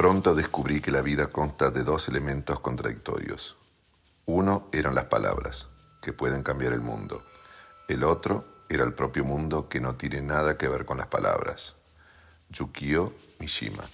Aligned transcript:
Pronto 0.00 0.34
descubrí 0.34 0.80
que 0.80 0.90
la 0.90 1.02
vida 1.02 1.26
consta 1.26 1.70
de 1.70 1.82
dos 1.82 2.08
elementos 2.08 2.58
contradictorios. 2.60 3.58
Uno 4.24 4.66
eran 4.72 4.94
las 4.94 5.04
palabras, 5.04 5.68
que 6.00 6.14
pueden 6.14 6.42
cambiar 6.42 6.72
el 6.72 6.80
mundo. 6.80 7.22
El 7.86 8.04
otro 8.04 8.46
era 8.70 8.84
el 8.84 8.94
propio 8.94 9.26
mundo 9.26 9.68
que 9.68 9.78
no 9.78 9.96
tiene 9.96 10.22
nada 10.22 10.56
que 10.56 10.68
ver 10.68 10.86
con 10.86 10.96
las 10.96 11.08
palabras. 11.08 11.76
Yukio 12.48 13.12
Mishima. 13.40 13.84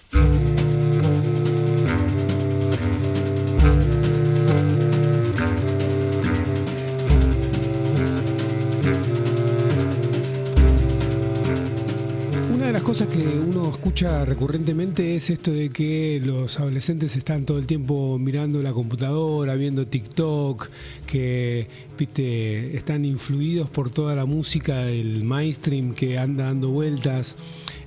Que 13.17 13.39
uno 13.39 13.71
escucha 13.71 14.25
recurrentemente 14.25 15.15
es 15.15 15.31
esto 15.31 15.51
de 15.51 15.69
que 15.69 16.21
los 16.23 16.59
adolescentes 16.59 17.15
están 17.15 17.45
todo 17.45 17.57
el 17.57 17.65
tiempo 17.65 18.19
mirando 18.19 18.61
la 18.61 18.71
computadora, 18.73 19.55
viendo 19.55 19.87
TikTok, 19.87 20.69
que 21.07 21.67
viste, 21.97 22.77
están 22.77 23.05
influidos 23.05 23.71
por 23.71 23.89
toda 23.89 24.13
la 24.13 24.25
música 24.25 24.83
del 24.83 25.23
mainstream 25.23 25.95
que 25.95 26.19
anda 26.19 26.45
dando 26.45 26.69
vueltas 26.69 27.37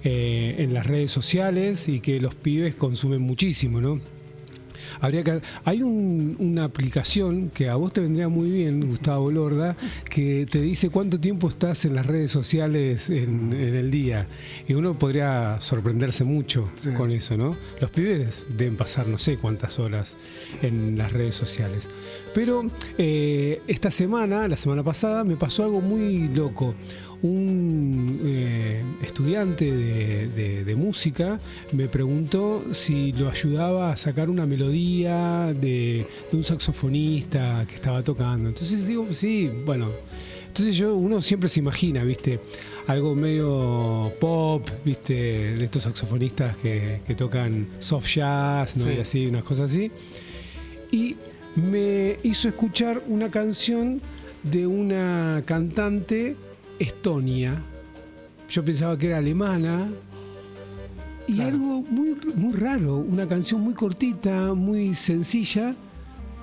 eh, 0.02 0.56
en 0.58 0.74
las 0.74 0.86
redes 0.86 1.12
sociales 1.12 1.88
y 1.88 2.00
que 2.00 2.18
los 2.18 2.34
pibes 2.34 2.74
consumen 2.74 3.22
muchísimo, 3.22 3.80
¿no? 3.80 4.00
Habría 5.00 5.24
que, 5.24 5.40
hay 5.64 5.82
una 5.82 6.64
aplicación 6.64 7.50
que 7.50 7.68
a 7.68 7.76
vos 7.76 7.92
te 7.92 8.00
vendría 8.00 8.28
muy 8.28 8.50
bien, 8.50 8.86
Gustavo 8.88 9.30
Lorda, 9.30 9.76
que 10.08 10.46
te 10.50 10.60
dice 10.60 10.90
cuánto 10.90 11.20
tiempo 11.20 11.48
estás 11.48 11.84
en 11.84 11.94
las 11.94 12.06
redes 12.06 12.30
sociales 12.30 13.10
en, 13.10 13.52
el 13.52 13.90
día. 13.90 14.26
Y 14.68 14.74
uno 14.74 14.98
podría 14.98 15.60
sorprenderse 15.60 16.24
mucho 16.24 16.70
con 16.96 17.10
eso, 17.10 17.36
¿no? 17.36 17.56
Los 17.80 17.90
pibes 17.90 18.44
deben 18.56 18.76
pasar 18.76 19.06
no 19.06 19.18
sé 19.18 19.36
cuántas 19.36 19.78
horas 19.78 20.16
en 20.62 20.96
las 20.98 21.12
redes 21.12 21.34
sociales. 21.34 21.88
Pero 22.34 22.64
eh, 22.98 23.60
esta 23.66 23.90
semana, 23.90 24.46
la 24.46 24.56
semana 24.56 24.82
pasada, 24.82 25.24
me 25.24 25.36
pasó 25.36 25.64
algo 25.64 25.80
muy 25.80 26.28
loco 26.28 26.74
un 27.22 28.20
eh, 28.24 28.82
estudiante 29.02 29.70
de, 29.70 30.74
música 30.76 31.38
me 31.72 31.88
preguntó 31.88 32.64
si 32.72 33.12
lo 33.12 33.28
ayudaba 33.28 33.92
a 33.92 33.96
sacar 33.96 34.30
una 34.30 34.46
melodía 34.46 35.52
de, 35.52 36.06
un 36.32 36.44
saxofonista 36.44 37.66
que 37.68 37.74
estaba 37.74 38.02
tocando. 38.02 38.48
Entonces 38.48 38.86
digo, 38.86 39.06
sí, 39.12 39.50
bueno. 39.66 39.88
Entonces 40.46 40.76
yo, 40.76 40.96
uno 40.96 41.20
siempre 41.20 41.48
se 41.48 41.60
imagina, 41.60 42.02
¿viste? 42.02 42.40
Algo 42.86 43.14
medio 43.14 44.12
pop, 44.20 44.68
¿viste? 44.84 45.14
De 45.56 45.64
estos 45.64 45.82
saxofonistas 45.82 46.56
que, 46.56 47.00
tocan 47.16 47.66
soft 47.78 48.14
jazz, 48.14 48.76
¿no? 48.76 48.90
Y 48.90 48.98
así, 48.98 49.26
unas 49.26 49.44
cosas 49.44 49.70
así. 49.70 49.90
Y 50.90 51.16
me 51.56 52.16
hizo 52.22 52.48
escuchar 52.48 53.02
una 53.06 53.30
canción 53.30 54.00
de 54.42 54.66
una 54.66 55.42
cantante 55.44 56.36
Estonia. 56.80 57.62
Yo 58.48 58.64
pensaba 58.64 58.98
que 58.98 59.06
era 59.06 59.18
alemana. 59.18 59.88
Y 61.28 61.42
algo 61.42 61.82
muy, 61.88 62.16
muy 62.34 62.52
raro, 62.54 62.96
una 62.96 63.28
canción 63.28 63.60
muy 63.60 63.74
cortita, 63.74 64.52
muy 64.52 64.94
sencilla, 64.94 65.76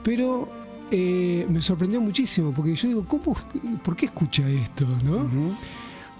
pero 0.02 0.47
eh, 0.92 1.46
me 1.50 1.62
sorprendió 1.62 2.00
muchísimo, 2.00 2.53
porque 2.56 2.74
yo 2.74 2.88
digo, 2.88 3.06
¿cómo, 3.06 3.36
¿por 3.84 3.97
qué 3.97 4.06
escucha 4.06 4.50
esto? 4.50 4.88
¿no? 5.03 5.28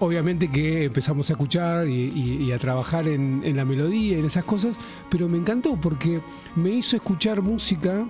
Obviamente 0.00 0.50
que 0.50 0.84
empezamos 0.84 1.30
a 1.30 1.32
escuchar 1.32 1.88
y, 1.88 2.52
a 2.52 2.58
trabajar 2.58 3.08
en, 3.08 3.40
en, 3.42 3.56
la 3.56 3.64
melodía, 3.64 4.18
en 4.18 4.26
esas 4.26 4.44
cosas, 4.44 4.76
pero 5.08 5.30
me 5.30 5.38
encantó 5.38 5.80
porque 5.80 6.20
me 6.54 6.68
hizo 6.68 6.94
escuchar 6.94 7.40
música 7.40 8.06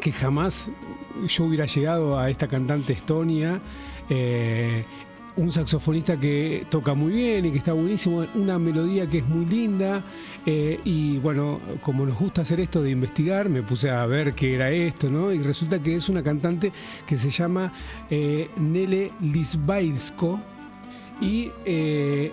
que 0.00 0.10
jamás 0.10 0.72
yo 1.28 1.44
hubiera 1.44 1.66
llegado 1.66 2.18
a 2.18 2.28
esta 2.28 2.48
cantante 2.48 2.92
Estonia. 2.92 3.60
Eh, 4.08 4.84
un 5.36 5.52
saxofonista 5.52 6.18
que 6.18 6.66
toca 6.70 6.94
muy 6.94 7.12
bien 7.12 7.44
y 7.44 7.50
que 7.50 7.58
está 7.58 7.72
buenísimo, 7.72 8.26
una 8.34 8.58
melodía 8.58 9.06
que 9.06 9.18
es 9.18 9.26
muy 9.26 9.44
linda. 9.46 10.02
Eh, 10.44 10.80
y 10.84 11.18
bueno, 11.18 11.60
como 11.82 12.06
nos 12.06 12.18
gusta 12.18 12.42
hacer 12.42 12.60
esto 12.60 12.82
de 12.82 12.90
investigar, 12.90 13.48
me 13.48 13.62
puse 13.62 13.90
a 13.90 14.04
ver 14.06 14.34
qué 14.34 14.54
era 14.54 14.70
esto, 14.70 15.10
¿no? 15.10 15.32
Y 15.32 15.38
resulta 15.40 15.82
que 15.82 15.96
es 15.96 16.08
una 16.08 16.22
cantante 16.22 16.72
que 17.06 17.18
se 17.18 17.30
llama 17.30 17.72
eh, 18.10 18.48
Nele 18.56 19.10
Lisbailsko 19.20 20.40
y 21.20 21.50
eh, 21.64 22.30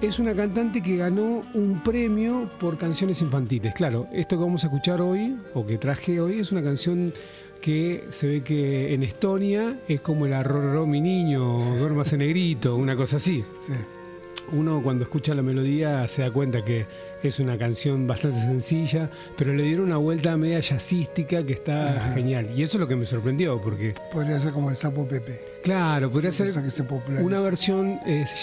es 0.00 0.18
una 0.18 0.34
cantante 0.34 0.80
que 0.80 0.96
ganó 0.96 1.42
un 1.54 1.80
premio 1.82 2.48
por 2.60 2.78
canciones 2.78 3.20
infantiles. 3.20 3.74
Claro, 3.74 4.06
esto 4.12 4.38
que 4.38 4.44
vamos 4.44 4.62
a 4.64 4.68
escuchar 4.68 5.00
hoy, 5.00 5.36
o 5.54 5.66
que 5.66 5.76
traje 5.76 6.20
hoy, 6.20 6.38
es 6.38 6.52
una 6.52 6.62
canción 6.62 7.12
que 7.60 8.04
se 8.10 8.26
ve 8.26 8.42
que 8.42 8.94
en 8.94 9.02
Estonia 9.02 9.80
es 9.88 10.00
como 10.00 10.26
el 10.26 10.32
arroró 10.32 10.86
mi 10.86 11.00
niño, 11.00 11.76
duermas 11.76 12.12
en 12.12 12.20
negrito, 12.20 12.76
una 12.76 12.96
cosa 12.96 13.16
así. 13.16 13.44
Uno 14.50 14.82
cuando 14.82 15.04
escucha 15.04 15.34
la 15.34 15.42
melodía 15.42 16.08
se 16.08 16.22
da 16.22 16.30
cuenta 16.30 16.64
que 16.64 16.86
es 17.22 17.38
una 17.38 17.58
canción 17.58 18.06
bastante 18.06 18.40
sencilla, 18.40 19.10
pero 19.36 19.52
le 19.52 19.64
dieron 19.64 19.86
una 19.86 19.98
vuelta 19.98 20.36
media 20.36 20.60
jazzística 20.60 21.44
que 21.44 21.52
está 21.52 22.12
genial. 22.14 22.48
Y 22.56 22.62
eso 22.62 22.78
es 22.78 22.80
lo 22.80 22.88
que 22.88 22.96
me 22.96 23.04
sorprendió, 23.04 23.60
porque... 23.60 23.94
Podría 24.10 24.40
ser 24.40 24.52
como 24.52 24.70
el 24.70 24.76
Sapo 24.76 25.06
Pepe. 25.06 25.40
Claro, 25.62 26.10
podría 26.10 26.32
ser 26.32 26.50
una 27.20 27.40
versión 27.40 27.98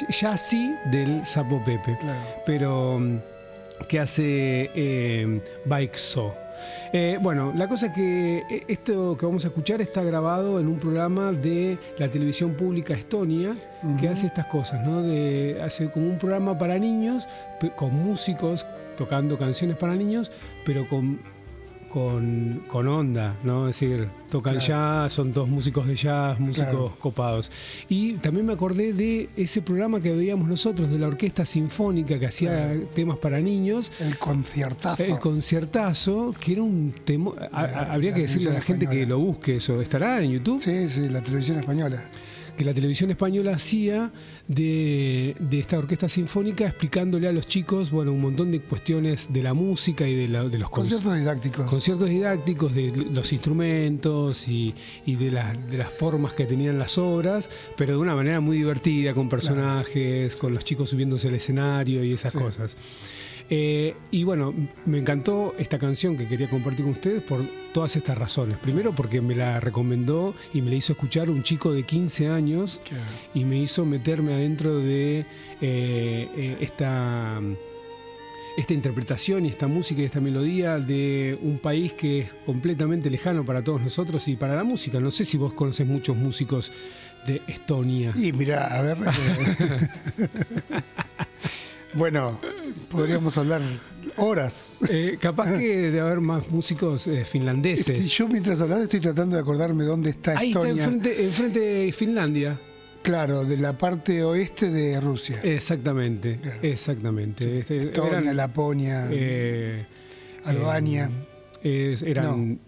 jazzy 0.10 0.76
del 0.92 1.26
Sapo 1.26 1.64
Pepe, 1.66 1.98
pero 2.46 3.00
mm, 3.00 3.18
que 3.88 4.00
hace 4.00 4.70
eh, 4.76 5.42
So. 5.96 6.45
Eh, 6.98 7.20
bueno, 7.22 7.52
la 7.54 7.68
cosa 7.68 7.88
es 7.88 7.92
que 7.92 8.38
eh, 8.50 8.64
esto 8.70 9.18
que 9.18 9.26
vamos 9.26 9.44
a 9.44 9.50
escuchar 9.50 9.82
está 9.82 10.02
grabado 10.02 10.62
en 10.62 10.68
un 10.70 10.80
programa 10.80 11.34
de 11.34 11.78
la 11.98 12.08
televisión 12.08 12.54
pública 12.54 12.94
Estonia 12.94 13.54
que 14.00 14.08
hace 14.08 14.28
estas 14.28 14.46
cosas, 14.46 14.82
¿no? 14.88 15.02
De, 15.02 15.60
hace 15.62 15.92
como 15.92 16.08
un 16.08 16.18
programa 16.18 16.58
para 16.58 16.80
niños 16.80 17.28
con 17.76 17.94
músicos 17.94 18.66
tocando 18.98 19.38
canciones 19.38 19.76
para 19.76 19.94
niños, 19.94 20.32
pero 20.66 20.88
con 20.88 21.20
con, 21.96 22.88
onda, 22.90 23.38
¿no? 23.46 23.70
Es 23.70 23.80
decir, 23.80 24.10
tocan 24.30 24.60
jazz, 24.60 25.14
son 25.14 25.32
dos 25.32 25.48
músicos 25.48 25.88
de 25.88 25.96
jazz, 25.96 26.38
músicos 26.42 26.92
copados. 27.00 27.50
Y 27.88 28.16
también 28.16 28.46
me 28.46 28.52
acordé 28.52 28.92
de 28.92 29.30
ese 29.38 29.62
programa 29.62 30.02
que 30.02 30.12
veíamos 30.12 30.50
nosotros, 30.50 30.92
de 30.92 31.00
la 31.00 31.08
Orquesta 31.08 31.46
Sinfónica, 31.46 32.20
que 32.20 32.26
hacía 32.26 32.76
temas 32.94 33.18
para 33.18 33.40
niños. 33.40 33.94
El 34.02 34.18
conciertazo. 34.18 35.04
El 35.06 35.20
conciertazo, 35.20 36.36
que 36.38 36.52
era 36.52 36.64
un 36.64 36.94
tema... 37.06 37.32
Habría 37.54 38.14
que 38.14 38.24
decirle 38.24 38.50
a 38.50 38.54
la 38.56 38.62
gente 38.62 38.88
que 38.88 39.06
lo 39.06 39.20
busque 39.20 39.56
eso. 39.56 39.82
¿Estará 39.82 40.22
en 40.22 40.32
YouTube? 40.32 40.62
Sí, 40.62 40.90
sí, 40.90 41.08
la 41.08 41.22
televisión 41.22 41.60
española 41.60 42.04
que 42.56 42.64
la 42.64 42.74
televisión 42.74 43.12
española 43.12 43.54
hacía 43.54 44.12
de, 44.48 45.36
esta 45.52 45.78
orquesta 45.78 46.10
sinfónica 46.10 46.66
explicándole 46.66 47.28
a 47.28 47.32
los 47.32 47.46
chicos 47.46 47.92
bueno 47.92 48.12
un 48.12 48.22
montón 48.22 48.52
de 48.52 48.60
cuestiones 48.60 49.28
de 49.32 49.44
la 49.44 49.54
música 49.54 50.08
y 50.08 50.16
de, 50.16 50.28
los 50.28 50.70
conciertos 50.70 51.16
didácticos. 51.16 51.66
Conciertos 51.68 52.10
didácticos 52.10 52.74
de 52.74 52.92
los 53.12 53.32
instrumentos 53.34 54.48
y, 54.48 54.74
de, 55.06 55.32
las 55.32 55.94
formas 55.94 56.34
que 56.34 56.46
tenían 56.46 56.80
las 56.80 56.98
obras 56.98 57.50
pero 57.78 57.94
de 57.94 58.00
una 58.00 58.16
manera 58.16 58.40
muy 58.40 58.58
divertida 58.58 59.14
con 59.14 59.30
personajes 59.30 60.36
con 60.36 60.54
los 60.54 60.64
chicos 60.64 60.90
subiéndose 60.90 61.28
al 61.28 61.36
escenario 61.36 62.04
y 62.04 62.14
esas 62.14 62.34
cosas 62.34 62.76
eh, 63.50 63.96
y 64.12 64.24
bueno, 64.24 64.54
me 64.86 64.98
encantó 64.98 65.54
esta 65.58 65.78
canción 65.78 66.18
que 66.18 66.28
quería 66.28 66.50
compartir 66.50 66.86
con 66.86 66.94
ustedes 66.94 67.22
por 67.22 67.46
todas 67.74 67.96
estas 67.96 68.18
razones. 68.18 68.58
Primero 68.58 68.94
porque 68.94 69.22
me 69.22 69.36
la 69.36 69.60
recomendó 69.60 70.34
y 70.54 70.62
me 70.62 70.72
la 70.72 70.78
hizo 70.78 70.94
escuchar 70.94 71.30
un 71.30 71.44
chico 71.44 71.72
de 71.72 71.84
15 71.84 72.30
años 72.30 72.82
y 73.34 73.44
me 73.44 73.60
hizo 73.60 73.86
meterme 73.86 74.34
adentro 74.34 74.78
de 74.78 75.20
eh, 75.20 75.26
eh, 75.62 76.58
esta 76.60 77.40
esta 78.58 78.74
interpretación 78.74 79.46
y 79.46 79.50
esta 79.50 79.68
música 79.68 80.02
y 80.02 80.06
esta 80.06 80.22
melodía 80.22 80.80
de 80.80 81.38
un 81.42 81.58
país 81.58 81.92
que 81.92 82.22
es 82.22 82.34
completamente 82.46 83.10
lejano 83.10 83.46
para 83.46 83.62
todos 83.62 83.82
nosotros 83.82 84.26
y 84.30 84.38
para 84.38 84.56
la 84.56 84.64
música. 84.64 84.98
No 85.02 85.12
sé 85.12 85.26
si 85.26 85.38
vos 85.38 85.54
conoces 85.54 85.86
muchos 85.86 86.16
músicos 86.16 86.72
de 87.28 87.42
Estonia. 87.48 88.14
Y 88.16 88.32
mira, 88.32 88.68
a 88.68 88.82
ver. 88.82 88.98
bueno, 91.96 92.40
podríamos 92.90 93.38
hablar 93.38 93.62
horas. 94.18 94.80
Eh, 94.90 95.18
capaz 95.20 95.58
que 95.58 95.92
de 95.92 96.00
haber 96.00 96.20
más 96.20 96.50
músicos 96.50 97.08
eh, 97.08 97.26
finlandeses. 97.26 98.10
Yo 98.10 98.28
mientras 98.28 98.62
hablaba 98.62 98.84
estoy 98.84 99.00
tratando 99.00 99.36
de 99.36 99.42
acordarme 99.42 99.84
dónde 99.84 100.12
está 100.12 100.38
Ahí 100.38 100.50
Estonia. 100.50 100.72
está 100.72 100.84
enfrente, 100.84 101.26
enfrente 101.26 101.60
de 101.60 101.92
Finlandia. 101.92 102.60
Claro, 103.02 103.44
de 103.44 103.58
la 103.58 103.78
parte 103.78 104.24
oeste 104.24 104.70
de 104.70 105.00
Rusia. 105.00 105.40
Exactamente, 105.44 106.40
exactamente. 106.62 107.60
Este, 107.60 107.84
Estonia, 107.84 108.34
Laponia, 108.34 109.08
eh, 109.12 109.86
Albania. 110.44 111.12
eran 111.64 112.60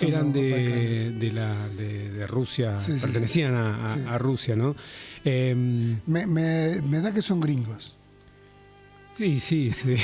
eran 0.00 0.32
de, 0.32 1.30
la, 1.34 1.68
de, 1.76 2.26
Rusia, 2.26 2.78
pertenecían 3.00 3.54
a, 3.54 4.18
Rusia, 4.18 4.56
¿no? 4.56 4.74
me, 5.24 6.26
me 6.26 7.00
da 7.00 7.12
que 7.12 7.20
son 7.20 7.40
gringos. 7.40 7.96
Sí, 9.16 9.40
sí, 9.40 9.70
sí, 9.72 9.94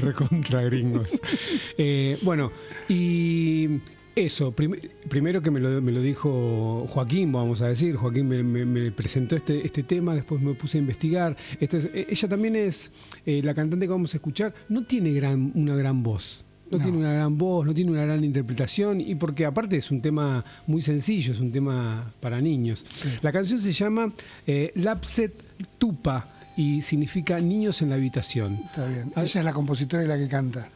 recontra 0.00 0.62
gringos. 0.62 1.20
Eh, 1.76 2.18
bueno, 2.22 2.52
y 2.88 3.80
eso, 4.14 4.52
primero 4.52 5.42
que 5.42 5.50
me 5.50 5.58
lo, 5.58 6.00
dijo 6.00 6.86
Joaquín, 6.88 7.32
vamos 7.32 7.62
a 7.62 7.68
decir, 7.68 7.96
Joaquín 7.96 8.28
me, 8.28 8.92
presentó 8.92 9.34
este, 9.34 9.66
este 9.66 9.82
tema, 9.82 10.14
después 10.14 10.40
me 10.40 10.54
puse 10.54 10.78
a 10.78 10.80
investigar. 10.80 11.36
E, 11.60 12.06
ella 12.08 12.28
también 12.28 12.54
es 12.54 12.92
eh, 13.26 13.40
la 13.42 13.54
cantante 13.54 13.86
que 13.86 13.90
vamos 13.90 14.14
a 14.14 14.18
escuchar, 14.18 14.54
no 14.68 14.84
tiene 14.84 15.12
gran, 15.12 15.50
una 15.56 15.74
gran 15.74 16.04
voz. 16.04 16.44
No, 16.70 16.78
tiene 16.78 16.96
una 16.96 17.12
gran 17.12 17.36
voz, 17.36 17.66
no 17.66 17.74
tiene 17.74 17.90
una 17.90 18.04
gran 18.04 18.24
interpretación 18.24 19.00
y 19.00 19.14
porque 19.16 19.44
aparte 19.44 19.76
es 19.76 19.90
un 19.90 20.00
tema 20.00 20.44
muy 20.66 20.80
sencillo, 20.80 21.32
es 21.32 21.38
un 21.38 21.52
tema 21.52 22.12
para 22.20 22.40
niños. 22.40 22.84
La 23.20 23.30
canción 23.32 23.60
se 23.60 23.72
llama 23.72 24.12
eh, 24.46 24.72
Lapset 24.74 25.32
Tupa 25.78 26.33
y 26.56 26.82
significa 26.82 27.40
niños 27.40 27.82
en 27.82 27.90
la 27.90 27.96
habitación. 27.96 28.60
Está 28.66 28.86
bien. 28.86 29.12
Ah, 29.14 29.22
Ella 29.22 29.40
es 29.40 29.44
la 29.44 29.52
compositora 29.52 30.04
y 30.04 30.06
la 30.06 30.16
que 30.16 30.28
canta. 30.28 30.68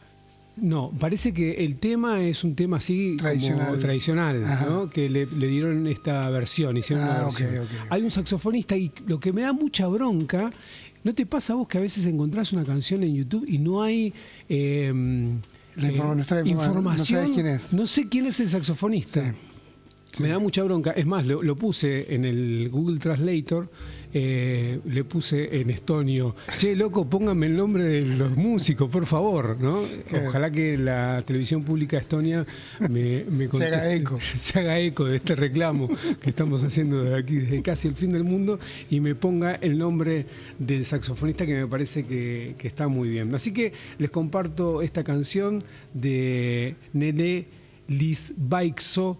No, 0.57 0.91
parece 0.99 1.33
que 1.33 1.63
el 1.63 1.77
tema 1.77 2.21
es 2.21 2.43
un 2.43 2.53
tema 2.55 2.77
así 2.77 3.15
tradicional, 3.17 3.79
tradicional 3.79 4.41
¿no? 4.67 4.89
que 4.89 5.09
le, 5.09 5.25
dieron 5.25 5.87
esta 5.87 6.29
versión, 6.29 6.75
hicieron 6.75 7.05
ah, 7.07 7.23
versión. 7.23 7.67
Hay 7.89 8.03
un 8.03 8.11
saxofonista 8.11 8.75
y 8.75 8.91
lo 9.07 9.19
que 9.21 9.31
me 9.31 9.43
da 9.43 9.53
mucha 9.53 9.87
bronca, 9.87 10.51
¿no 11.03 11.13
te 11.13 11.25
pasa 11.25 11.53
a 11.53 11.55
vos 11.55 11.67
que 11.67 11.77
a 11.77 11.81
veces 11.81 12.05
encontrás 12.05 12.51
una 12.51 12.65
canción 12.65 13.03
en 13.03 13.15
YouTube 13.15 13.45
y 13.47 13.57
no 13.57 13.81
hay... 13.81 14.13
Eh, 14.49 14.91
la 15.75 15.91
información, 16.45 17.29
no, 17.29 17.33
quién 17.33 17.47
es. 17.47 17.71
no 17.71 17.87
sé 17.87 18.09
quién 18.09 18.25
es 18.25 18.39
el 18.41 18.49
saxofonista. 18.49 19.33
Me 20.17 20.27
da 20.27 20.39
mucha 20.39 20.63
bronca. 20.63 20.91
Es 20.91 21.05
más, 21.05 21.25
lo, 21.25 21.55
puse 21.55 22.13
en 22.13 22.25
el 22.25 22.69
Google 22.69 22.97
Translator, 22.97 23.69
eh, 24.11 24.79
le 24.85 25.03
puse 25.03 25.61
en 25.61 25.69
estonio, 25.69 26.35
che, 26.57 26.75
loco, 26.75 27.07
pónganme 27.07 27.45
el 27.45 27.55
nombre 27.55 27.83
de 27.83 28.01
los 28.01 28.35
músicos, 28.35 28.89
por 28.89 29.05
favor, 29.05 29.57
¿no? 29.61 29.83
Ojalá 30.27 30.51
que 30.51 30.77
la 30.77 31.21
televisión 31.25 31.63
pública 31.63 31.97
Estonia 31.97 32.45
me, 32.89 33.23
se 33.51 33.65
haga 33.65 33.93
eco. 33.93 34.19
Se 34.39 34.59
haga 34.59 34.79
eco 34.79 35.05
de 35.05 35.17
este 35.17 35.35
reclamo 35.35 35.89
que 36.19 36.29
estamos 36.31 36.63
haciendo 36.63 37.03
desde 37.03 37.17
aquí, 37.17 37.35
desde 37.35 37.61
casi 37.61 37.87
el 37.87 37.95
fin 37.95 38.11
del 38.11 38.23
mundo, 38.23 38.59
y 38.89 38.99
me 38.99 39.15
ponga 39.15 39.55
el 39.55 39.77
nombre 39.77 40.25
del 40.57 40.85
saxofonista 40.85 41.45
que 41.45 41.55
me 41.55 41.67
parece 41.67 42.03
que, 42.03 42.55
que 42.57 42.67
está 42.67 42.87
muy 42.87 43.09
bien. 43.09 43.33
Así 43.35 43.53
que 43.53 43.73
les 43.99 44.09
comparto 44.09 44.81
esta 44.81 45.03
canción 45.03 45.63
de 45.93 46.75
Nene 46.93 47.45
Lisbaixo 47.87 49.19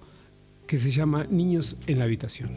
que 0.69 0.77
se 0.77 0.92
llama 0.92 1.25
Niños 1.31 1.77
en 1.88 1.98
la 1.98 2.04
habitación. 2.04 2.51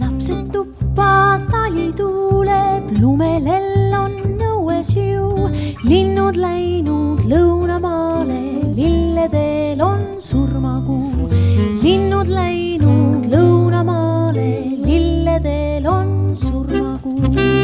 lapsed 0.00 0.50
tuppa, 0.50 1.40
tali 1.52 1.92
tuuleb, 1.92 2.90
lumelell 2.98 3.94
on 3.94 4.42
õues 4.42 4.90
ju, 4.96 5.46
linnud 5.86 6.34
läinud 6.34 7.22
lõunamaale, 7.30 8.74
lilledel 8.74 9.80
on 9.86 10.18
surmakuu, 10.18 11.30
linnud 11.78 12.26
läinud 12.26 13.30
lõunamaale, 13.30 14.50
lilledel 14.82 15.86
on 15.86 16.34
surmakuu. 16.34 17.63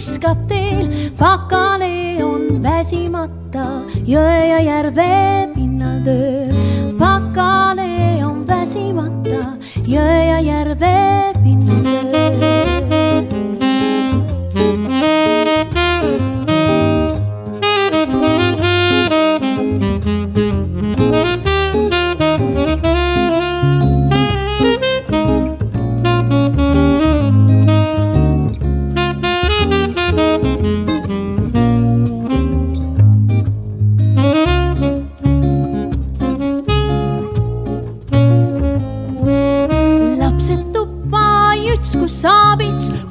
See 0.00 0.18
tuiskab 0.18 0.48
teel, 0.48 0.88
pakale 1.18 2.22
on 2.22 2.62
väsimata 2.62 3.84
jõe 4.06 4.48
ja 4.48 4.60
järve 4.60 5.50
pinnal 5.54 6.02
tööl. 6.02 6.50
pakale 6.98 8.24
on 8.24 8.44
väsimata 8.46 9.56
jõe 9.86 10.26
ja 10.26 10.40
järve 10.40 11.33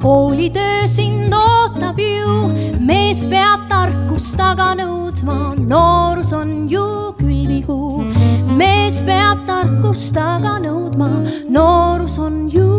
koolitöö 0.00 0.88
sind 0.88 1.32
ootab 1.32 1.98
ju, 1.98 2.48
mees 2.80 3.26
peab 3.28 3.68
tarkust 3.68 4.36
taga 4.36 4.72
nõudma, 4.74 5.54
noorus 5.68 6.32
on 6.32 6.68
ju 6.68 7.12
küll 7.18 7.46
vigu. 7.48 8.04
mees 8.56 9.02
peab 9.04 9.44
tarkust 9.46 10.14
taga 10.14 10.58
nõudma, 10.64 11.10
noorus 11.48 12.18
on 12.18 12.48
ju 12.48 12.73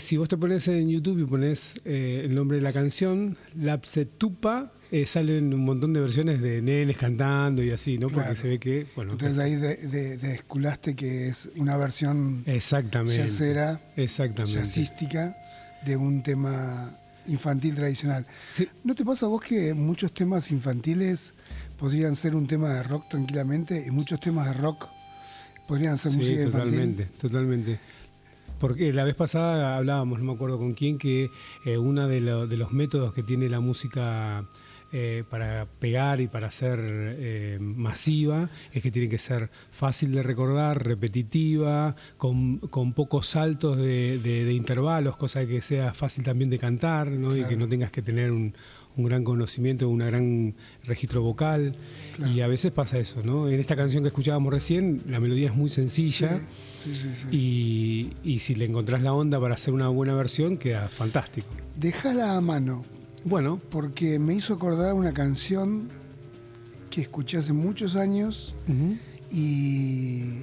si 0.00 0.16
vos 0.16 0.28
te 0.28 0.36
pones 0.36 0.66
en 0.68 0.88
YouTube 0.88 1.20
y 1.20 1.24
pones 1.24 1.80
eh, 1.84 2.22
el 2.24 2.34
nombre 2.34 2.58
de 2.58 2.62
la 2.62 2.72
canción, 2.72 3.36
Lapsetupa, 3.54 4.72
eh, 4.90 5.06
salen 5.06 5.54
un 5.54 5.64
montón 5.64 5.92
de 5.92 6.00
versiones 6.00 6.40
de 6.40 6.60
nenes 6.60 6.96
cantando 6.96 7.62
y 7.62 7.70
así, 7.70 7.96
¿no? 7.96 8.08
Porque 8.08 8.34
se 8.34 8.48
ve 8.48 8.58
que. 8.58 8.86
Bueno, 8.96 9.12
Entonces 9.12 9.38
ahí 9.38 9.54
desculaste 9.54 10.96
que 10.96 11.28
es 11.28 11.48
una 11.56 11.76
versión 11.76 12.42
exactamente, 12.46 13.18
yacera, 13.18 13.80
exactamente. 13.96 14.58
jazzística 14.58 15.36
de 15.84 15.96
un 15.96 16.22
tema 16.22 16.90
infantil 17.26 17.76
tradicional. 17.76 18.26
¿No 18.82 18.94
te 18.94 19.04
pasa 19.04 19.26
a 19.26 19.28
vos 19.28 19.40
que 19.40 19.74
muchos 19.74 20.12
temas 20.12 20.50
infantiles 20.50 21.34
podrían 21.78 22.16
ser 22.16 22.34
un 22.34 22.46
tema 22.46 22.74
de 22.74 22.82
rock 22.82 23.08
tranquilamente 23.08 23.84
y 23.86 23.90
muchos 23.90 24.18
temas 24.18 24.46
de 24.48 24.54
rock 24.54 24.88
podrían 25.68 25.96
ser 25.98 26.12
música 26.12 26.42
infantil? 26.42 26.70
Totalmente, 26.70 27.04
totalmente. 27.20 27.78
Porque 28.60 28.92
la 28.92 29.04
vez 29.04 29.14
pasada 29.14 29.78
hablábamos, 29.78 30.18
no 30.18 30.26
me 30.26 30.32
acuerdo 30.34 30.58
con 30.58 30.74
quién, 30.74 30.98
que 30.98 31.30
eh, 31.64 31.78
uno 31.78 32.06
de, 32.06 32.20
los 32.20 32.72
métodos 32.72 33.14
que 33.14 33.22
tiene 33.22 33.48
la 33.48 33.58
música 33.58 34.44
eh, 34.92 35.24
para 35.30 35.66
pegar 35.78 36.20
y 36.20 36.26
para 36.26 36.50
ser 36.50 36.78
eh, 36.82 37.58
masiva 37.58 38.50
es 38.70 38.82
que 38.82 38.90
tiene 38.90 39.08
que 39.08 39.16
ser 39.16 39.48
fácil 39.70 40.12
de 40.12 40.22
recordar, 40.22 40.84
repetitiva, 40.84 41.96
con, 42.18 42.58
pocos 42.94 43.28
saltos 43.28 43.78
de, 43.78 44.52
intervalos, 44.52 45.16
cosa 45.16 45.46
que 45.46 45.62
sea 45.62 45.94
fácil 45.94 46.22
también 46.22 46.50
de 46.50 46.58
cantar 46.58 47.08
¿no? 47.08 47.34
y 47.34 47.44
que 47.44 47.56
no 47.56 47.66
tengas 47.66 47.90
que 47.90 48.02
tener 48.02 48.30
un, 48.30 48.52
un 48.96 49.04
gran 49.04 49.24
conocimiento, 49.24 49.88
un 49.88 49.98
gran 49.98 50.54
registro 50.84 51.22
vocal. 51.22 51.74
Y 52.34 52.40
a 52.40 52.46
veces 52.46 52.72
pasa 52.72 52.98
eso, 52.98 53.22
¿no? 53.22 53.48
En 53.48 53.58
esta 53.60 53.76
canción 53.76 54.02
que 54.02 54.08
escuchábamos 54.08 54.52
recién, 54.52 55.02
la 55.08 55.20
melodía 55.20 55.48
es 55.48 55.54
muy 55.54 55.70
sencilla. 55.70 56.40
y, 57.30 58.10
si 58.40 58.54
le 58.54 58.64
encontrás 58.64 59.02
la 59.02 59.12
onda 59.12 59.40
para 59.40 59.54
hacer 59.54 59.74
una 59.74 59.88
buena 59.88 60.14
versión, 60.14 60.56
queda 60.56 60.88
fantástico. 60.88 61.48
Déjala 61.76 62.36
a 62.36 62.40
mano. 62.40 62.84
Bueno. 63.24 63.60
Porque 63.70 64.18
me 64.18 64.34
hizo 64.34 64.54
acordar 64.54 64.94
una 64.94 65.12
canción 65.12 65.88
que 66.90 67.02
escuché 67.02 67.38
hace 67.38 67.52
muchos 67.52 67.96
años 67.96 68.54
y 69.30 70.42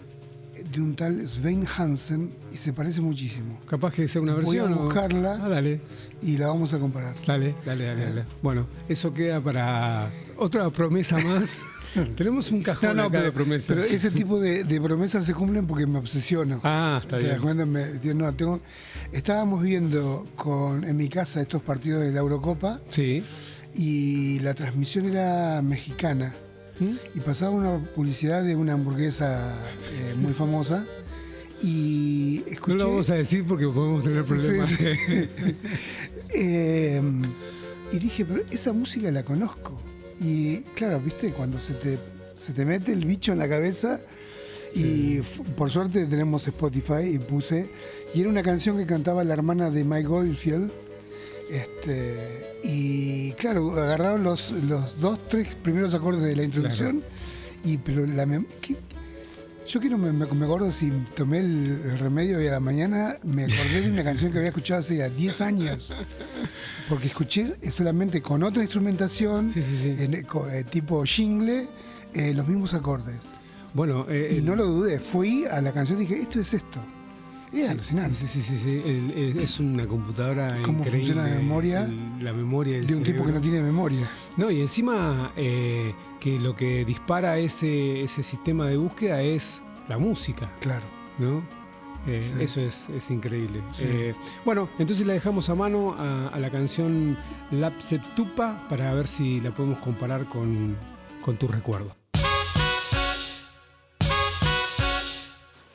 de 0.63 0.81
un 0.81 0.95
tal 0.95 1.25
Svein 1.25 1.65
Hansen 1.65 2.31
y 2.51 2.57
se 2.57 2.73
parece 2.73 3.01
muchísimo. 3.01 3.59
Capaz 3.67 3.93
que 3.93 4.07
sea 4.07 4.21
una 4.21 4.35
versión. 4.35 4.69
Voy 4.69 4.79
a 4.79 4.81
buscarla 4.81 5.39
ah, 5.41 5.49
dale. 5.49 5.81
y 6.21 6.37
la 6.37 6.47
vamos 6.47 6.73
a 6.73 6.79
comparar. 6.79 7.15
Dale, 7.25 7.55
dale, 7.65 7.85
dale, 7.85 8.05
dale. 8.05 8.23
Bueno, 8.41 8.67
eso 8.87 9.13
queda 9.13 9.41
para 9.41 10.11
otra 10.37 10.69
promesa 10.69 11.17
más. 11.19 11.63
Tenemos 12.15 12.51
un 12.51 12.61
cajón 12.61 12.99
acá 12.99 13.21
de 13.21 13.31
promesas. 13.31 13.67
Pero 13.67 13.83
ese 13.83 14.11
tipo 14.11 14.39
de, 14.39 14.81
promesas 14.81 15.25
se 15.25 15.33
cumplen 15.33 15.65
porque 15.65 15.85
me 15.85 15.99
obsesiono. 15.99 16.59
Ah, 16.63 16.99
está 17.01 17.17
bien. 17.17 18.17
no, 18.17 18.33
tengo, 18.33 18.59
estábamos 19.11 19.63
viendo 19.63 20.25
con, 20.35 20.83
en 20.83 20.95
mi 20.97 21.09
casa 21.09 21.41
estos 21.41 21.61
partidos 21.61 22.01
de 22.01 22.11
la 22.11 22.19
Eurocopa. 22.19 22.81
Sí. 22.89 23.23
Y 23.73 24.39
la 24.39 24.53
transmisión 24.53 25.05
era 25.05 25.61
mexicana. 25.61 26.33
¿Mm? 26.79 26.95
y 27.15 27.19
pasaba 27.21 27.51
una 27.51 27.79
publicidad 27.95 28.43
de 28.43 28.55
una 28.55 28.73
hamburguesa 28.73 29.55
eh, 29.93 30.15
muy 30.15 30.33
famosa. 30.33 30.85
Y 31.61 32.43
escuché... 32.47 32.77
No 32.77 32.83
lo 32.83 32.89
vamos 32.91 33.09
a 33.09 33.15
decir 33.15 33.43
porque 33.45 33.67
podemos 33.67 34.03
tener 34.03 34.23
problemas. 34.23 34.77
Eh, 36.29 37.01
y 37.89 37.99
dije, 37.99 38.25
pero 38.25 38.43
esa 38.51 38.73
música 38.73 39.09
la 39.11 39.23
conozco. 39.23 39.79
Y 40.19 40.57
claro, 40.75 40.99
viste, 40.99 41.31
cuando 41.31 41.57
se 41.57 41.73
te, 41.73 41.97
se 42.35 42.51
te 42.51 42.65
mete 42.65 42.91
el 42.91 43.05
bicho 43.05 43.31
en 43.31 43.39
la 43.39 43.47
cabeza, 43.47 44.01
y 44.75 45.21
por 45.55 45.69
suerte 45.69 46.05
tenemos 46.05 46.47
Spotify 46.47 47.03
y 47.13 47.19
puse, 47.19 47.69
y 48.13 48.21
era 48.21 48.29
una 48.29 48.43
canción 48.43 48.77
que 48.77 48.85
cantaba 48.85 49.23
la 49.23 49.33
hermana 49.33 49.69
de 49.69 49.83
Mike 49.83 50.07
Goldfield. 50.07 50.71
Este, 51.49 52.59
y 52.63 53.31
claro, 53.33 53.71
agarraron 53.71 54.23
los, 54.23 54.51
los 54.51 54.99
dos, 54.99 55.19
tres 55.27 55.55
primeros 55.55 55.93
acordes 55.93 56.23
de 56.23 56.35
la 56.35 56.43
introducción, 56.43 57.03
y 57.63 57.77
pero 57.77 58.05
la 58.05 58.25
yo 59.67 59.81
que 59.81 59.89
no 59.89 59.97
me, 59.97 60.13
me, 60.13 60.23
acuerdo 60.23 60.71
si 60.71 60.89
tomé 61.13 61.39
el, 61.39 61.99
remedio 61.99 62.41
y 62.41 62.47
a 62.47 62.51
la 62.51 62.59
mañana 62.61 63.17
me 63.23 63.43
acordé 63.43 63.81
de 63.81 63.91
una 63.91 64.03
canción 64.03 64.31
que 64.31 64.37
había 64.37 64.49
escuchado 64.49 64.79
hace 64.79 64.97
ya 64.97 65.09
10 65.09 65.41
años. 65.41 65.93
Porque 66.87 67.07
escuché 67.07 67.47
solamente 67.69 68.21
con 68.21 68.43
otra 68.43 68.63
instrumentación, 68.63 69.51
eh, 69.53 70.63
tipo 70.69 71.03
jingle, 71.03 71.67
eh, 72.13 72.33
los 72.33 72.47
mismos 72.47 72.73
acordes. 72.73 73.31
Bueno, 73.73 74.05
eh, 74.07 74.37
y 74.37 74.41
no 74.41 74.55
lo 74.55 74.65
dudé, 74.65 74.99
fui 74.99 75.45
a 75.45 75.61
la 75.61 75.73
canción 75.73 75.97
y 75.97 76.05
dije, 76.05 76.17
esto 76.21 76.39
es 76.39 76.53
esto. 76.53 76.79
Es 77.63 77.69
alucinante. 77.69 78.15
Sí, 78.15 78.27
sí, 78.27 78.41
sí, 78.41 78.57
sí. 78.57 78.81
es 79.39 79.59
una 79.59 79.87
computadora 79.87 80.59
¿Cómo 80.63 80.83
funciona 80.83 81.27
la 81.27 81.35
memoria? 81.35 81.89
la 82.21 82.33
memoria 82.33 82.79
de 82.81 82.95
un 82.95 83.03
tipo 83.03 83.25
que 83.25 83.31
no 83.31 83.41
tiene 83.41 83.61
memoria. 83.61 84.07
No, 84.35 84.51
y 84.51 84.61
encima 84.61 85.31
que 85.35 86.39
lo 86.39 86.55
que 86.55 86.85
dispara 86.85 87.37
ese, 87.37 88.01
ese 88.01 88.23
sistema 88.23 88.67
de 88.67 88.77
búsqueda 88.77 89.21
es 89.21 89.61
la 89.87 89.97
música. 89.97 90.51
Claro. 90.59 90.85
¿No? 91.19 91.43
Eh, 92.07 92.21
eso 92.39 92.61
es, 92.61 93.09
increíble. 93.09 93.61
Eh, 93.81 94.13
bueno, 94.45 94.69
entonces 94.79 95.05
la 95.05 95.13
dejamos 95.13 95.49
a 95.49 95.55
mano 95.55 95.95
a, 95.97 96.37
la 96.39 96.49
canción 96.49 97.17
Lapseptupa 97.51 98.65
para 98.69 98.93
ver 98.93 99.07
si 99.07 99.41
la 99.41 99.51
podemos 99.51 99.79
comparar 99.79 100.25
con, 100.25 100.77
con 101.21 101.35
tu 101.35 101.47
recuerdo. 101.47 101.95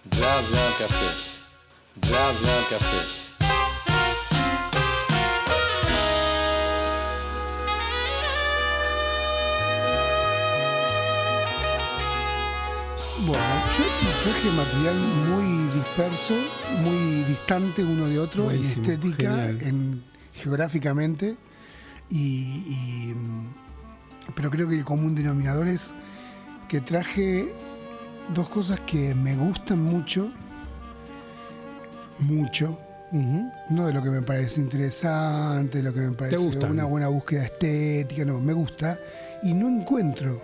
Bla 0.04 0.40
bla 0.50 0.60
café. 0.78 1.31
Bla 1.96 2.32
bla 2.40 2.56
café. 2.70 3.22
Yo 13.78 13.84
traje 14.24 14.50
material 14.50 14.96
muy 15.30 15.70
disperso, 15.72 16.34
muy 16.82 17.22
distante 17.24 17.82
uno 17.82 18.06
de 18.06 18.18
otro, 18.18 18.50
en 18.50 18.60
estética, 18.60 19.48
en, 19.48 20.04
geográficamente, 20.34 21.36
y, 22.10 23.14
pero 24.34 24.50
creo 24.50 24.68
que 24.68 24.76
el 24.76 24.84
común 24.84 25.14
denominador 25.14 25.68
es 25.68 25.94
que 26.68 26.82
traje 26.82 27.54
dos 28.34 28.50
cosas 28.50 28.80
que 28.80 29.14
me 29.14 29.36
gustan 29.36 29.82
mucho, 29.82 30.30
mucho, 32.22 32.78
no 33.12 33.86
de 33.86 33.92
lo 33.92 34.02
que 34.02 34.10
me 34.10 34.22
parece 34.22 34.60
interesante, 34.60 35.78
de 35.78 35.84
lo 35.84 35.92
que 35.92 36.00
me 36.00 36.12
parece 36.12 36.38
una 36.38 36.84
buena 36.84 37.08
búsqueda 37.08 37.44
estética, 37.44 38.24
no, 38.24 38.40
me 38.40 38.52
gusta, 38.52 38.98
y 39.42 39.52
no 39.52 39.68
encuentro 39.68 40.40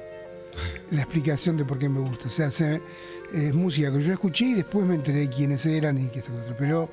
la 0.90 1.02
explicación 1.02 1.56
de 1.56 1.64
por 1.64 1.78
qué 1.78 1.88
me 1.88 2.00
gusta. 2.00 2.26
O 2.26 2.30
sea, 2.30 2.48
es 2.48 3.54
música 3.54 3.92
que 3.92 4.02
yo 4.02 4.12
escuché 4.12 4.46
y 4.46 4.54
después 4.54 4.86
me 4.86 4.94
enteré 4.94 5.28
quiénes 5.28 5.64
eran 5.66 5.98
y 5.98 6.08
qué 6.08 6.20
esto 6.20 6.32
otro. 6.32 6.56
Pero 6.58 6.88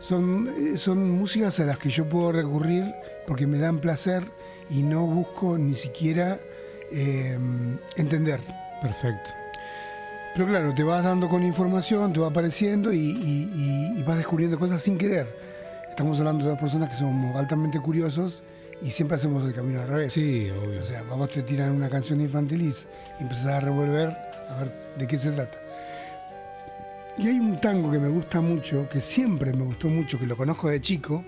son, 0.00 0.48
eh, 0.48 0.76
son 0.76 1.10
músicas 1.10 1.60
a 1.60 1.64
las 1.64 1.78
que 1.78 1.90
yo 1.90 2.08
puedo 2.08 2.32
recurrir 2.32 2.92
porque 3.26 3.46
me 3.46 3.58
dan 3.58 3.80
placer 3.80 4.24
y 4.70 4.82
no 4.82 5.06
busco 5.06 5.58
ni 5.58 5.74
siquiera 5.74 6.38
em, 6.90 7.78
entender. 7.96 8.40
Perfecto. 8.80 9.41
Pero 10.34 10.46
claro, 10.46 10.72
te 10.74 10.82
vas 10.82 11.04
dando 11.04 11.28
con 11.28 11.42
información, 11.42 12.12
te 12.12 12.20
va 12.20 12.28
apareciendo 12.28 12.92
y 12.92 14.02
vas 14.06 14.16
descubriendo 14.16 14.58
cosas 14.58 14.80
sin 14.80 14.96
querer. 14.96 15.26
Estamos 15.90 16.18
hablando 16.20 16.44
de 16.44 16.50
dos 16.52 16.58
personas 16.58 16.88
que 16.88 16.94
somos 16.94 17.36
altamente 17.36 17.78
curiosos 17.80 18.42
y 18.80 18.90
siempre 18.90 19.16
hacemos 19.16 19.44
el 19.46 19.52
camino 19.52 19.80
al 19.82 19.88
revés. 19.88 20.14
Sí, 20.14 20.42
obvio. 20.50 20.80
O 20.80 20.82
sea, 20.82 21.02
vos 21.02 21.28
te 21.28 21.42
tiran 21.42 21.72
una 21.72 21.90
canción 21.90 22.20
infantil 22.20 22.62
y 22.62 22.72
empezás 23.22 23.46
a 23.46 23.60
revolver 23.60 24.08
a 24.48 24.58
ver 24.58 24.72
de 24.98 25.06
qué 25.06 25.18
se 25.18 25.32
trata. 25.32 25.58
Y 27.18 27.28
hay 27.28 27.38
un 27.38 27.60
tango 27.60 27.90
que 27.90 27.98
me 27.98 28.08
gusta 28.08 28.40
mucho, 28.40 28.88
que 28.88 29.00
siempre 29.00 29.52
me 29.52 29.64
gustó 29.64 29.88
mucho, 29.88 30.18
que 30.18 30.26
lo 30.26 30.34
conozco 30.34 30.70
de 30.70 30.80
chico, 30.80 31.22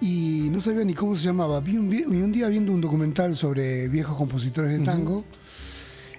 y 0.00 0.48
no 0.52 0.60
sabía 0.60 0.84
ni 0.84 0.94
cómo 0.94 1.16
se 1.16 1.24
llamaba. 1.24 1.60
Vi 1.60 1.76
un, 1.76 1.92
un 1.92 2.32
día 2.32 2.46
viendo 2.46 2.70
un 2.70 2.80
documental 2.80 3.34
sobre 3.34 3.88
viejos 3.88 4.16
compositores 4.16 4.78
de 4.78 4.84
tango, 4.84 5.24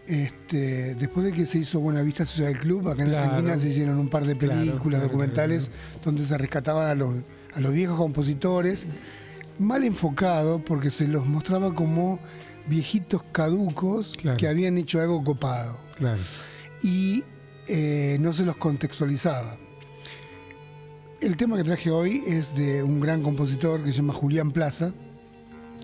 este, 0.09 0.95
después 0.95 1.23
de 1.27 1.31
que 1.31 1.45
se 1.45 1.59
hizo 1.59 1.79
Buena 1.79 2.01
Vista 2.01 2.25
Social 2.25 2.57
Club, 2.57 2.89
acá 2.89 3.03
en 3.03 3.13
Argentina 3.13 3.55
se 3.57 3.69
hicieron 3.69 3.99
un 3.99 4.09
par 4.09 4.25
de 4.25 4.35
películas, 4.35 5.03
documentales, 5.03 5.69
donde 6.03 6.25
se 6.25 6.35
rescataban 6.35 6.89
a 6.89 6.95
los, 6.95 7.13
a 7.53 7.59
los 7.59 7.71
viejos 7.71 7.95
compositores. 7.95 8.87
Mal 9.59 9.83
enfocado 9.83 10.65
porque 10.65 10.89
se 10.89 11.07
los 11.07 11.27
mostraba 11.27 11.75
como 11.75 12.19
viejitos 12.67 13.21
caducos 13.31 14.15
que 14.37 14.47
habían 14.47 14.79
hecho 14.79 14.99
algo 14.99 15.23
copado. 15.23 15.79
Y 16.81 17.23
eh, 17.67 18.17
no 18.19 18.33
se 18.33 18.45
los 18.45 18.55
contextualizaba. 18.55 19.57
El 21.21 21.37
tema 21.37 21.55
que 21.55 21.63
traje 21.63 21.91
hoy 21.91 22.23
es 22.25 22.55
de 22.55 22.81
un 22.81 22.99
gran 22.99 23.21
compositor 23.21 23.83
que 23.83 23.91
se 23.91 23.97
llama 23.97 24.13
Julián 24.13 24.51
Plaza, 24.51 24.91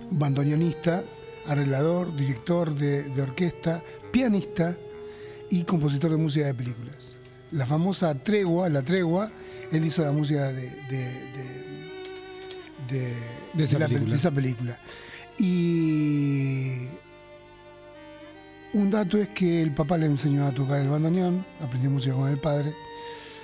bandoneonista, 0.09 1.03
arreglador, 1.47 2.15
director 2.15 2.73
de, 2.75 3.21
orquesta, 3.21 3.83
pianista 4.15 4.77
y 5.49 5.63
compositor 5.63 6.09
de 6.09 6.15
música 6.15 6.45
de 6.45 6.53
películas. 6.53 7.17
La 7.51 7.65
famosa 7.65 8.15
Tregua, 8.15 8.69
la 8.69 8.81
Tregua, 8.81 9.29
él 9.73 9.85
hizo 9.85 10.03
la 10.05 10.13
música 10.13 10.53
de 10.53 10.71
de, 12.87 14.13
esa, 14.13 14.31
película. 14.31 14.79
Y 15.37 16.87
un 18.73 18.89
dato 18.89 19.17
es 19.17 19.29
que 19.29 19.61
el 19.61 19.71
papá 19.71 19.97
le 19.97 20.05
enseñó 20.05 20.45
a 20.45 20.51
tocar 20.51 20.79
el 20.79 20.87
bandoneón, 20.87 21.45
aprendió 21.61 21.89
música 21.89 22.15
con 22.15 22.29
el 22.29 22.37
padre. 22.37 22.73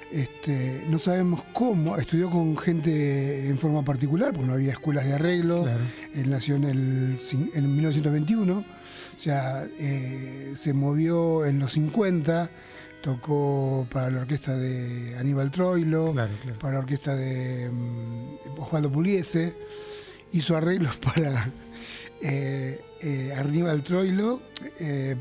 Este, 0.09 0.85
no 0.89 0.99
sabemos 0.99 1.43
cómo, 1.51 1.97
estudió 1.97 2.29
con 2.29 2.57
gente 2.57 3.49
en 3.49 3.57
forma 3.57 3.83
particular, 3.83 4.31
porque 4.31 4.47
no 4.47 4.53
había 4.53 4.71
escuelas 4.71 5.05
de 5.05 5.13
arreglo. 5.15 5.67
Él 6.13 6.29
nació 6.29 6.55
en, 6.55 6.63
el, 6.63 7.17
en 7.53 7.75
1921, 7.75 8.53
o 8.57 8.63
sea, 9.23 9.67
eh, 9.79 10.53
se 10.55 10.73
movió 10.73 11.45
en 11.45 11.59
los 11.59 11.73
50 11.73 12.49
tocó 13.01 13.87
para 13.91 14.09
la 14.09 14.21
orquesta 14.21 14.55
de 14.55 15.15
Aníbal 15.17 15.51
Troilo, 15.51 16.13
para 16.59 16.73
la 16.73 16.79
orquesta 16.79 17.15
de 17.15 17.69
mm, 17.69 18.59
Osvaldo 18.59 18.91
Puliese, 18.91 19.55
hizo 20.31 20.57
arreglos 20.57 20.97
para 21.15 21.49
eh, 22.21 22.79
eh, 22.99 23.33
Aníbal 23.37 23.83
Troilo, 23.83 24.41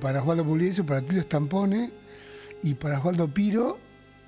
para 0.00 0.22
Osvaldo 0.22 0.44
Puliese, 0.44 0.84
para 0.84 1.02
Tilio 1.02 1.22
Stampone 1.22 1.90
y 2.62 2.74
para 2.74 2.98
Osvaldo 2.98 3.28
Piro 3.28 3.78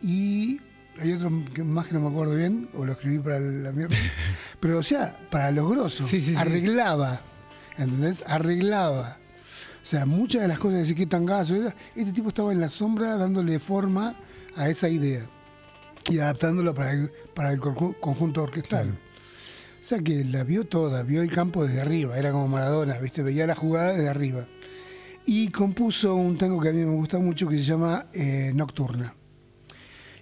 y 0.02 0.60
hay 0.98 1.12
otro 1.12 1.30
más 1.30 1.86
que 1.86 1.94
no 1.94 2.00
me 2.00 2.08
acuerdo 2.08 2.34
bien, 2.34 2.68
o 2.74 2.84
lo 2.84 2.92
escribí 2.92 3.18
para 3.18 3.40
la 3.40 3.72
mierda, 3.72 3.96
pero 4.60 4.78
o 4.78 4.82
sea, 4.82 5.16
para 5.30 5.50
los 5.50 5.70
grosos, 5.70 6.12
arreglaba, 6.36 7.22
¿entendés? 7.78 8.22
Arreglaba. 8.26 9.18
O 9.82 9.84
sea, 9.84 10.06
muchas 10.06 10.42
de 10.42 10.48
las 10.48 10.58
cosas 10.58 10.86
de 10.86 10.94
tan 10.94 11.08
Tangazo, 11.08 11.56
este 11.96 12.12
tipo 12.12 12.28
estaba 12.28 12.52
en 12.52 12.60
la 12.60 12.68
sombra 12.68 13.16
dándole 13.16 13.58
forma 13.58 14.14
a 14.56 14.68
esa 14.68 14.88
idea 14.88 15.26
y 16.08 16.18
adaptándolo 16.18 16.72
para 16.72 16.92
el, 16.92 17.10
para 17.34 17.52
el 17.52 17.58
conjunto 17.60 18.44
orquestal. 18.44 18.90
O 18.90 19.84
sea 19.84 19.98
que 19.98 20.24
la 20.24 20.44
vio 20.44 20.64
toda, 20.64 21.02
vio 21.02 21.22
el 21.22 21.32
campo 21.32 21.66
desde 21.66 21.80
arriba, 21.80 22.16
era 22.16 22.30
como 22.30 22.46
Maradona, 22.46 22.98
¿viste? 22.98 23.24
veía 23.24 23.46
la 23.46 23.56
jugada 23.56 23.92
desde 23.92 24.08
arriba. 24.08 24.46
Y 25.26 25.48
compuso 25.48 26.14
un 26.14 26.38
tango 26.38 26.60
que 26.60 26.68
a 26.68 26.72
mí 26.72 26.84
me 26.84 26.94
gusta 26.94 27.18
mucho 27.18 27.48
que 27.48 27.56
se 27.56 27.64
llama 27.64 28.06
eh, 28.12 28.52
Nocturna. 28.54 29.14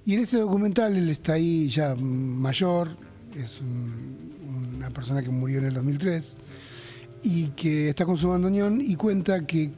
Y 0.06 0.14
en 0.14 0.20
este 0.20 0.38
documental 0.38 0.96
él 0.96 1.10
está 1.10 1.34
ahí 1.34 1.68
ya 1.68 1.94
mayor, 1.94 2.96
es 3.36 3.60
una 3.60 4.88
persona 4.90 5.22
que 5.22 5.28
murió 5.28 5.58
en 5.58 5.66
el 5.66 5.74
2003 5.74 6.36
y 7.22 7.48
que 7.48 7.90
está 7.90 8.04
con 8.04 8.16
su 8.16 8.28
bandoneón 8.28 8.80
y 8.80 8.96
cuenta 8.96 9.46
que 9.46 9.70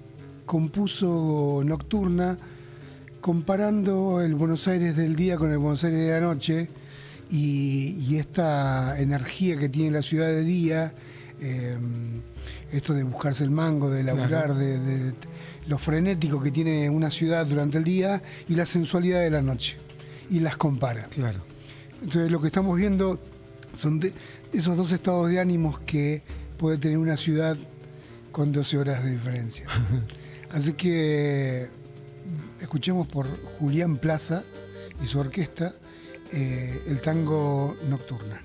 compuso 0.47 1.63
Nocturna 1.65 2.37
comparando 3.21 4.21
el 4.21 4.35
Buenos 4.35 4.67
Aires 4.69 4.97
del 4.97 5.17
día 5.17 5.37
con 5.37 5.51
el 5.51 5.59
Buenos 5.59 5.83
Aires 5.85 6.01
de 6.01 6.11
la 6.11 6.21
noche 6.21 6.69
y, 7.31 8.17
esta 8.17 9.01
energía 9.01 9.57
que 9.57 9.69
tiene 9.69 9.91
la 9.91 10.03
ciudad 10.03 10.27
de 10.27 10.45
día, 10.45 10.93
em, 11.41 12.21
esto 12.71 12.93
de 12.93 13.05
buscarse 13.05 13.43
el 13.45 13.51
mango, 13.51 13.89
de 13.89 14.05
laburar, 14.05 14.55
de, 14.55 15.15
lo 15.67 15.79
frenético 15.79 16.43
que 16.43 16.51
tiene 16.51 16.91
una 16.91 17.11
ciudad 17.11 17.47
durante 17.47 17.79
el 17.79 17.85
día 17.85 18.23
y 18.49 18.55
la 18.55 18.67
sensualidad 18.67 19.21
de 19.21 19.31
la 19.31 19.41
noche. 19.41 19.77
Y 20.29 20.41
las 20.41 20.57
compara. 20.57 21.05
Claro. 21.05 21.41
Entonces 22.03 22.31
lo 22.31 22.41
que 22.41 22.49
estamos 22.49 22.77
viendo 22.77 23.19
son 23.79 24.01
esos 24.53 24.77
dos 24.77 24.93
estados 24.93 25.29
de 25.29 25.41
ánimos 25.41 25.79
que 25.81 26.23
puede 26.62 26.78
tener 26.78 26.97
una 26.97 27.16
ciudad 27.16 27.57
con 28.31 28.52
12 28.52 28.78
horas 28.78 29.02
de 29.02 29.11
diferencia. 29.11 29.66
Así 30.52 30.75
que 30.75 31.69
escuchemos 32.61 33.09
por 33.09 33.26
Julián 33.59 33.97
Plaza 33.97 34.45
y 35.02 35.07
su 35.07 35.19
orquesta 35.19 35.75
eh, 36.31 36.81
el 36.87 37.00
tango 37.00 37.76
Nocturna. 37.88 38.40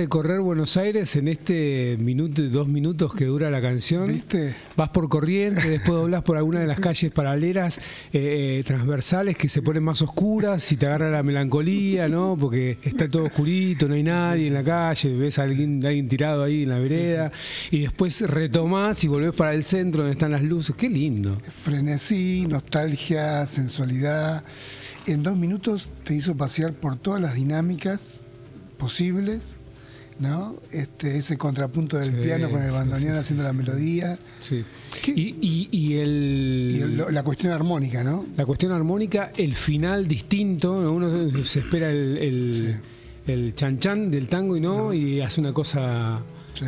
Recorrer 0.00 0.40
Buenos 0.40 0.78
Aires 0.78 1.14
en 1.16 1.28
este 1.28 1.98
minuto 2.00 2.40
y 2.40 2.48
dos 2.48 2.66
minutos 2.66 3.12
que 3.12 3.26
dura 3.26 3.50
la 3.50 3.60
canción. 3.60 4.08
¿Viste? 4.08 4.56
Vas 4.74 4.88
por 4.88 5.10
corriente, 5.10 5.68
después 5.68 6.00
doblas 6.00 6.22
por 6.22 6.38
alguna 6.38 6.60
de 6.60 6.66
las 6.66 6.80
calles 6.80 7.12
paralelas, 7.12 7.76
eh, 7.76 7.82
eh, 8.60 8.64
transversales 8.64 9.36
que 9.36 9.50
se 9.50 9.60
ponen 9.60 9.82
más 9.82 10.00
oscuras 10.00 10.72
y 10.72 10.78
te 10.78 10.86
agarra 10.86 11.10
la 11.10 11.22
melancolía, 11.22 12.08
¿no? 12.08 12.34
Porque 12.40 12.78
está 12.82 13.10
todo 13.10 13.24
oscurito, 13.24 13.88
no 13.88 13.94
hay 13.94 14.02
nadie 14.02 14.46
en 14.46 14.54
la 14.54 14.64
calle, 14.64 15.14
ves 15.14 15.38
a 15.38 15.42
alguien, 15.42 15.84
alguien 15.84 16.08
tirado 16.08 16.44
ahí 16.44 16.62
en 16.62 16.70
la 16.70 16.78
vereda 16.78 17.30
y 17.70 17.80
después 17.80 18.22
retomás 18.22 19.04
y 19.04 19.08
volvés 19.08 19.34
para 19.34 19.52
el 19.52 19.62
centro 19.62 20.00
donde 20.00 20.14
están 20.14 20.32
las 20.32 20.42
luces. 20.42 20.74
Qué 20.76 20.88
lindo. 20.88 21.38
Frenesí, 21.46 22.46
nostalgia, 22.48 23.46
sensualidad. 23.46 24.44
En 25.06 25.22
dos 25.22 25.36
minutos 25.36 25.90
te 26.04 26.14
hizo 26.14 26.34
pasear 26.38 26.72
por 26.72 26.96
todas 26.96 27.20
las 27.20 27.34
dinámicas 27.34 28.20
posibles 28.78 29.59
¿no? 30.20 30.56
Este, 30.70 31.16
ese 31.16 31.36
contrapunto 31.36 31.98
del 31.98 32.12
piano 32.12 32.50
con 32.50 32.62
el 32.62 32.70
bandoneón 32.70 33.16
haciendo 33.16 33.42
la 33.42 33.52
melodía. 33.52 34.18
Sí. 34.40 34.64
Y, 35.06 35.68
y, 35.70 35.96
el, 35.96 37.04
la 37.10 37.22
cuestión 37.22 37.52
armónica, 37.52 38.04
¿no? 38.04 38.26
La 38.36 38.46
cuestión 38.46 38.72
armónica, 38.72 39.32
el 39.36 39.54
final 39.54 40.06
distinto, 40.06 40.72
uno 40.92 41.44
se 41.44 41.60
espera 41.60 41.90
el, 41.90 42.80
el, 43.26 43.54
chan 43.54 43.78
chan 43.78 44.10
del 44.10 44.28
tango 44.28 44.56
y 44.56 44.60
no, 44.60 44.92
y 44.92 45.20
hace 45.20 45.40
una 45.40 45.52
cosa 45.52 46.20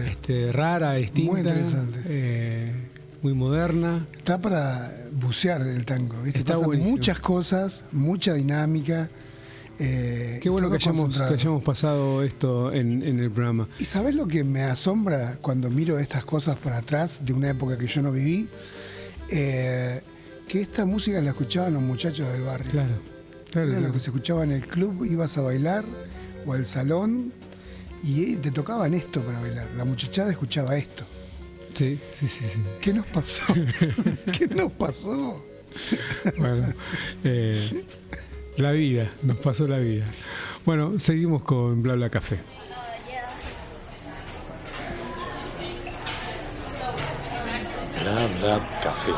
este, 0.06 0.50
rara, 0.50 0.94
distinta. 0.94 1.30
Muy 1.32 1.40
interesante. 1.40 2.00
Eh, 2.06 2.72
muy 3.22 3.34
moderna. 3.34 4.06
Está 4.16 4.40
para 4.40 4.90
bucear 5.12 5.60
el 5.62 5.84
tango, 5.84 6.22
¿viste? 6.22 6.40
Está 6.40 6.58
muchas 6.58 7.20
cosas, 7.20 7.84
mucha 7.92 8.34
dinámica. 8.34 9.08
Eh, 9.84 10.38
Qué 10.40 10.48
bueno 10.48 10.70
que 10.70 10.76
hayamos, 10.76 11.20
hayamos, 11.20 11.60
pasado 11.64 12.22
esto 12.22 12.72
en, 12.72 13.02
el 13.02 13.30
programa. 13.32 13.66
¿Y 13.80 13.84
sabes 13.84 14.14
lo 14.14 14.28
que 14.28 14.44
me 14.44 14.62
asombra 14.62 15.38
cuando 15.40 15.70
miro 15.70 15.98
estas 15.98 16.24
cosas 16.24 16.56
para 16.56 16.78
atrás 16.78 17.22
de 17.24 17.32
una 17.32 17.50
época 17.50 17.76
que 17.76 17.88
yo 17.88 18.00
no 18.00 18.12
viví? 18.12 18.48
Eh, 19.28 20.00
que 20.46 20.60
esta 20.60 20.86
música 20.86 21.20
la 21.20 21.30
escuchaban 21.30 21.74
los 21.74 21.82
muchachos 21.82 22.30
del 22.32 22.42
barrio. 22.42 22.70
Claro, 22.70 22.94
claro. 23.50 23.72
Era 23.72 23.80
lo 23.80 23.92
que 23.92 23.98
se 23.98 24.10
escuchaba 24.10 24.44
en 24.44 24.52
el 24.52 24.64
club, 24.64 25.04
ibas 25.04 25.36
a 25.36 25.40
bailar 25.40 25.84
o 26.46 26.52
al 26.52 26.64
salón 26.64 27.32
y 28.04 28.36
te 28.36 28.52
tocaban 28.52 28.94
esto 28.94 29.20
para 29.24 29.40
bailar. 29.40 29.68
La 29.76 29.84
muchachada 29.84 30.30
escuchaba 30.30 30.76
esto. 30.76 31.04
Sí, 31.74 31.98
sí, 32.12 32.28
sí. 32.28 32.44
sí. 32.44 32.62
¿Qué 32.80 32.92
nos 32.94 33.06
pasó? 33.06 33.52
¿Qué 34.38 34.46
nos 34.46 34.70
pasó? 34.70 35.44
bueno, 36.38 36.72
eh, 37.24 37.84
la 38.56 38.72
vida, 38.72 39.10
nos 39.22 39.38
pasó 39.40 39.66
la 39.66 39.78
vida. 39.78 40.04
Bueno, 40.64 40.98
seguimos 40.98 41.42
con 41.42 41.82
Bla 41.82 41.94
Bla 41.94 42.10
Café. 42.10 42.38
Verdad 48.04 48.60
Café. 48.82 49.12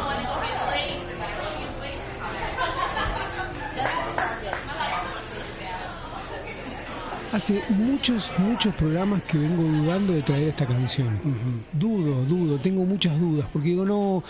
Hace 7.32 7.64
muchos, 7.70 8.32
muchos 8.38 8.72
programas 8.76 9.24
que 9.24 9.36
vengo 9.38 9.64
dudando 9.64 10.12
de 10.12 10.22
traer 10.22 10.50
esta 10.50 10.66
canción. 10.66 11.18
Dudo, 11.72 12.22
dudo, 12.26 12.58
tengo 12.58 12.84
muchas 12.84 13.18
dudas, 13.18 13.48
porque 13.52 13.70
digo, 13.70 13.84
no, 13.84 14.22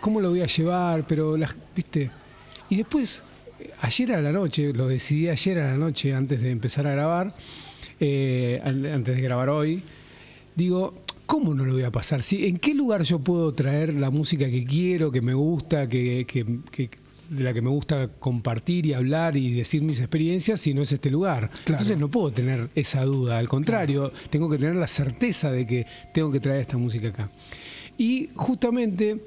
¿cómo 0.00 0.20
lo 0.20 0.30
voy 0.30 0.42
a 0.42 0.46
llevar? 0.46 1.04
Pero, 1.08 1.36
las, 1.36 1.56
viste. 1.74 2.12
Y 2.68 2.76
después, 2.76 3.24
ayer 3.80 4.12
a 4.12 4.22
la 4.22 4.32
noche, 4.32 4.72
lo 4.72 4.88
decidí 4.88 5.28
ayer 5.28 5.58
a 5.58 5.72
la 5.72 5.76
noche, 5.76 6.14
antes 6.14 6.40
de 6.40 6.50
empezar 6.50 6.86
a 6.86 6.92
grabar, 6.92 7.34
eh, 8.00 8.60
antes 8.64 9.16
de 9.16 9.22
grabar 9.22 9.48
hoy, 9.48 9.82
digo, 10.54 10.94
¿cómo 11.26 11.54
no 11.54 11.64
lo 11.64 11.72
voy 11.72 11.84
a 11.84 11.90
pasar? 11.90 12.20
¿En 12.30 12.58
qué 12.58 12.74
lugar 12.74 13.02
yo 13.02 13.18
puedo 13.18 13.52
traer 13.54 13.94
la 13.94 14.10
música 14.10 14.48
que 14.50 14.64
quiero, 14.64 15.10
que 15.10 15.20
me 15.20 15.34
gusta, 15.34 15.88
que, 15.88 16.26
de 17.30 17.44
la 17.44 17.54
que 17.54 17.62
me 17.62 17.70
gusta 17.70 18.08
compartir 18.18 18.86
y 18.86 18.92
hablar 18.92 19.36
y 19.36 19.52
decir 19.52 19.82
mis 19.82 20.00
experiencias 20.00 20.60
si 20.60 20.74
no 20.74 20.82
es 20.82 20.92
este 20.92 21.10
lugar. 21.10 21.50
Entonces 21.66 21.96
no 21.96 22.10
puedo 22.10 22.30
tener 22.30 22.68
esa 22.74 23.04
duda, 23.04 23.38
al 23.38 23.48
contrario, 23.48 24.12
tengo 24.30 24.50
que 24.50 24.58
tener 24.58 24.76
la 24.76 24.88
certeza 24.88 25.50
de 25.50 25.64
que 25.64 25.86
tengo 26.12 26.30
que 26.30 26.40
traer 26.40 26.60
esta 26.60 26.76
música 26.76 27.08
acá. 27.08 27.30
Y 27.96 28.30
justamente 28.34 29.20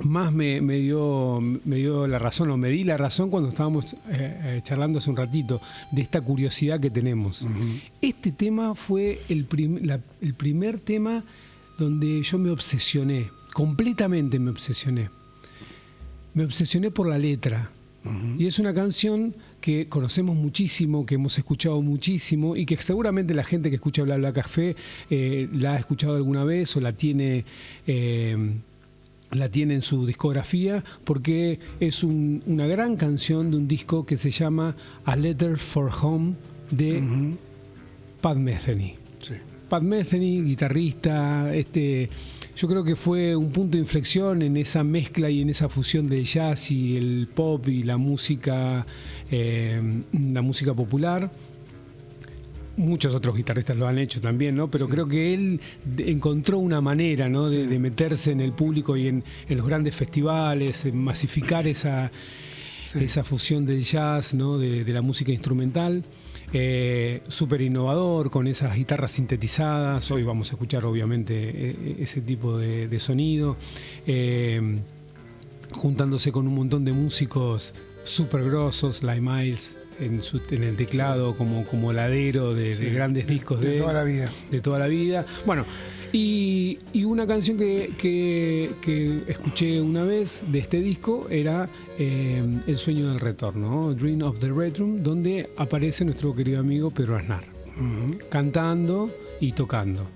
más 0.00 0.32
me, 0.32 0.60
dio, 0.60 1.40
me 1.40 1.76
dio 1.76 2.06
la 2.06 2.18
razón, 2.18 2.50
o 2.50 2.56
me 2.56 2.68
di 2.68 2.84
la 2.84 2.96
razón 2.96 3.30
cuando 3.30 3.48
estábamos 3.48 3.94
eh, 3.94 3.96
eh, 4.10 4.60
charlando 4.62 4.98
hace 4.98 5.10
un 5.10 5.16
ratito, 5.16 5.60
de 5.90 6.02
esta 6.02 6.20
curiosidad 6.20 6.80
que 6.80 6.90
tenemos. 6.90 7.46
Este 8.02 8.32
tema 8.32 8.74
fue 8.74 9.20
el, 9.28 9.46
el 10.20 10.34
primer 10.34 10.78
tema 10.78 11.24
donde 11.78 12.22
yo 12.22 12.38
me 12.38 12.50
obsesioné, 12.50 13.30
completamente 13.52 14.38
me 14.38 14.50
obsesioné 14.50 15.08
me 16.36 16.44
obsesioné 16.44 16.90
por 16.90 17.08
la 17.08 17.18
letra. 17.18 17.70
Y 18.38 18.46
es 18.46 18.60
una 18.60 18.72
canción 18.72 19.34
que 19.60 19.88
conocemos 19.88 20.36
muchísimo, 20.36 21.04
que 21.04 21.16
hemos 21.16 21.36
escuchado 21.38 21.82
muchísimo 21.82 22.54
y 22.54 22.64
que 22.64 22.76
seguramente 22.76 23.34
la 23.34 23.42
gente 23.42 23.68
que 23.68 23.76
escucha 23.76 24.04
Bla 24.04 24.16
Bla 24.16 24.32
Café 24.32 24.76
eh, 25.10 25.48
la 25.52 25.72
ha 25.72 25.78
escuchado 25.78 26.14
alguna 26.14 26.44
vez 26.44 26.76
o 26.76 26.80
la 26.80 26.92
tiene, 26.92 27.44
eh, 27.88 28.36
la 29.32 29.48
tiene 29.48 29.74
en 29.74 29.82
su 29.82 30.06
discografía 30.06 30.84
porque 31.04 31.58
es 31.80 32.04
una 32.04 32.66
gran 32.66 32.96
canción 32.96 33.50
de 33.50 33.56
un 33.56 33.68
disco 33.68 34.06
que 34.06 34.16
se 34.16 34.30
llama 34.30 34.76
A 35.04 35.16
Letter 35.16 35.56
for 35.56 35.90
Home 36.02 36.34
de 36.70 37.02
Pat 38.20 38.36
Metheny. 38.36 38.94
Pat 39.68 39.82
Metheny, 39.82 40.42
guitarrista, 40.42 41.52
este 41.54 42.08
yo 42.56 42.68
creo 42.68 42.84
que 42.84 42.96
fue 42.96 43.36
un 43.36 43.50
punto 43.50 43.76
de 43.76 43.82
inflexión 43.82 44.40
en 44.40 44.56
esa 44.56 44.82
mezcla 44.82 45.28
y 45.28 45.42
en 45.42 45.50
esa 45.50 45.68
fusión 45.68 46.08
del 46.08 46.24
jazz 46.24 46.70
y 46.70 46.96
el 46.96 47.28
pop 47.34 47.68
y 47.68 47.82
la 47.82 47.98
música, 47.98 48.86
eh, 49.30 50.02
la 50.12 50.40
música 50.40 50.72
popular. 50.72 51.30
Muchos 52.76 53.14
otros 53.14 53.36
guitarristas 53.36 53.76
lo 53.76 53.86
han 53.86 53.98
hecho 53.98 54.20
también, 54.20 54.54
¿no? 54.54 54.70
Pero 54.70 54.88
creo 54.88 55.08
que 55.08 55.32
él 55.32 55.60
encontró 55.98 56.58
una 56.58 56.80
manera, 56.80 57.28
¿no? 57.28 57.48
De, 57.48 57.78
meterse 57.78 58.32
en 58.32 58.40
el 58.40 58.52
público 58.52 58.96
y 58.96 59.08
en, 59.08 59.24
los 59.48 59.66
grandes 59.66 59.94
festivales, 59.94 60.84
en 60.84 60.98
masificar 60.98 61.66
esa, 61.66 62.10
esa 62.94 63.24
fusión 63.24 63.64
del 63.64 63.82
jazz, 63.82 64.34
¿no? 64.34 64.58
de 64.58 64.84
la 64.92 65.02
música 65.02 65.32
instrumental 65.32 66.04
eh, 66.52 67.22
súper 67.26 67.60
innovador, 67.60 68.30
con 68.30 68.46
esas 68.46 68.74
guitarras 68.74 69.12
sintetizadas. 69.12 70.10
Hoy 70.10 70.22
vamos 70.22 70.50
a 70.50 70.54
escuchar 70.54 70.84
obviamente 70.84 71.34
e, 71.34 71.70
e, 71.70 72.02
ese 72.02 72.20
tipo 72.20 72.56
de, 72.56 72.98
sonido, 73.00 73.56
eh, 74.06 74.78
juntándose 75.72 76.32
con 76.32 76.46
un 76.46 76.54
montón 76.54 76.84
de 76.84 76.92
músicos 76.92 77.74
súper 78.04 78.44
grosos, 78.44 79.02
like 79.02 79.20
Miles. 79.20 79.76
En, 80.00 80.20
el 80.62 80.76
teclado 80.76 81.34
como, 81.34 81.64
como 81.64 81.92
ladero 81.92 82.54
de, 82.54 82.74
grandes 82.90 83.26
discos 83.26 83.60
de, 83.60 83.78
toda 83.78 83.92
la 83.92 84.04
vida. 84.04 84.28
De 84.50 84.60
toda 84.60 84.78
la 84.78 84.86
vida. 84.86 85.24
Bueno, 85.44 85.64
y, 86.12 86.78
una 87.04 87.26
canción 87.26 87.58
que, 87.58 89.24
escuché 89.26 89.80
una 89.80 90.04
vez 90.04 90.42
de 90.48 90.58
este 90.58 90.80
disco 90.80 91.26
era 91.30 91.68
eh, 91.98 92.42
El 92.66 92.78
sueño 92.78 93.08
del 93.08 93.20
retorno, 93.20 93.94
Dream 93.94 94.22
of 94.22 94.38
the 94.38 94.50
Return, 94.50 95.02
donde 95.02 95.50
aparece 95.56 96.04
nuestro 96.04 96.34
querido 96.34 96.60
amigo 96.60 96.90
Pedro 96.90 97.16
Aznar, 97.16 97.44
cantando 98.30 99.10
y 99.40 99.52
tocando. 99.52 100.06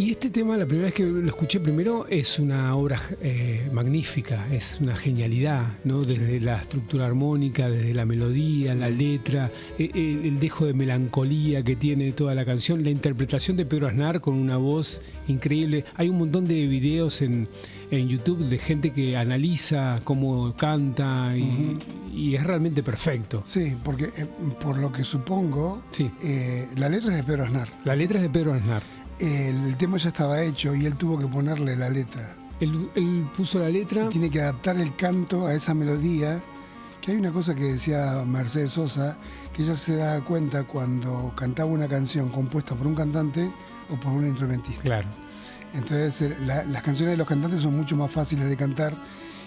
Y 0.00 0.12
este 0.12 0.30
tema, 0.30 0.56
la 0.56 0.64
primera 0.64 0.86
vez 0.86 0.94
que 0.94 1.04
lo 1.04 1.26
escuché 1.26 1.60
primero, 1.60 2.06
es 2.08 2.38
una 2.38 2.74
obra 2.74 2.98
eh, 3.20 3.68
magnífica, 3.70 4.46
es 4.50 4.78
una 4.80 4.96
genialidad, 4.96 5.74
¿no? 5.84 6.04
Desde 6.04 6.40
la 6.40 6.56
estructura 6.56 7.04
armónica, 7.04 7.68
desde 7.68 7.92
la 7.92 8.06
melodía, 8.06 8.74
la 8.74 8.88
letra, 8.88 9.50
e, 9.78 9.90
e, 9.94 10.26
el, 10.26 10.40
dejo 10.40 10.64
de 10.64 10.72
melancolía 10.72 11.62
que 11.62 11.76
tiene 11.76 12.12
toda 12.12 12.34
la 12.34 12.46
canción, 12.46 12.82
la 12.82 12.88
interpretación 12.88 13.58
de 13.58 13.66
Pedro 13.66 13.88
Aznar 13.88 14.22
con 14.22 14.36
una 14.36 14.56
voz 14.56 15.02
increíble. 15.28 15.84
Hay 15.96 16.08
un 16.08 16.16
montón 16.16 16.46
de 16.46 16.66
videos 16.66 17.20
en, 17.20 17.46
YouTube 17.90 18.38
de 18.44 18.56
gente 18.56 18.92
que 18.92 19.18
analiza 19.18 20.00
cómo 20.04 20.54
canta 20.56 21.36
y, 21.36 22.34
es 22.34 22.44
realmente 22.44 22.82
perfecto. 22.82 23.42
Sí, 23.44 23.76
porque 23.84 24.04
eh, 24.04 24.26
por 24.62 24.78
lo 24.78 24.90
que 24.92 25.04
supongo, 25.04 25.82
eh, 26.22 26.68
la 26.76 26.88
letra 26.88 27.10
es 27.10 27.16
de 27.16 27.24
Pedro 27.24 27.44
Aznar. 27.44 27.68
La 27.84 27.96
letra 27.96 28.16
es 28.16 28.22
de 28.22 28.30
Pedro 28.30 28.54
Aznar 28.54 28.99
el 29.20 29.76
tema 29.76 29.98
ya 29.98 30.08
estaba 30.08 30.42
hecho 30.42 30.74
y 30.74 30.86
él 30.86 30.96
tuvo 30.96 31.18
que 31.18 31.26
ponerle 31.26 31.76
la 31.76 31.88
letra. 31.90 32.34
Él, 32.60 33.26
puso 33.34 33.58
la 33.58 33.68
letra. 33.68 34.08
tiene 34.08 34.30
que 34.30 34.40
adaptar 34.40 34.76
el 34.76 34.94
canto 34.96 35.46
a 35.46 35.54
esa 35.54 35.74
melodía. 35.74 36.40
Que 37.00 37.12
hay 37.12 37.16
una 37.16 37.32
cosa 37.32 37.54
que 37.54 37.64
decía 37.64 38.22
Mercedes 38.26 38.72
Sosa, 38.72 39.16
que 39.54 39.62
ella 39.62 39.74
se 39.74 39.96
da 39.96 40.20
cuenta 40.22 40.64
cuando 40.64 41.32
cantaba 41.34 41.70
una 41.70 41.88
canción 41.88 42.28
compuesta 42.28 42.74
por 42.74 42.86
un 42.86 42.94
cantante 42.94 43.50
o 43.88 43.96
por 43.96 44.12
un 44.12 44.26
instrumentista. 44.26 44.82
Claro. 44.82 45.08
Entonces, 45.72 46.20
eh, 46.20 46.36
las 46.40 46.82
canciones 46.82 47.12
de 47.12 47.16
los 47.16 47.26
cantantes 47.26 47.62
son 47.62 47.74
mucho 47.74 47.96
más 47.96 48.10
fáciles 48.10 48.48
de 48.48 48.56
cantar 48.56 48.94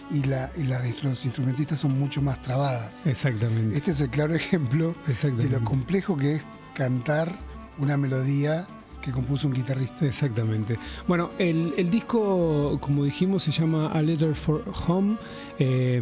y, 0.09 0.23
la, 0.23 0.51
las 0.57 0.83
de 0.83 0.95
los 1.03 1.25
instrumentistas 1.25 1.79
son 1.79 1.99
mucho 1.99 2.23
más 2.23 2.41
trabadas. 2.41 3.05
Exactamente. 3.05 3.75
Este 3.75 3.91
es 3.91 4.01
el 4.01 4.09
claro 4.09 4.33
ejemplo 4.35 4.95
de 5.05 5.49
lo 5.49 5.63
complejo 5.63 6.17
que 6.17 6.35
es 6.35 6.47
cantar 6.73 7.31
una 7.77 7.97
melodía 7.97 8.65
que 9.03 9.11
compuso 9.11 9.47
un 9.47 9.53
guitarrista. 9.53 10.05
Exactamente. 10.05 10.79
Bueno, 11.07 11.29
el, 11.37 11.73
el 11.77 11.89
disco, 11.89 12.77
como 12.79 13.03
dijimos, 13.03 13.43
se 13.43 13.51
llama 13.51 13.87
A 13.87 14.01
Letter 14.01 14.33
for 14.33 14.63
Home. 14.87 15.17
Eh, 15.59 16.01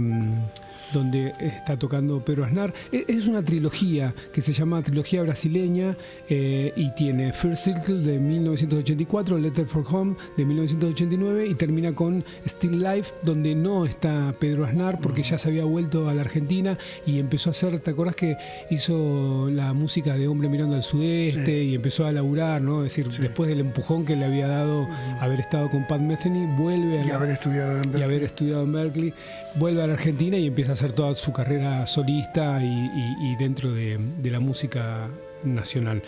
donde 0.93 1.33
está 1.39 1.77
tocando 1.77 2.23
Pedro 2.23 2.45
Aznar. 2.45 2.73
E, 2.91 3.05
es 3.07 3.27
una 3.27 3.43
trilogía 3.43 4.13
que 4.33 4.41
se 4.41 4.53
llama 4.53 4.81
Trilogía 4.81 5.21
Brasileña 5.23 5.97
eh, 6.29 6.73
y 6.75 6.91
tiene 6.95 7.33
First 7.33 7.63
Circle 7.65 8.01
de 8.01 8.19
1984, 8.19 9.37
Letter 9.37 9.65
for 9.65 9.85
Home 9.89 10.15
de 10.37 10.45
1989 10.45 11.47
y 11.47 11.55
termina 11.55 11.93
con 11.93 12.23
Still 12.45 12.81
Life, 12.81 13.13
donde 13.23 13.55
no 13.55 13.85
está 13.85 14.33
Pedro 14.39 14.65
Aznar 14.65 14.99
porque 14.99 15.23
ya 15.23 15.37
se 15.37 15.49
había 15.49 15.63
vuelto 15.63 16.09
a 16.09 16.13
la 16.13 16.21
Argentina 16.21 16.77
y 17.05 17.19
empezó 17.19 17.49
a 17.49 17.51
hacer, 17.51 17.79
¿te 17.79 17.91
acordás 17.91 18.15
que 18.15 18.37
hizo 18.69 19.49
la 19.51 19.73
música 19.73 20.17
de 20.17 20.27
Hombre 20.27 20.49
Mirando 20.49 20.75
al 20.75 20.83
Sudeste 20.83 21.63
y 21.63 21.75
empezó 21.75 22.05
a 22.05 22.11
laburar, 22.11 22.61
¿no? 22.61 22.83
Es 22.83 22.95
decir, 22.95 23.07
después 23.19 23.49
del 23.49 23.59
empujón 23.59 24.05
que 24.05 24.15
le 24.15 24.25
había 24.25 24.47
dado 24.47 24.87
haber 25.19 25.39
estado 25.39 25.69
con 25.69 25.87
Pat 25.87 26.01
Metheny, 26.01 26.47
vuelve 26.57 26.99
a 26.99 27.05
y 27.05 27.11
haber 27.11 27.29
estudiado 27.31 27.81
y 27.97 28.01
haber 28.01 28.23
estudiado 28.23 28.63
en 28.63 28.73
Berkeley, 28.73 29.13
vuelve 29.55 29.83
a 29.83 29.87
la 29.87 29.93
Argentina 29.93 30.37
y 30.37 30.47
empieza 30.47 30.71
a 30.71 30.73
hacer 30.73 30.80
toda 30.89 31.13
su 31.13 31.31
carrera 31.31 31.85
solista 31.85 32.59
y, 32.63 33.35
dentro 33.37 33.71
de, 33.71 33.99
la 34.23 34.39
música 34.39 35.09
nacional. 35.43 36.01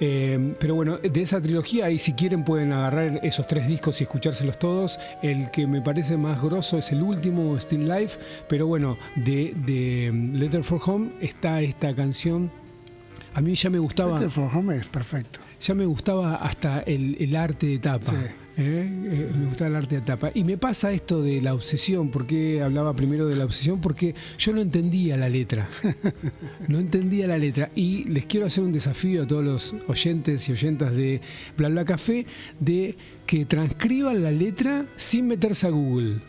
Eh, 0.00 0.54
pero 0.58 0.74
bueno, 0.74 0.98
de 0.98 1.22
esa 1.22 1.40
trilogía, 1.40 1.86
ahí 1.86 1.98
si 1.98 2.12
quieren 2.12 2.44
pueden 2.44 2.72
agarrar 2.72 3.20
esos 3.22 3.46
tres 3.46 3.66
discos 3.66 4.00
y 4.00 4.04
escuchárselos 4.04 4.58
todos. 4.58 4.98
El 5.22 5.50
que 5.50 5.66
me 5.66 5.80
parece 5.80 6.16
más 6.16 6.40
grosso 6.40 6.78
es 6.78 6.92
el 6.92 7.02
último, 7.02 7.58
Still 7.58 7.88
Life, 7.88 8.18
pero 8.48 8.66
bueno, 8.66 8.96
de, 9.16 9.54
de 9.66 10.12
Letter 10.34 10.62
for 10.62 10.80
Home 10.86 11.10
está 11.20 11.60
esta 11.62 11.94
canción. 11.94 12.50
A 13.34 13.40
mí 13.40 13.54
ya 13.54 13.70
me 13.70 13.78
gustaba. 13.78 14.14
Letter 14.14 14.30
for 14.30 14.50
Home 14.54 14.76
es 14.76 14.86
perfecto. 14.86 15.40
Ya 15.60 15.74
me 15.74 15.84
gustaba 15.84 16.36
hasta 16.36 16.80
el, 16.80 17.36
arte 17.36 17.66
de 17.66 17.78
tapa. 17.78 18.12
¿eh? 18.14 18.32
Eh, 18.56 19.30
me 19.38 19.46
gusta 19.46 19.66
el 19.66 19.76
arte 19.76 19.96
de 19.96 20.00
tapa. 20.00 20.30
Y 20.34 20.44
me 20.44 20.56
pasa 20.56 20.90
esto 20.90 21.22
de 21.22 21.40
la 21.40 21.52
obsesión, 21.52 22.10
porque 22.10 22.62
hablaba 22.62 22.94
primero 22.94 23.26
de 23.26 23.36
la 23.36 23.44
obsesión, 23.44 23.80
porque 23.80 24.14
yo 24.38 24.52
no 24.54 24.60
entendía 24.60 25.16
la 25.16 25.28
letra. 25.28 25.68
No 26.68 26.78
entendía 26.78 27.26
la 27.26 27.36
letra. 27.36 27.70
Y 27.74 28.04
les 28.04 28.26
quiero 28.26 28.46
hacer 28.46 28.64
un 28.64 28.72
desafío 28.72 29.24
a 29.24 29.26
todos 29.26 29.44
los 29.44 29.74
oyentes 29.88 30.48
y 30.48 30.52
oyentas 30.52 30.92
de 30.92 31.20
Bla 31.56 31.68
Bla 31.68 31.84
Café 31.84 32.26
de 32.58 32.96
que 33.30 33.44
transcriban 33.44 34.24
la 34.24 34.32
letra 34.32 34.86
sin 34.96 35.28
meterse 35.28 35.68
a 35.68 35.70
Google. 35.70 36.20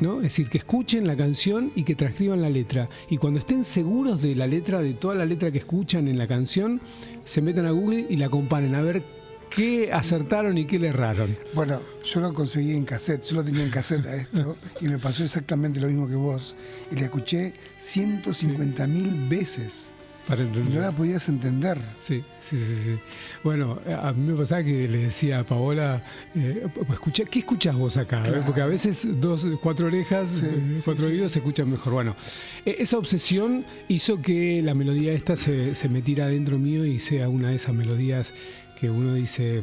¿no? 0.00 0.18
Es 0.18 0.22
decir, 0.22 0.48
que 0.48 0.58
escuchen 0.58 1.04
la 1.04 1.16
canción 1.16 1.72
y 1.74 1.82
que 1.82 1.96
transcriban 1.96 2.40
la 2.40 2.48
letra. 2.48 2.88
Y 3.10 3.16
cuando 3.16 3.40
estén 3.40 3.64
seguros 3.64 4.22
de 4.22 4.36
la 4.36 4.46
letra, 4.46 4.80
de 4.80 4.94
toda 4.94 5.16
la 5.16 5.26
letra 5.26 5.50
que 5.50 5.58
escuchan 5.58 6.06
en 6.06 6.16
la 6.16 6.28
canción, 6.28 6.80
se 7.24 7.42
metan 7.42 7.66
a 7.66 7.72
Google 7.72 8.06
y 8.08 8.18
la 8.18 8.28
comparen 8.28 8.76
a 8.76 8.82
ver 8.82 9.02
¿Qué 9.50 9.92
acertaron 9.92 10.56
y 10.56 10.64
qué 10.64 10.78
le 10.78 10.88
erraron? 10.88 11.36
Bueno, 11.54 11.80
yo 12.04 12.20
lo 12.20 12.32
conseguí 12.32 12.72
en 12.72 12.84
cassette, 12.84 13.24
yo 13.24 13.36
lo 13.36 13.44
tenía 13.44 13.64
en 13.64 13.70
cassette 13.70 14.06
a 14.06 14.14
esto 14.22 14.56
y 14.80 14.86
me 14.86 14.98
pasó 14.98 15.24
exactamente 15.24 15.80
lo 15.80 15.88
mismo 15.88 16.06
que 16.06 16.14
vos. 16.14 16.54
Y 16.92 16.94
la 16.94 17.02
escuché 17.02 17.52
150 17.78 18.86
mil 18.86 19.28
veces. 19.28 19.88
Para 20.26 20.42
y 20.42 20.46
no 20.46 20.80
la 20.80 20.90
podías 20.90 21.28
entender. 21.28 21.78
Sí, 22.00 22.24
sí, 22.40 22.58
sí, 22.58 22.76
sí. 22.82 22.98
Bueno, 23.42 23.78
a 23.86 24.12
mí 24.12 24.32
me 24.32 24.38
pasaba 24.38 24.62
que 24.62 24.88
le 24.88 24.98
decía 24.98 25.40
a 25.40 25.44
Paola, 25.44 26.02
eh, 26.34 26.66
¿qué 27.30 27.38
escuchas 27.40 27.76
vos 27.76 27.96
acá? 27.98 28.22
Porque 28.46 28.62
a 28.62 28.66
veces 28.66 29.06
dos, 29.20 29.46
cuatro 29.60 29.86
orejas, 29.86 30.40
eh, 30.42 30.80
cuatro 30.84 31.08
oídos 31.08 31.32
se 31.32 31.40
escuchan 31.40 31.70
mejor. 31.70 31.92
Bueno, 31.92 32.16
e, 32.64 32.76
esa 32.78 32.96
obsesión 32.96 33.66
hizo 33.88 34.22
que 34.22 34.62
la 34.62 34.74
melodía 34.74 35.12
esta 35.12 35.36
se, 35.36 35.74
se 35.74 35.88
metiera 35.90 36.26
dentro 36.26 36.58
mío 36.58 36.86
y 36.86 37.00
sea 37.00 37.28
una 37.28 37.50
de 37.50 37.56
esas 37.56 37.74
melodías 37.74 38.32
que 38.80 38.88
uno 38.88 39.14
dice, 39.14 39.62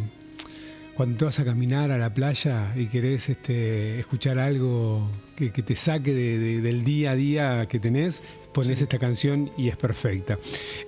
cuando 0.96 1.18
te 1.18 1.26
vas 1.26 1.40
a 1.40 1.46
caminar 1.46 1.92
a 1.92 1.98
la 1.98 2.14
playa 2.14 2.74
y 2.76 2.86
querés 2.86 3.30
este, 3.30 4.00
escuchar 4.00 4.38
algo 4.38 5.10
que, 5.36 5.50
te 5.50 5.76
saque 5.76 6.14
del 6.14 6.84
día 6.84 7.12
a 7.12 7.16
día 7.16 7.66
que 7.68 7.80
tenés, 7.80 8.22
pones 8.54 8.82
esta 8.82 9.00
canción 9.00 9.52
y 9.58 9.68
es 9.68 9.78
perfecta. 9.78 10.38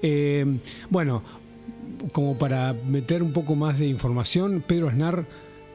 Eh, 0.02 0.45
bueno, 0.89 1.23
como 2.12 2.38
para 2.38 2.73
meter 2.73 3.23
un 3.23 3.34
poco 3.34 3.56
más 3.56 3.80
de 3.80 3.88
información, 3.88 4.63
Pedro 4.65 4.89
Aznar, 4.89 5.26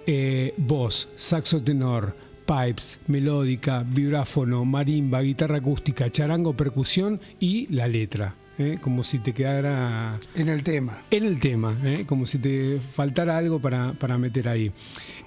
eh, 0.07 0.55
voz, 0.57 1.09
saxo 1.16 1.62
tenor, 1.62 2.14
pipes, 2.46 3.01
melódica, 3.07 3.85
vibráfono, 3.87 4.64
marimba, 4.64 5.20
guitarra 5.20 5.59
acústica, 5.59 6.11
charango, 6.11 6.55
percusión 6.55 7.20
y 7.40 7.66
la 7.74 7.88
letra. 7.88 8.35
¿eh? 8.59 8.79
como 8.81 9.05
si 9.05 9.18
te 9.18 9.33
quedara... 9.33 10.18
En 10.35 10.48
el 10.48 10.64
tema. 10.64 11.03
En 11.11 11.24
el 11.24 11.38
tema, 11.38 11.79
¿eh? 11.85 12.05
como 12.07 12.27
si 12.27 12.38
te 12.38 12.81
faltara 12.81 13.37
algo 13.37 13.61
para, 13.61 14.18
meter 14.18 14.48
ahí. 14.48 14.72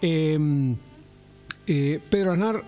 Pedro 0.02 0.76
Aznar, 2.34 2.64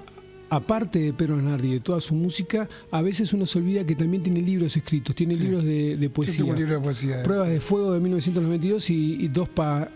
aparte 0.55 0.99
de 0.99 1.13
Pedro 1.13 1.39
y 1.63 1.73
de 1.73 1.79
toda 1.79 2.01
su 2.01 2.15
música, 2.15 2.69
a 2.91 3.01
veces 3.01 3.33
uno 3.33 3.45
se 3.45 3.57
olvida 3.57 3.85
que 3.85 3.95
también 3.95 4.23
tiene 4.23 4.41
libros 4.41 4.75
escritos, 4.75 5.15
tiene 5.15 5.35
libros 5.35 5.63
de, 5.63 6.09
poesía. 6.13 6.45
libro 6.53 6.75
de 6.75 6.79
poesía. 6.79 7.23
Pruebas 7.23 7.49
de 7.49 7.59
Fuego 7.59 7.93
de 7.93 7.99
1992 7.99 8.89
y, 8.89 9.27
dos, 9.29 9.49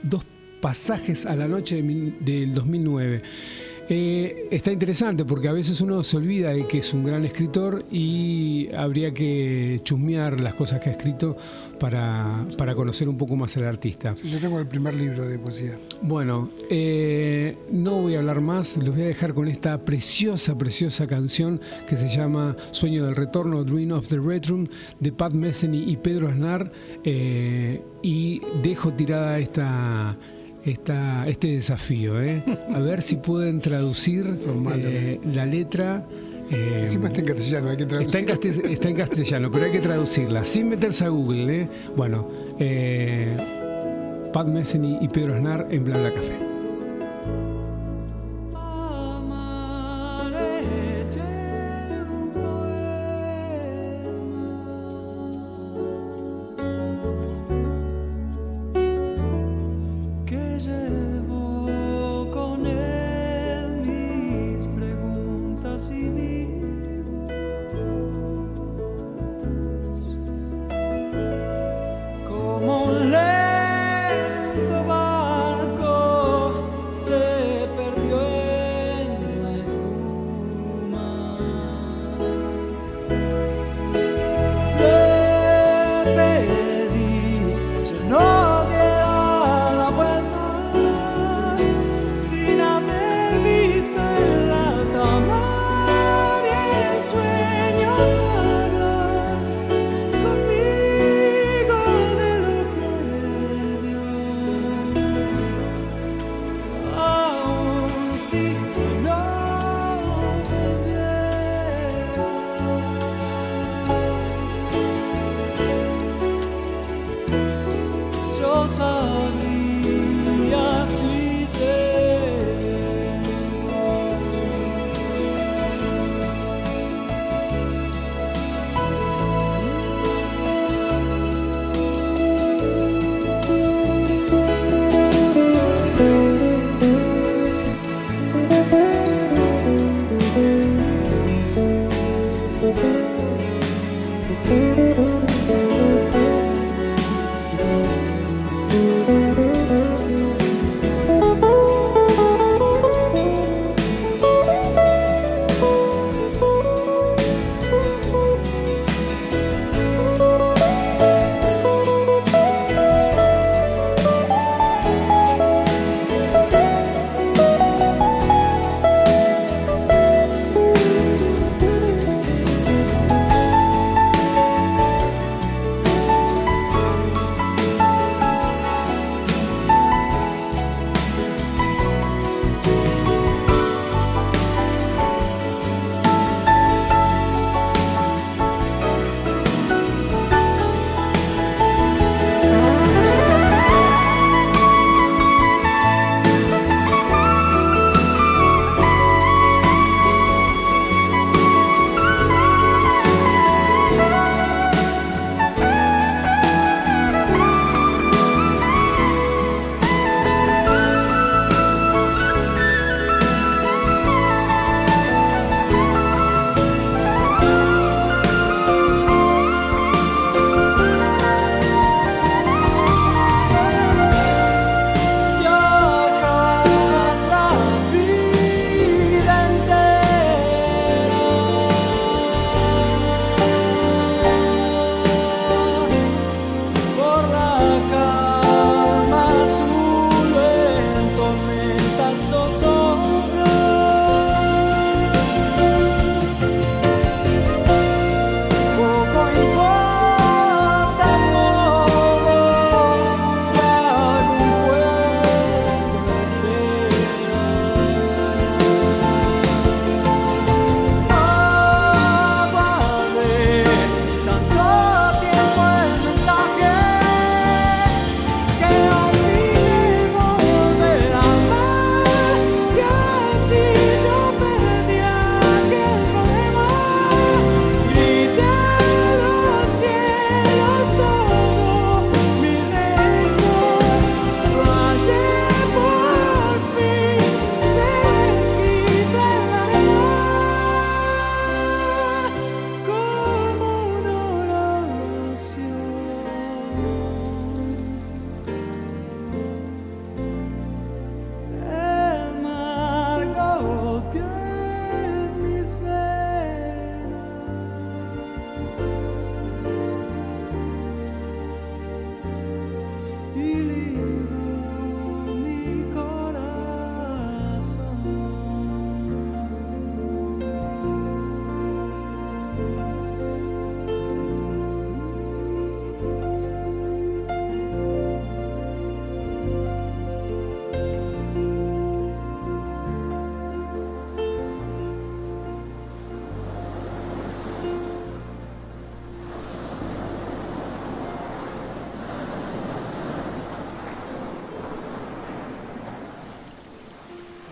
dos 0.04 0.24
pasajes 0.62 1.26
a 1.26 1.36
la 1.36 1.48
noche 1.48 1.82
del 1.82 2.54
2009. 2.54 3.22
Eh, 3.90 4.48
está 4.52 4.72
interesante 4.72 5.24
porque 5.24 5.48
a 5.48 5.54
veces 5.54 5.80
uno 5.80 6.04
se 6.04 6.18
olvida 6.18 6.52
de 6.52 6.68
que 6.68 6.80
es 6.80 6.94
un 6.94 7.04
gran 7.04 7.24
escritor 7.24 7.86
y 7.90 8.70
habría 8.76 9.14
que 9.14 9.80
chusmear 9.84 10.42
las 10.42 10.56
cosas 10.56 10.82
que 10.82 10.90
ha 10.90 10.92
escrito 10.92 11.38
para, 11.80 12.46
conocer 12.76 13.08
un 13.08 13.18
poco 13.18 13.36
más 13.36 13.56
al 13.58 13.66
artista. 13.66 14.14
yo 14.16 14.40
tengo 14.40 14.60
el 14.60 14.68
primer 14.68 14.94
libro 14.94 15.26
de 15.26 15.40
poesía. 15.40 15.80
Bueno, 16.02 16.50
eh, 16.70 17.58
no 17.72 18.02
voy 18.02 18.16
a 18.16 18.20
hablar 18.20 18.42
más, 18.42 18.76
los 18.78 18.94
voy 18.94 19.04
a 19.04 19.08
dejar 19.08 19.34
con 19.34 19.48
esta 19.48 19.78
preciosa, 19.86 20.58
preciosa 20.58 21.08
canción 21.08 21.62
que 21.88 21.96
se 21.96 22.10
llama 22.10 22.56
Sueño 22.72 23.06
del 23.06 23.16
Retorno, 23.16 23.64
Dream 23.64 23.92
of 23.92 24.08
the 24.10 24.18
Red 24.18 24.48
Room, 24.48 24.68
de 25.00 25.12
Pat 25.12 25.34
Metheny 25.34 25.90
y 25.90 25.96
Pedro 25.98 26.28
Aznar. 26.28 26.70
Eh, 27.04 27.82
y 28.02 28.42
dejo 28.62 28.94
tirada 28.94 29.40
esta 29.40 30.18
esta, 30.72 31.28
este 31.28 31.48
desafío, 31.48 32.22
¿eh? 32.22 32.44
a 32.74 32.80
ver 32.80 33.02
si 33.02 33.18
pueden 33.18 33.60
traducir 33.62 34.26
eh, 34.76 35.20
la 35.34 35.46
letra. 35.46 36.06
Eh, 36.50 36.84
está 36.86 37.08
en 37.20 37.26
castellano, 37.26 37.70
hay 37.70 37.78
que 37.78 37.86
traducirla. 37.86 38.34
Está 38.72 38.90
en, 38.90 38.96
castellano, 38.96 39.52
pero 39.52 39.66
hay 39.66 39.72
que 39.72 39.80
traducirla, 39.80 40.46
sin 40.46 40.70
meterse 40.70 41.06
a 41.06 41.10
Google. 41.10 41.62
¿eh? 41.62 41.70
Bueno, 41.96 42.28
Pat 44.32 44.48
Metheny 44.48 45.00
y 45.02 45.08
Pedro 45.10 45.36
Aznar 45.36 45.68
en 45.72 45.84
Bla 45.84 46.14
Café. 46.14 46.47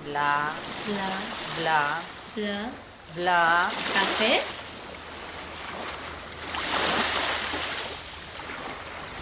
Bla, 0.06 0.52
bla, 0.86 1.62
bla, 1.62 2.02
bla, 2.36 2.70
bla. 3.16 3.70
café, 3.94 4.42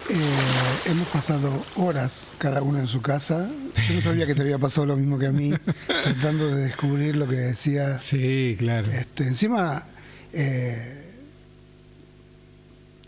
Eh, 0.10 0.90
hemos 0.92 1.08
pasado 1.08 1.66
horas 1.76 2.32
cada 2.38 2.62
uno 2.62 2.80
en 2.80 2.88
su 2.88 3.02
casa. 3.02 3.50
Yo 3.88 3.96
no 3.96 4.02
sabía 4.02 4.26
que 4.28 4.36
te 4.36 4.42
había 4.42 4.58
pasado 4.58 4.86
lo 4.86 4.98
mismo 4.98 5.18
que 5.18 5.28
a 5.28 5.32
mí, 5.32 5.54
tratando 5.88 6.54
de 6.54 6.66
descubrir 6.66 7.16
lo 7.16 7.28
que 7.28 7.36
decía. 7.36 7.98
Sí, 8.00 8.56
claro. 8.60 8.92
Este, 8.92 9.24
encima, 9.24 9.86
eh, 10.34 11.13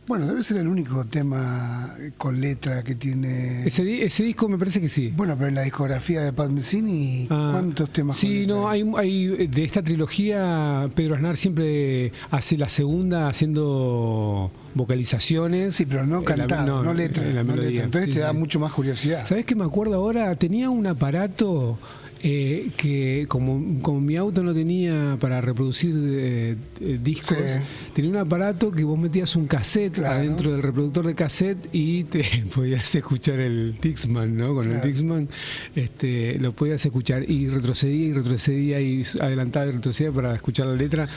bueno, 0.08 0.28
debe 0.28 0.44
ser 0.44 0.58
el 0.58 0.68
único 0.68 1.04
tema 1.06 1.96
con 2.18 2.40
letra 2.40 2.84
que 2.84 2.96
tiene. 2.96 3.66
Ese, 3.66 3.84
di- 3.84 4.02
ese 4.02 4.24
disco 4.24 4.48
me 4.48 4.58
parece 4.58 4.80
que 4.82 4.90
sí. 4.90 5.12
Bueno, 5.16 5.36
pero 5.36 5.48
en 5.50 5.56
la 5.56 5.62
discografía 5.64 6.22
de 6.22 6.32
Pat 6.34 6.50
Messini, 6.50 7.28
Ah, 7.30 7.50
¿cuántos 7.54 7.90
temas? 7.92 8.16
con 8.16 8.22
Sí, 8.22 8.42
letra 8.42 8.56
no, 8.56 8.70
hay, 8.70 8.92
hay 8.98 9.48
de 9.48 9.64
esta 9.64 9.82
trilogía, 9.84 10.90
Pedro 10.96 11.16
Aznar 11.16 11.38
siempre 11.38 12.12
hace 12.32 12.58
la 12.58 12.70
segunda 12.70 13.28
haciendo 13.28 14.52
vocalizaciones. 14.76 15.76
Sí, 15.76 15.86
pero 15.86 16.06
no 16.06 16.20
en 16.20 16.24
la- 16.26 16.36
cantado, 16.36 16.84
no, 16.84 16.94
letra. 16.94 17.24
no 17.44 17.56
letra. 17.56 17.84
Entonces 17.84 18.10
Sí, 18.10 18.16
te 18.16 18.20
da 18.22 18.32
sí. 18.32 18.38
mucho 18.38 18.60
más 18.60 18.72
curiosidad. 18.74 19.26
¿Sabés 19.26 19.46
qué 19.46 19.56
me 19.56 19.64
acuerdo 19.64 19.96
ahora? 19.96 20.36
Tenía 20.36 20.70
un 20.70 20.86
aparato 20.88 21.78
eh, 22.28 22.70
que, 22.76 23.26
como, 23.28 23.80
como 23.84 24.02
mi 24.02 24.16
auto 24.16 24.42
no 24.42 24.52
tenía 24.52 25.16
para 25.20 25.42
reproducir 25.42 25.94
eh, 25.96 26.56
eh, 26.82 27.00
discos, 27.04 27.38
Sí. 27.38 27.60
tenía 27.94 28.10
un 28.10 28.18
aparato 28.18 28.72
que 28.72 28.84
vos 28.84 28.98
metías 28.98 29.36
un 29.36 29.46
cassette 29.46 29.94
Claro. 29.94 30.16
adentro 30.22 30.52
del 30.52 30.64
reproductor 30.64 31.06
de 31.06 31.14
cassette 31.14 31.70
y 31.72 32.04
te 32.06 32.24
podías 32.56 32.96
escuchar 32.96 33.40
el 33.40 33.76
Dixman, 33.80 34.36
¿no? 34.36 34.56
Con 34.56 34.72
el. 34.72 34.82
Dixman 34.82 35.30
este, 35.76 36.40
lo 36.40 36.52
podías 36.54 36.84
escuchar 36.84 37.30
y 37.30 37.48
retrocedía 37.48 38.08
y 38.08 38.14
retrocedía 38.14 38.82
y 38.82 39.04
adelantaba 39.22 39.68
y 39.68 39.72
retrocedía 39.74 40.12
para 40.12 40.34
escuchar 40.34 40.66
la 40.66 40.76
letra. 40.76 41.08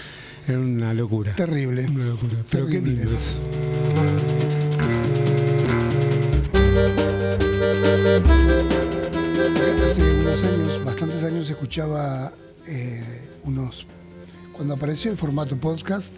Era 0.46 0.58
una 0.60 0.92
locura. 0.92 1.34
Terrible. 1.34 1.86
Una 1.90 2.04
locura. 2.06 2.36
Pero 2.50 2.66
qué 2.66 2.80
lindo 2.82 3.14
es. 3.14 3.34
Hace 9.62 10.02
unos 10.02 10.44
años, 10.44 10.84
bastantes 10.84 11.22
años, 11.24 11.50
escuchaba 11.50 12.32
eh, 12.68 13.02
unos. 13.42 13.86
Cuando 14.52 14.74
apareció 14.74 15.10
el 15.10 15.16
formato 15.16 15.56
podcast, 15.56 16.14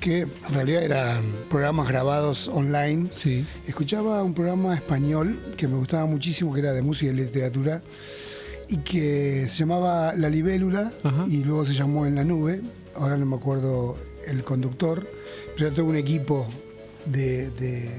que 0.00 0.20
en 0.20 0.30
realidad 0.54 0.82
eran 0.82 1.22
programas 1.50 1.86
grabados 1.88 2.48
online, 2.48 3.08
Sí. 3.12 3.44
escuchaba 3.68 4.22
un 4.22 4.32
programa 4.32 4.74
español 4.74 5.38
que 5.58 5.68
me 5.68 5.76
gustaba 5.76 6.06
muchísimo, 6.06 6.54
que 6.54 6.60
era 6.60 6.72
de 6.72 6.80
música 6.80 7.12
y 7.12 7.14
literatura, 7.16 7.82
y 8.70 8.78
que 8.78 9.46
se 9.46 9.58
llamaba 9.58 10.14
La 10.14 10.30
Libélula, 10.30 10.90
y 11.28 11.44
luego 11.44 11.66
se 11.66 11.74
llamó 11.74 12.06
En 12.06 12.14
la 12.14 12.24
Nube. 12.24 12.62
Ahora 12.96 13.18
no 13.18 13.26
me 13.26 13.36
acuerdo 13.36 13.98
el 14.26 14.42
conductor, 14.42 15.06
pero 15.54 15.66
era 15.66 15.76
todo 15.76 15.84
un 15.86 15.96
equipo 15.96 16.46
de, 17.04 17.50
de- 17.50 17.90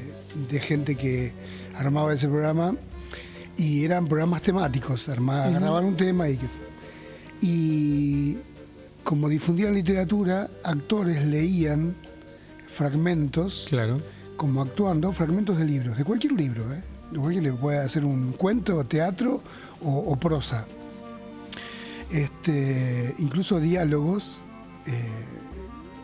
de 0.50 0.60
gente 0.60 0.96
que 0.96 1.34
armaba 1.76 2.14
ese 2.14 2.28
programa, 2.28 2.76
y 3.58 3.84
eran 3.86 4.08
programas 4.08 4.42
temáticos, 4.42 5.08
arma- 5.10 5.44
agarraban 5.46 5.86
un 5.86 5.96
tema 5.96 6.30
y... 6.30 6.40
y 7.42 8.38
como 9.04 9.30
difundían 9.30 9.74
literatura, 9.76 10.50
actores 10.64 11.24
leían 11.26 11.96
fragmentos 12.68 13.68
Claro. 13.70 14.02
como 14.36 14.62
actuando 14.64 15.12
fragmentos 15.14 15.58
de 15.60 15.66
libros, 15.66 15.96
de 15.98 16.04
cualquier 16.04 16.34
libro, 16.34 16.64
¿eh? 16.74 16.82
De 17.12 17.20
cualquier 17.20 17.44
libro. 17.44 17.60
Puede 17.60 17.78
hacer 17.80 18.04
un 18.04 18.32
cuento, 18.32 18.84
teatro 18.86 19.44
o, 19.82 19.92
o 20.12 20.16
prosa. 20.18 20.66
Este, 22.12 23.14
incluso 23.20 23.60
diálogos, 23.60 24.40
eh, 24.86 24.92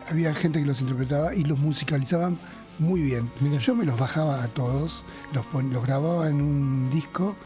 había 0.08 0.34
gente 0.34 0.60
que 0.60 0.66
los 0.66 0.80
interpretaba 0.80 1.34
y 1.34 1.44
los 1.44 1.58
musicalizaban 1.58 2.38
muy 2.78 3.02
bien. 3.02 3.30
Mira. 3.40 3.58
Yo 3.58 3.74
me 3.74 3.84
los 3.84 3.98
bajaba 3.98 4.42
a 4.42 4.48
todos, 4.48 5.04
los, 5.32 5.44
los 5.64 5.82
grababa 5.86 6.28
en 6.28 6.40
un 6.40 6.90
disco 6.90 7.36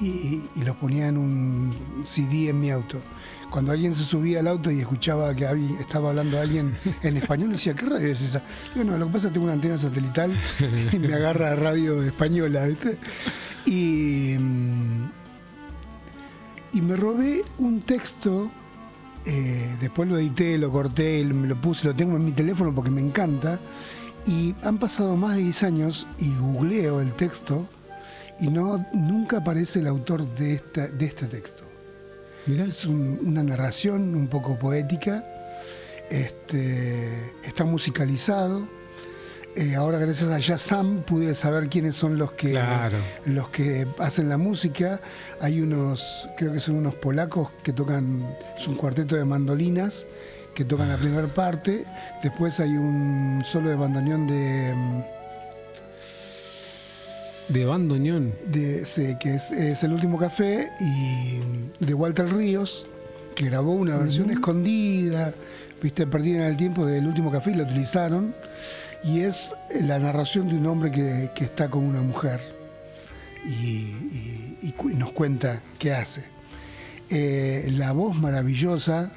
y, 0.00 0.42
y 0.54 0.62
los 0.64 0.76
ponía 0.76 1.08
en 1.08 1.16
un 1.18 1.74
CD 2.04 2.48
en 2.50 2.60
mi 2.60 2.70
auto. 2.70 3.00
Cuando 3.50 3.72
alguien 3.72 3.94
se 3.94 4.02
subía 4.04 4.40
al 4.40 4.48
auto 4.48 4.70
y 4.70 4.80
escuchaba 4.80 5.34
que 5.34 5.46
había- 5.46 5.80
estaba 5.80 6.10
hablando 6.10 6.38
alguien 6.38 6.76
en 7.02 7.16
español, 7.16 7.50
decía, 7.52 7.74
¿qué 7.74 7.86
radio 7.86 8.08
es 8.08 8.20
esa? 8.20 8.42
Digo, 8.74 8.84
no, 8.90 8.98
lo 8.98 9.06
que 9.06 9.12
pasa 9.12 9.26
es 9.26 9.30
que 9.30 9.34
tengo 9.34 9.44
una 9.46 9.54
antena 9.54 9.78
satelital 9.78 10.32
y 10.92 10.98
me 10.98 11.14
agarra 11.14 11.56
radio 11.56 12.02
española, 12.02 12.66
¿viste? 12.66 12.98
Y, 13.64 14.36
mm, 14.38 15.10
y 16.74 16.82
me 16.82 16.96
robé 16.96 17.42
un 17.58 17.80
texto, 17.80 18.50
eh, 19.28 19.76
después 19.80 20.08
lo 20.08 20.18
edité, 20.18 20.56
lo 20.58 20.70
corté, 20.72 21.24
me 21.24 21.46
lo 21.46 21.60
puse, 21.60 21.86
lo 21.86 21.94
tengo 21.94 22.16
en 22.16 22.24
mi 22.24 22.32
teléfono 22.32 22.74
porque 22.74 22.90
me 22.90 23.00
encanta. 23.00 23.58
Y 24.26 24.54
han 24.62 24.78
pasado 24.78 25.16
más 25.16 25.36
de 25.36 25.42
10 25.42 25.62
años 25.62 26.06
y 26.18 26.34
googleo 26.36 27.00
el 27.00 27.12
texto 27.14 27.66
y 28.40 28.48
no 28.48 28.84
nunca 28.92 29.38
aparece 29.38 29.78
el 29.80 29.86
autor 29.86 30.26
de, 30.36 30.54
esta, 30.54 30.86
de 30.88 31.04
este 31.06 31.26
texto. 31.26 31.62
Mirá. 32.46 32.64
Es 32.64 32.84
un- 32.86 33.18
una 33.24 33.42
narración 33.42 34.14
un 34.14 34.26
poco 34.28 34.58
poética, 34.58 35.24
este, 36.10 37.32
está 37.44 37.64
musicalizado. 37.64 38.66
Eh, 39.60 39.74
ahora 39.74 39.98
gracias 39.98 40.30
a 40.30 40.38
Shazam 40.38 41.02
pude 41.02 41.34
saber 41.34 41.68
quiénes 41.68 41.96
son 41.96 42.16
los 42.16 42.32
que, 42.32 42.50
Claro. 42.52 42.96
los 43.26 43.48
que 43.48 43.88
hacen 43.98 44.28
la 44.28 44.38
música. 44.38 45.00
Hay 45.40 45.60
unos, 45.60 46.28
creo 46.36 46.52
que 46.52 46.60
son 46.60 46.76
unos 46.76 46.94
polacos 46.94 47.50
que 47.64 47.72
tocan, 47.72 48.24
es 48.56 48.68
un 48.68 48.76
cuarteto 48.76 49.16
de 49.16 49.24
mandolinas 49.24 50.06
que 50.54 50.64
tocan 50.64 50.88
la 50.88 50.96
primera 50.96 51.26
parte. 51.26 51.84
Después 52.22 52.60
hay 52.60 52.70
un 52.70 53.42
solo 53.44 53.68
de 53.70 53.74
bandoneón 53.74 54.28
de... 54.28 54.74
mm, 54.76 55.02
De 57.52 57.64
bandoneón. 57.64 58.34
de 58.46 58.82
ese, 58.82 59.16
que 59.18 59.34
es, 59.34 59.50
es 59.50 59.82
El 59.82 59.92
Último 59.92 60.18
Café, 60.18 60.70
y 60.78 61.40
de 61.84 61.94
Walter 61.94 62.32
Ríos, 62.32 62.86
que 63.34 63.46
grabó 63.46 63.72
una 63.72 63.96
versión 63.96 64.30
escondida, 64.30 65.32
viste, 65.82 66.06
perdida 66.06 66.44
en 66.44 66.50
el 66.50 66.56
tiempo 66.56 66.86
del 66.86 67.06
Último 67.08 67.32
Café 67.32 67.50
y 67.52 67.54
la 67.54 67.62
utilizaron, 67.64 68.34
y 69.04 69.20
es 69.20 69.54
la 69.80 69.98
narración 69.98 70.48
de 70.48 70.56
un 70.56 70.66
hombre 70.66 70.90
que, 70.90 71.30
que 71.34 71.44
está 71.44 71.68
con 71.70 71.84
una 71.84 72.00
mujer 72.02 72.40
y, 73.44 73.50
y- 73.50 74.58
y 74.62 74.72
cu- 74.72 74.90
nos 74.90 75.12
cuenta 75.12 75.62
qué 75.78 75.92
hace. 75.94 76.24
Eh, 77.10 77.68
la 77.72 77.92
voz 77.92 78.16
maravillosa 78.16 79.12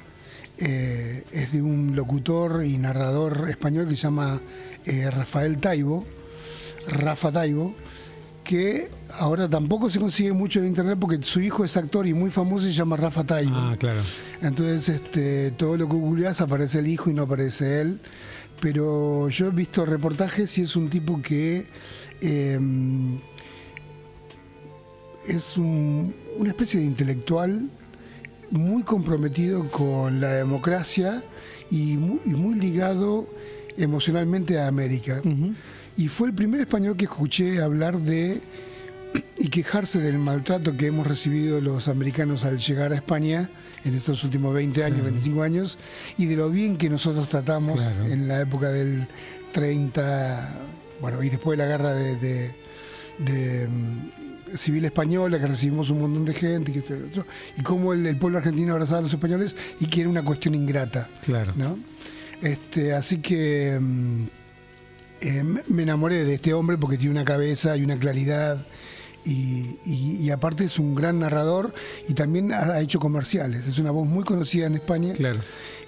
eh, 0.58 1.24
es 1.32 1.52
de 1.52 1.62
un 1.62 1.94
locutor 1.96 2.64
y 2.64 2.78
narrador 2.78 3.48
español 3.50 3.88
que 3.88 3.96
se 3.96 4.02
llama 4.02 4.40
eh, 4.86 5.10
Rafael 5.10 5.58
Taibo, 5.58 6.06
Rafa 6.88 7.30
Taibo, 7.32 7.74
que 8.44 8.88
ahora 9.18 9.48
tampoco 9.48 9.90
se 9.90 9.98
consigue 10.00 10.32
mucho 10.32 10.60
en 10.60 10.66
internet 10.66 10.96
porque 11.00 11.18
su 11.22 11.40
hijo 11.40 11.64
es 11.64 11.76
actor 11.76 12.06
y 12.06 12.14
muy 12.14 12.30
famoso 12.30 12.66
y 12.66 12.70
se 12.70 12.76
llama 12.78 12.96
Rafa 12.96 13.24
Taibo. 13.24 13.54
Ah, 13.54 13.76
claro. 13.78 14.00
Entonces, 14.40 14.88
este, 14.88 15.50
todo 15.52 15.76
lo 15.76 15.86
que 15.88 15.94
googleás 15.94 16.40
aparece 16.40 16.78
el 16.78 16.86
hijo 16.86 17.10
y 17.10 17.14
no 17.14 17.22
aparece 17.22 17.80
él. 17.82 18.00
Pero 18.62 19.28
yo 19.28 19.48
he 19.48 19.50
visto 19.50 19.84
reportajes 19.84 20.56
y 20.58 20.62
es 20.62 20.76
un 20.76 20.88
tipo 20.88 21.20
que 21.20 21.66
eh, 22.20 22.60
es 25.26 25.56
un- 25.58 26.14
una 26.38 26.50
especie 26.50 26.78
de 26.78 26.86
intelectual 26.86 27.68
muy 28.52 28.84
comprometido 28.84 29.68
con 29.68 30.20
la 30.20 30.30
democracia 30.34 31.24
y 31.72 31.96
muy, 31.96 32.20
y 32.24 32.30
muy 32.30 32.54
ligado 32.54 33.26
emocionalmente 33.76 34.60
a 34.60 34.68
América. 34.68 35.20
Y 35.96 36.06
fue 36.06 36.28
el 36.28 36.34
primer 36.34 36.60
español 36.60 36.96
que 36.96 37.04
escuché 37.06 37.60
hablar 37.60 37.98
de 37.98 38.40
y 39.38 39.48
quejarse 39.48 40.00
del 40.00 40.18
maltrato 40.18 40.76
que 40.76 40.86
hemos 40.86 41.06
recibido 41.06 41.60
los 41.60 41.88
americanos 41.88 42.44
al 42.44 42.58
llegar 42.58 42.92
a 42.92 42.96
España 42.96 43.50
en 43.84 43.94
estos 43.94 44.22
últimos 44.24 44.54
20 44.54 44.84
años, 44.84 45.02
25 45.02 45.42
años, 45.42 45.78
y 46.16 46.26
de 46.26 46.36
lo 46.36 46.48
bien 46.50 46.76
que 46.76 46.88
nosotros 46.88 47.28
tratamos 47.28 47.80
Claro. 47.80 48.06
en 48.06 48.28
la 48.28 48.40
época 48.40 48.68
del 48.70 49.06
30, 49.52 50.58
bueno, 51.00 51.22
y 51.22 51.28
después 51.28 51.58
de 51.58 51.64
la 51.64 51.68
guerra 51.70 51.92
de, 51.94 52.16
de- 52.16 52.54
de, 53.18 53.68
mm, 53.68 54.56
civil 54.56 54.84
española, 54.84 55.38
que 55.40 55.46
recibimos 55.46 55.90
un 55.90 56.00
montón 56.00 56.24
de 56.24 56.34
gente, 56.34 56.72
y, 57.56 57.62
cómo 57.62 57.92
el, 57.92 58.06
el 58.06 58.16
pueblo 58.16 58.38
argentino 58.38 58.72
abrazaba 58.74 58.98
a 58.98 59.02
los 59.02 59.12
españoles 59.12 59.56
y 59.80 59.86
que 59.86 60.00
era 60.02 60.10
una 60.10 60.22
cuestión 60.22 60.54
ingrata. 60.54 61.08
Claro. 61.24 61.52
¿no? 61.56 61.78
Este, 62.40 62.92
así 62.92 63.18
que 63.18 63.78
mm, 63.80 64.22
eh, 65.22 65.44
me 65.68 65.82
enamoré 65.82 66.24
de 66.24 66.34
este 66.34 66.52
hombre 66.54 66.76
porque 66.78 66.96
tiene 66.98 67.12
una 67.12 67.24
cabeza 67.24 67.76
y 67.76 67.82
una 67.84 67.96
claridad 67.98 68.64
y, 69.24 69.78
y- 69.84 70.16
y 70.20 70.30
aparte 70.30 70.64
es 70.64 70.78
un 70.78 70.94
gran 70.94 71.18
narrador 71.20 71.72
y 72.08 72.14
también 72.14 72.52
ha, 72.52 72.80
hecho 72.80 72.98
comerciales. 72.98 73.66
Es 73.66 73.78
una 73.78 73.90
voz 73.90 74.06
muy 74.08 74.24
conocida 74.24 74.66
en 74.66 74.74
España 74.74 75.12
Claro. 75.14 75.40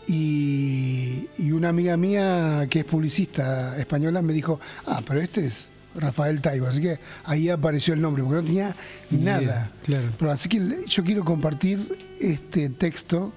y, 0.07 1.29
y 1.39 1.53
una 1.53 1.69
amiga 1.71 1.97
mía 1.97 2.67
que 2.71 2.81
es 2.81 2.85
publicista 2.85 3.77
española 3.79 4.23
me 4.23 4.33
dijo, 4.33 4.61
ah, 4.87 5.03
pero 5.07 5.21
este 5.21 5.47
es 5.47 5.71
Rafael 5.97 6.41
Taibo. 6.41 6.67
Así 6.67 6.81
que 6.81 6.99
ahí 7.25 7.49
apareció 7.49 7.95
el 7.95 8.01
nombre, 8.01 8.23
porque 8.23 8.41
no 8.41 8.45
tenía 8.47 8.75
nada. 9.11 9.71
claro. 9.85 10.09
Pero 10.19 10.31
así 10.31 10.49
que 10.49 10.61
yo 10.87 11.05
quiero 11.05 11.25
compartir 11.25 11.99
este 12.21 12.69
texto 12.69 13.33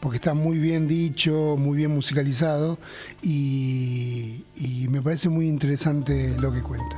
porque 0.00 0.16
está 0.16 0.32
muy 0.32 0.56
bien 0.58 0.88
dicho, 0.88 1.56
muy 1.58 1.76
bien 1.76 1.90
musicalizado 1.90 2.78
y, 3.22 4.44
y 4.56 4.86
me 4.88 5.02
parece 5.02 5.28
muy 5.28 5.46
interesante 5.46 6.36
lo 6.38 6.50
que 6.52 6.62
cuenta. 6.62 6.96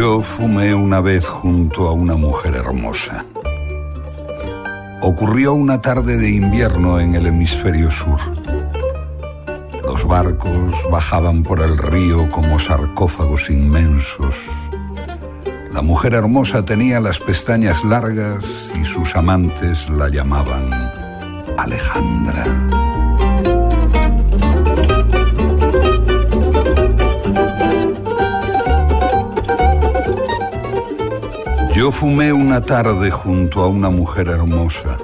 Yo 0.00 0.22
fumé 0.22 0.74
una 0.74 1.02
vez 1.02 1.26
junto 1.26 1.86
a 1.86 1.92
una 1.92 2.16
mujer 2.16 2.54
hermosa. 2.54 3.22
Ocurrió 5.02 5.52
una 5.52 5.82
tarde 5.82 6.16
de 6.16 6.30
invierno 6.30 6.98
en 6.98 7.14
el 7.16 7.26
hemisferio 7.26 7.90
sur. 7.90 8.18
Los 9.82 10.06
barcos 10.06 10.74
bajaban 10.90 11.42
por 11.42 11.60
el 11.60 11.76
río 11.76 12.30
como 12.30 12.58
sarcófagos 12.58 13.50
inmensos. 13.50 14.36
La 15.70 15.82
mujer 15.82 16.14
hermosa 16.14 16.64
tenía 16.64 16.98
las 16.98 17.18
pestañas 17.18 17.84
largas 17.84 18.72
y 18.80 18.86
sus 18.86 19.14
amantes 19.16 19.90
la 19.90 20.08
llamaban 20.08 20.72
Alejandra. 21.58 22.99
Yo 31.80 31.90
fumé 31.90 32.30
una 32.30 32.60
tarde 32.60 33.10
junto 33.10 33.62
a 33.62 33.68
una 33.68 33.88
mujer 33.88 34.28
hermosa. 34.28 34.98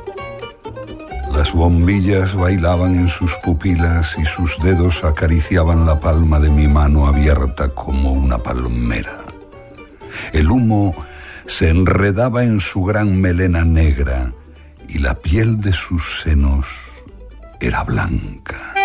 Las 1.33 1.55
bombillas 1.55 2.35
bailaban 2.35 2.97
en 2.97 3.09
sus 3.09 3.35
pupilas 3.37 4.19
y 4.19 4.27
sus 4.27 4.59
dedos 4.59 5.03
acariciaban 5.03 5.87
la 5.87 5.99
palma 5.99 6.39
de 6.39 6.51
mi 6.51 6.69
mano 6.69 7.07
abierta 7.07 7.71
como 7.71 8.13
una 8.13 8.37
palmera. 8.37 9.25
El 10.35 10.51
humo 10.51 10.95
se 11.47 11.71
enredaba 11.71 12.45
en 12.45 12.61
su 12.61 12.85
gran 12.85 13.19
melena 13.23 13.65
negra 13.65 14.35
y 14.87 14.99
la 14.99 15.15
piel 15.15 15.63
de 15.63 15.73
sus 15.73 16.21
senos 16.25 16.67
era 17.59 17.85
blanca. 17.85 18.76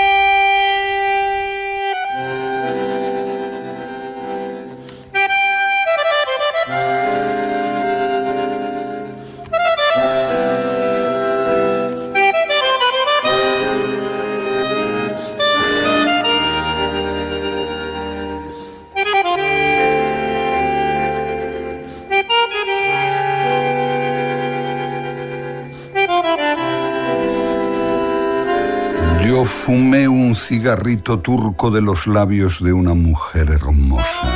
Un 30.32 30.36
cigarrito 30.38 31.20
turco 31.20 31.72
de 31.72 31.82
los 31.82 32.08
labios 32.08 32.64
de 32.64 32.72
una 32.72 32.94
mujer 32.94 33.50
hermosa. 33.50 34.30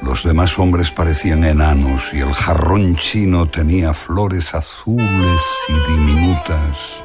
Los 0.00 0.22
demás 0.22 0.60
hombres 0.60 0.92
parecían 0.92 1.42
enanos 1.42 2.14
y 2.14 2.20
el 2.20 2.32
jarrón 2.32 2.94
chino 2.94 3.48
tenía 3.48 3.92
flores 3.92 4.54
azules 4.54 5.42
y 5.68 5.90
diminutas. 5.90 7.02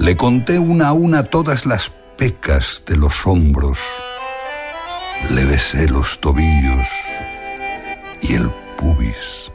Le 0.00 0.16
conté 0.16 0.58
una 0.58 0.88
a 0.88 0.94
una 0.94 1.22
todas 1.22 1.64
las 1.64 1.92
pecas 2.16 2.82
de 2.84 2.96
los 2.96 3.24
hombros. 3.24 3.78
Le 5.30 5.44
besé 5.44 5.86
los 5.86 6.18
tobillos 6.18 6.88
y 8.20 8.34
el 8.34 8.50
pubis 8.76 9.52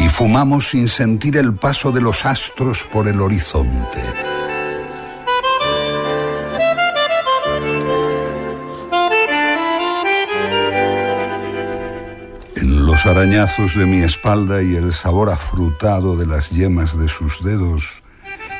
y 0.00 0.08
fumamos 0.08 0.70
sin 0.70 0.88
sentir 0.88 1.36
el 1.36 1.54
paso 1.54 1.92
de 1.92 2.00
los 2.00 2.26
astros 2.26 2.82
por 2.92 3.06
el 3.06 3.20
horizonte. 3.20 4.31
Los 13.04 13.16
arañazos 13.16 13.76
de 13.76 13.84
mi 13.84 14.02
espalda 14.02 14.62
y 14.62 14.76
el 14.76 14.92
sabor 14.92 15.30
afrutado 15.30 16.14
de 16.16 16.26
las 16.26 16.50
yemas 16.50 16.96
de 16.96 17.08
sus 17.08 17.42
dedos, 17.42 18.02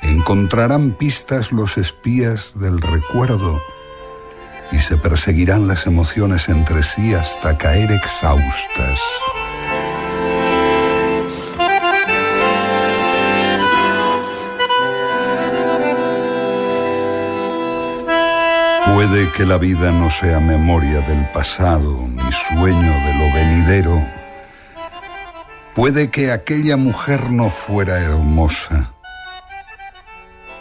encontrarán 0.03 0.93
pistas 0.93 1.53
los 1.53 1.78
espías 1.78 2.53
del 2.57 2.80
recuerdo 2.80 3.61
y 4.72 4.78
se 4.78 4.97
perseguirán 4.97 5.68
las 5.68 5.86
emociones 5.86 6.49
entre 6.49 6.82
sí 6.82 7.14
hasta 7.14 7.57
caer 7.57 7.93
exhaustas. 7.93 9.01
Puede 18.93 19.30
que 19.36 19.47
la 19.47 19.59
vida 19.59 19.93
no 19.93 20.11
sea 20.11 20.40
memoria 20.40 21.01
del 21.03 21.24
pasado 21.32 22.09
ni 22.09 22.32
sueño 22.32 22.93
de 23.07 23.14
lo 23.14 23.34
venidero. 23.34 24.22
Puede 25.75 26.11
que 26.11 26.33
aquella 26.33 26.77
mujer 26.77 27.31
no 27.31 27.49
fuera 27.49 27.99
hermosa, 28.01 28.93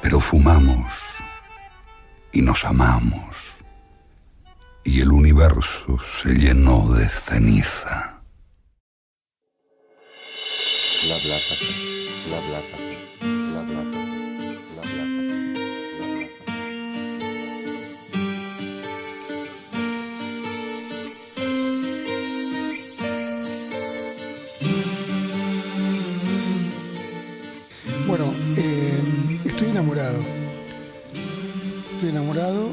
pero 0.02 0.20
fumamos 0.20 0.86
y 2.32 2.42
nos 2.42 2.64
amamos 2.64 3.62
y 4.84 5.02
el 5.02 5.12
universo 5.12 5.98
se 6.00 6.34
llenó 6.34 6.88
de 6.94 7.08
ceniza. 7.08 8.22
Enamorado. 30.02 30.24
Estoy 31.94 32.10
enamorado. 32.10 32.70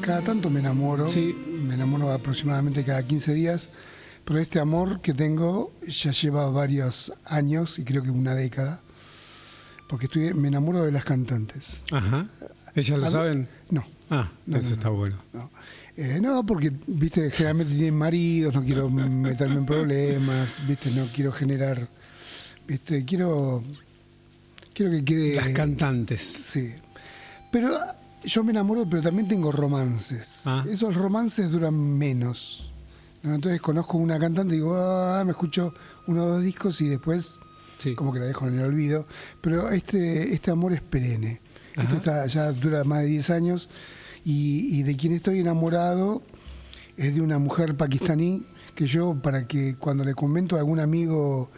Cada 0.00 0.20
tanto 0.22 0.50
me 0.50 0.60
enamoro. 0.60 1.08
Sí. 1.08 1.34
Me 1.66 1.74
enamoro 1.74 2.10
aproximadamente 2.12 2.84
cada 2.84 3.02
15 3.02 3.34
días. 3.34 3.68
Pero 4.24 4.38
este 4.38 4.60
amor 4.60 5.00
que 5.00 5.12
tengo 5.14 5.72
ya 5.86 6.12
lleva 6.12 6.48
varios 6.50 7.12
años 7.24 7.78
y 7.78 7.84
creo 7.84 8.02
que 8.02 8.10
una 8.10 8.34
década. 8.34 8.80
Porque 9.88 10.06
estoy, 10.06 10.34
me 10.34 10.48
enamoro 10.48 10.84
de 10.84 10.92
las 10.92 11.04
cantantes. 11.04 11.82
Ajá. 11.90 12.26
¿Ellas 12.74 12.98
lo 12.98 13.06
Al- 13.06 13.12
saben? 13.12 13.48
No. 13.70 13.84
Ah, 14.10 14.28
No, 14.46 14.56
eso 14.58 14.68
no, 14.68 14.74
está 14.74 14.88
no. 14.88 14.94
bueno. 14.96 15.16
No, 15.32 15.50
Eh, 15.96 16.18
no, 16.22 16.46
porque, 16.46 16.72
viste, 16.86 17.30
generalmente 17.30 17.74
tienen 17.74 17.96
maridos, 17.96 18.54
no 18.54 18.62
quiero 18.62 18.88
meterme 18.88 19.56
en 19.56 19.66
problemas, 19.66 20.62
viste, 20.66 20.90
no 20.92 21.04
quiero 21.14 21.30
generar, 21.32 21.88
viste, 22.66 23.04
quiero, 23.04 23.62
quiero 24.80 24.92
que 24.92 25.04
quede... 25.04 25.34
Las 25.36 25.48
cantantes. 25.50 26.22
Sí. 26.22 26.72
Pero 27.52 27.70
yo 28.24 28.44
me 28.44 28.52
enamoro, 28.52 28.88
pero 28.88 29.02
también 29.02 29.28
tengo 29.28 29.52
romances. 29.52 30.42
Ah. 30.46 30.64
Esos 30.70 30.94
romances 30.94 31.50
duran 31.50 31.74
menos. 31.74 32.72
¿no? 33.22 33.34
Entonces 33.34 33.60
conozco 33.60 33.98
una 33.98 34.18
cantante 34.18 34.54
y 34.54 34.58
digo, 34.58 34.74
ah, 34.74 35.22
me 35.24 35.32
escucho 35.32 35.74
uno 36.06 36.24
o 36.24 36.28
dos 36.28 36.42
discos 36.42 36.80
y 36.80 36.88
después 36.88 37.38
Sí. 37.78 37.94
como 37.94 38.12
que 38.12 38.20
la 38.20 38.24
dejo 38.26 38.48
en 38.48 38.58
el 38.58 38.64
olvido. 38.64 39.06
Pero 39.42 39.68
este, 39.70 40.32
este 40.32 40.50
amor 40.50 40.72
es 40.72 40.80
perenne. 40.80 41.40
Este 41.76 41.96
está, 41.96 42.26
ya 42.26 42.50
dura 42.52 42.82
más 42.84 43.00
de 43.00 43.06
10 43.06 43.30
años 43.30 43.68
y, 44.24 44.78
y 44.78 44.82
de 44.82 44.96
quien 44.96 45.12
estoy 45.12 45.40
enamorado 45.40 46.22
es 46.96 47.14
de 47.14 47.20
una 47.20 47.38
mujer 47.38 47.76
pakistaní 47.76 48.46
que 48.74 48.86
yo, 48.86 49.14
para 49.22 49.46
que 49.46 49.76
cuando 49.76 50.04
le 50.04 50.14
comento 50.14 50.56
a 50.56 50.58
algún 50.60 50.80
amigo 50.80 51.50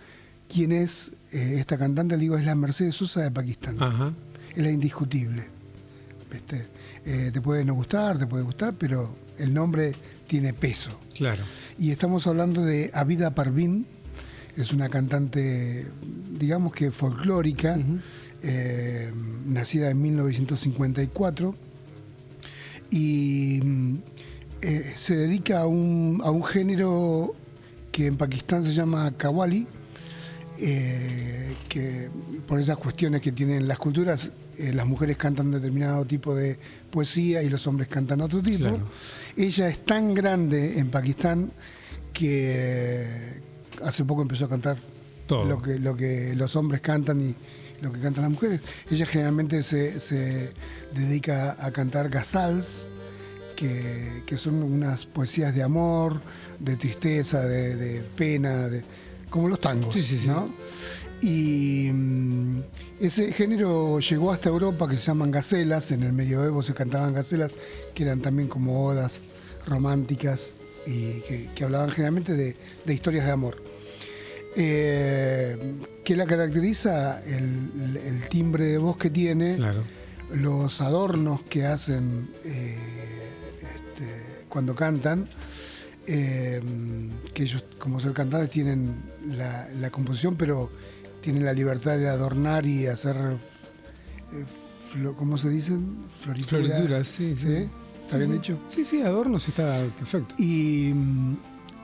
quién 0.49 0.73
es 0.73 1.12
eh, 1.33 1.57
esta 1.59 1.78
cantante, 1.78 2.16
le 2.16 2.22
digo, 2.22 2.37
es 2.37 2.45
la 2.45 2.55
Mercedes 2.55 2.95
Sosa 2.95 3.22
de 3.22 3.30
Pakistán 3.30 3.76
Ajá. 3.83 4.12
es 4.55 4.62
la 4.62 4.70
indiscutible. 4.70 5.45
Eh, 7.05 7.30
te 7.33 7.41
puede 7.41 7.64
no 7.64 7.74
gustar, 7.74 8.18
te 8.18 8.26
puede 8.26 8.45
gustar, 8.45 8.74
pero 8.78 9.14
el 9.39 9.53
nombre 9.53 9.93
tiene 10.26 10.53
peso. 10.53 10.99
Claro. 11.14 11.43
Y 11.78 11.91
estamos 11.91 12.26
hablando 12.26 12.62
de 12.62 12.91
Abida 12.95 13.35
Parvin, 13.35 13.87
es 14.57 14.72
una 14.72 14.89
cantante, 14.89 15.87
digamos 16.39 16.72
que 16.72 16.91
folclórica, 16.91 17.78
eh, 18.43 19.12
nacida 19.47 19.91
en 19.91 20.01
1954, 20.01 21.55
y 22.91 23.61
mm, 23.62 23.97
eh, 24.62 24.95
se 24.97 25.16
dedica 25.16 25.61
a 25.61 25.66
un, 25.66 26.20
a 26.22 26.30
un 26.30 26.45
género 26.45 27.35
que 27.91 28.07
en 28.07 28.16
Pakistán 28.16 28.64
se 28.64 28.72
llama 28.72 29.11
Kawali, 29.16 29.66
eh, 30.64 31.56
que 31.68 32.08
por 32.46 32.60
esas 32.60 32.76
cuestiones 32.76 33.20
que 33.20 33.32
tienen 33.32 33.66
las 33.66 33.78
culturas, 33.78 34.30
eh, 34.56 34.72
las 34.72 34.86
mujeres 34.86 35.16
cantan 35.16 35.50
determinado 35.50 36.04
tipo 36.04 36.36
de 36.36 36.56
poesía 36.88 37.42
y 37.42 37.48
los 37.50 37.66
hombres 37.66 37.88
cantan 37.88 38.20
otro 38.20 38.40
tipo. 38.40 38.68
Ella 39.36 39.68
es 39.68 39.84
tan 39.84 40.14
grande 40.14 40.78
en 40.78 40.88
Pakistán 40.88 41.50
que 42.12 43.04
hace 43.82 44.04
poco 44.04 44.22
empezó 44.22 44.44
a 44.44 44.48
cantar 44.48 44.78
Lo, 45.28 45.60
que, 45.60 45.80
lo 45.80 45.96
que 45.96 46.36
los 46.36 46.54
hombres 46.54 46.80
cantan 46.80 47.20
y 47.20 47.34
lo 47.80 47.90
que 47.92 47.98
cantan 47.98 48.22
las 48.22 48.30
mujeres. 48.30 48.60
Ella 48.88 49.06
generalmente 49.06 49.64
se, 49.64 50.52
dedica 50.94 51.56
a 51.58 51.72
cantar 51.72 52.08
gazals, 52.08 52.86
que, 53.56 54.22
que, 54.26 54.36
son 54.36 54.62
unas 54.62 55.06
poesías 55.06 55.54
de 55.54 55.62
amor, 55.62 56.20
de 56.58 56.76
tristeza, 56.76 57.44
de, 57.46 58.04
pena, 58.16 58.68
de, 58.68 58.84
como 59.33 59.49
los 59.49 59.59
tangos, 59.59 59.97
¿no? 60.26 60.51
Y 61.22 61.91
mm, 61.91 62.62
ese 63.01 63.33
género 63.33 63.99
llegó 63.99 64.30
hasta 64.30 64.51
Europa 64.51 64.89
que 64.89 64.97
se 64.97 65.07
llaman 65.07 65.30
gacelas, 65.30 65.91
en 65.91 66.03
el 66.03 66.12
medioevo 66.12 66.62
se 66.62 66.74
cantaban 66.74 67.14
gacelas, 67.14 67.55
que 67.95 68.03
eran 68.03 68.20
también 68.20 68.49
como 68.49 68.85
odas 68.85 69.22
románticas 69.66 70.53
y 70.87 71.20
que, 71.55 71.64
hablaban 71.64 71.91
generalmente 71.91 72.35
de, 72.35 72.57
historias 72.93 73.24
de 73.24 73.33
amor. 73.33 73.62
Eh, 74.55 75.57
¿Qué 76.05 76.14
la 76.14 76.26
caracteriza? 76.26 77.22
El, 77.24 78.28
timbre 78.28 78.66
de 78.66 78.78
voz 78.78 78.99
que 78.99 79.09
tiene, 79.09 79.59
los 80.35 80.80
adornos 80.80 81.43
que 81.43 81.64
hacen 81.64 82.30
eh, 82.45 82.76
este, 83.57 84.45
cuando 84.49 84.74
cantan, 84.74 85.28
eh, 86.07 86.61
que 87.32 87.42
ellos 87.44 87.64
como 87.78 88.00
ser 88.00 88.12
cantantes 88.12 88.50
tienen 88.50 89.03
la, 89.26 89.90
composición, 89.90 90.36
pero 90.36 90.70
tienen 91.20 91.44
la 91.44 91.53
libertad 91.53 91.96
de 91.96 92.09
adornar 92.09 92.66
y 92.66 92.86
hacer, 92.86 93.16
¿cómo 95.16 95.38
se 95.38 95.48
dicen? 95.48 96.05
Florituras. 96.09 97.07
sí. 97.09 97.34
¿Sí? 97.36 97.68
¿Está 98.12 98.18
bien 98.18 98.32
dicho? 98.32 98.59
Sí, 98.66 98.84
sí, 98.84 99.00
adornos 99.00 99.48
está 99.48 99.86
perfecto. 99.96 100.34
Y, 100.36 100.92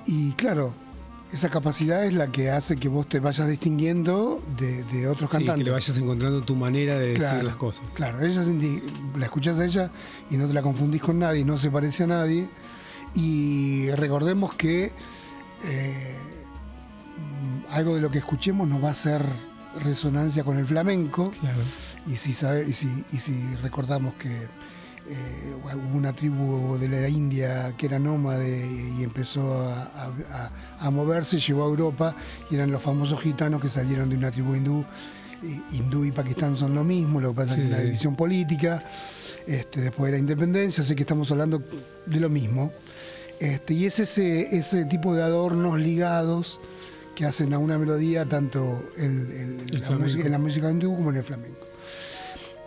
y, 0.04 0.32
claro, 0.32 0.74
esa 1.32 1.48
capacidad 1.48 2.04
es 2.04 2.12
la 2.12 2.30
que 2.30 2.50
hace 2.50 2.76
que 2.76 2.88
vos 2.88 3.08
te 3.08 3.20
vayas 3.20 3.48
distinguiendo 3.48 4.42
de, 4.58 5.06
otros 5.06 5.30
cantantes. 5.30 5.56
que 5.56 5.64
le 5.64 5.70
vayas 5.70 5.96
encontrando 5.96 6.42
tu 6.42 6.54
manera 6.54 6.98
de 6.98 7.14
decir 7.14 7.44
las 7.44 7.56
cosas. 7.56 7.82
Claro, 7.94 8.20
ella 8.20 8.42
la 9.16 9.24
escuchas 9.24 9.58
a 9.58 9.64
ella 9.64 9.90
y 10.30 10.36
no 10.36 10.46
te 10.48 10.52
la 10.52 10.60
confundís 10.60 11.00
con 11.00 11.18
nadie, 11.18 11.44
no 11.44 11.56
se 11.56 11.70
parece 11.70 12.04
a 12.04 12.08
nadie. 12.08 12.46
Y 13.14 13.90
recordemos 13.92 14.54
que 14.54 14.92
eh, 15.64 16.16
algo 17.70 17.94
de 17.94 18.00
lo 18.00 18.10
que 18.10 18.18
escuchemos 18.18 18.68
nos 18.68 18.82
va 18.82 18.88
a 18.88 18.92
hacer 18.92 19.24
resonancia 19.80 20.44
con 20.44 20.58
el 20.58 20.66
flamenco. 20.66 21.30
Claro. 21.40 21.58
Y 22.06 22.16
si, 22.16 22.32
sabe, 22.32 22.66
y 22.68 22.72
si, 22.72 22.86
y 23.12 23.16
si 23.18 23.54
recordamos 23.56 24.14
que 24.14 24.48
eh, 25.10 25.54
hubo 25.74 25.96
una 25.96 26.12
tribu 26.12 26.76
de 26.76 26.86
la 26.86 27.08
India 27.08 27.72
que 27.78 27.86
era 27.86 27.98
nómade 27.98 28.66
y 28.98 29.02
empezó 29.02 29.66
a, 30.80 30.90
moverse, 30.90 31.38
llegó 31.38 31.64
a 31.64 31.66
Europa 31.66 32.14
y 32.50 32.56
eran 32.56 32.70
los 32.70 32.82
famosos 32.82 33.18
gitanos 33.22 33.62
que 33.62 33.70
salieron 33.70 34.10
de 34.10 34.16
una 34.16 34.30
tribu 34.30 34.54
hindú. 34.54 34.84
hindú 35.72 36.04
y 36.04 36.12
Pakistán 36.12 36.56
son 36.56 36.74
lo 36.74 36.84
mismo, 36.84 37.22
lo 37.22 37.30
que 37.30 37.36
pasa 37.36 37.54
es 37.54 37.60
que 37.60 37.66
una 37.68 37.78
división 37.78 38.16
política, 38.16 38.82
este, 39.46 39.80
después 39.80 40.12
de 40.12 40.18
la 40.18 40.20
independencia, 40.20 40.82
así 40.84 40.94
que 40.94 41.04
estamos 41.04 41.30
hablando 41.30 41.62
de 42.04 42.20
lo 42.20 42.28
mismo. 42.28 42.70
Este, 43.40 43.74
y 43.74 43.86
es 43.86 44.00
ese, 44.00 44.56
ese 44.56 44.84
tipo 44.84 45.14
de 45.14 45.22
adornos 45.22 45.78
ligados 45.78 46.60
que 47.14 47.24
hacen 47.24 47.52
a 47.54 47.58
una 47.58 47.78
melodía 47.78 48.24
tanto 48.26 48.88
en 48.96 50.30
la 50.30 50.38
música 50.38 50.70
hindú 50.70 50.94
como 50.94 51.10
en 51.10 51.16
el 51.16 51.24
flamenco. 51.24 51.66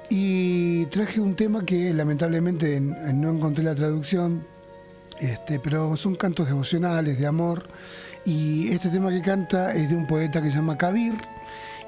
Y 0.09 0.87
traje 0.87 1.21
un 1.21 1.37
tema 1.37 1.65
que 1.65 1.93
lamentablemente 1.93 2.81
no 2.81 3.29
encontré 3.29 3.63
la 3.63 3.75
traducción, 3.75 4.45
este, 5.19 5.57
pero 5.59 5.95
son 5.95 6.15
cantos 6.15 6.47
devocionales 6.47 7.17
de 7.17 7.27
amor. 7.27 7.69
Y 8.25 8.69
este 8.71 8.89
tema 8.89 9.09
que 9.09 9.21
canta 9.21 9.73
es 9.73 9.89
de 9.89 9.95
un 9.95 10.05
poeta 10.07 10.41
que 10.41 10.49
se 10.49 10.57
llama 10.57 10.77
Kabir 10.77 11.13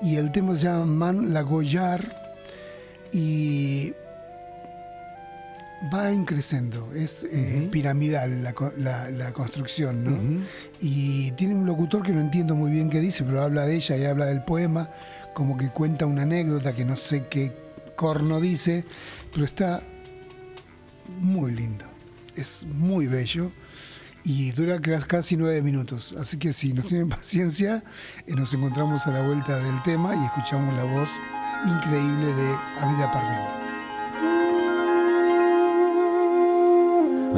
y 0.01 0.15
el 0.15 0.31
tema 0.31 0.55
se 0.55 0.63
llama 0.63 0.85
Man 0.85 1.33
Lagoyar 1.33 2.23
y 3.11 3.93
va 5.91 6.11
increciendo, 6.11 6.93
es 6.93 7.23
eh, 7.23 7.67
piramidal 7.71 8.43
la, 8.43 9.33
construcción, 9.33 10.03
¿no? 10.03 10.43
Y 10.79 11.31
tiene 11.31 11.55
un 11.55 11.65
locutor 11.65 12.03
que 12.03 12.11
no 12.11 12.21
entiendo 12.21 12.55
muy 12.55 12.71
bien 12.71 12.89
qué 12.89 12.99
dice, 12.99 13.23
pero 13.23 13.41
habla 13.41 13.65
de 13.65 13.75
ella 13.75 13.97
y 13.97 14.05
habla 14.05 14.25
del 14.25 14.43
poema, 14.43 14.89
como 15.33 15.57
que 15.57 15.69
cuenta 15.69 16.05
una 16.05 16.23
anécdota 16.23 16.73
que 16.73 16.85
no 16.85 16.95
sé 16.95 17.27
qué, 17.29 17.53
corno 17.95 18.39
dice, 18.39 18.85
pero 19.33 19.45
está 19.45 19.81
muy 21.19 21.51
lindo. 21.51 21.85
Es 22.35 22.65
muy 22.65 23.07
bello 23.07 23.51
y 24.23 24.51
dura 24.51 24.79
casi 24.79 25.37
nueve 25.37 25.61
minutos. 25.61 26.15
Así 26.19 26.37
que 26.37 26.53
si 26.53 26.73
nos 26.73 26.85
tienen 26.85 27.09
paciencia, 27.09 27.83
eh, 28.25 28.35
nos 28.35 28.53
encontramos 28.53 29.05
a 29.07 29.11
la 29.11 29.21
vuelta 29.21 29.57
del 29.59 29.81
tema 29.83 30.15
y 30.15 30.25
escuchamos 30.25 30.75
la 30.75 30.83
voz 30.83 31.09
increíble 31.65 32.33
de 32.33 32.55
Avida 32.81 33.11
Parvin. 33.11 33.72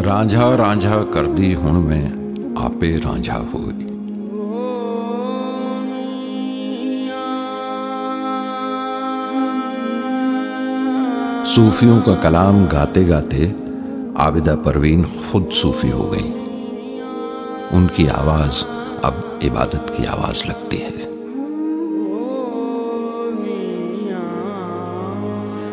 رانجھا 0.03 0.55
رانجھا 0.57 1.03
کر 1.13 1.25
دی 1.25 1.55
ہن 1.55 1.75
میں 1.75 2.07
آپے 2.55 2.97
رانجھا 3.05 3.37
ہوئی 3.53 3.83
صوفیوں 11.55 11.99
کا 12.01 12.15
کلام 12.15 12.65
گاتے 12.71 13.07
گاتے 13.09 13.45
عابدہ 14.15 14.55
پروین 14.63 15.03
خود 15.31 15.51
صوفی 15.51 15.91
ہو 15.91 16.11
گئی 16.13 16.31
ان 17.71 17.87
کی 17.95 18.07
آواز 18.09 18.65
اب 19.01 19.13
عبادت 19.43 19.95
کی 19.97 20.07
آواز 20.07 20.45
لگتی 20.45 20.81
ہے 20.81 21.07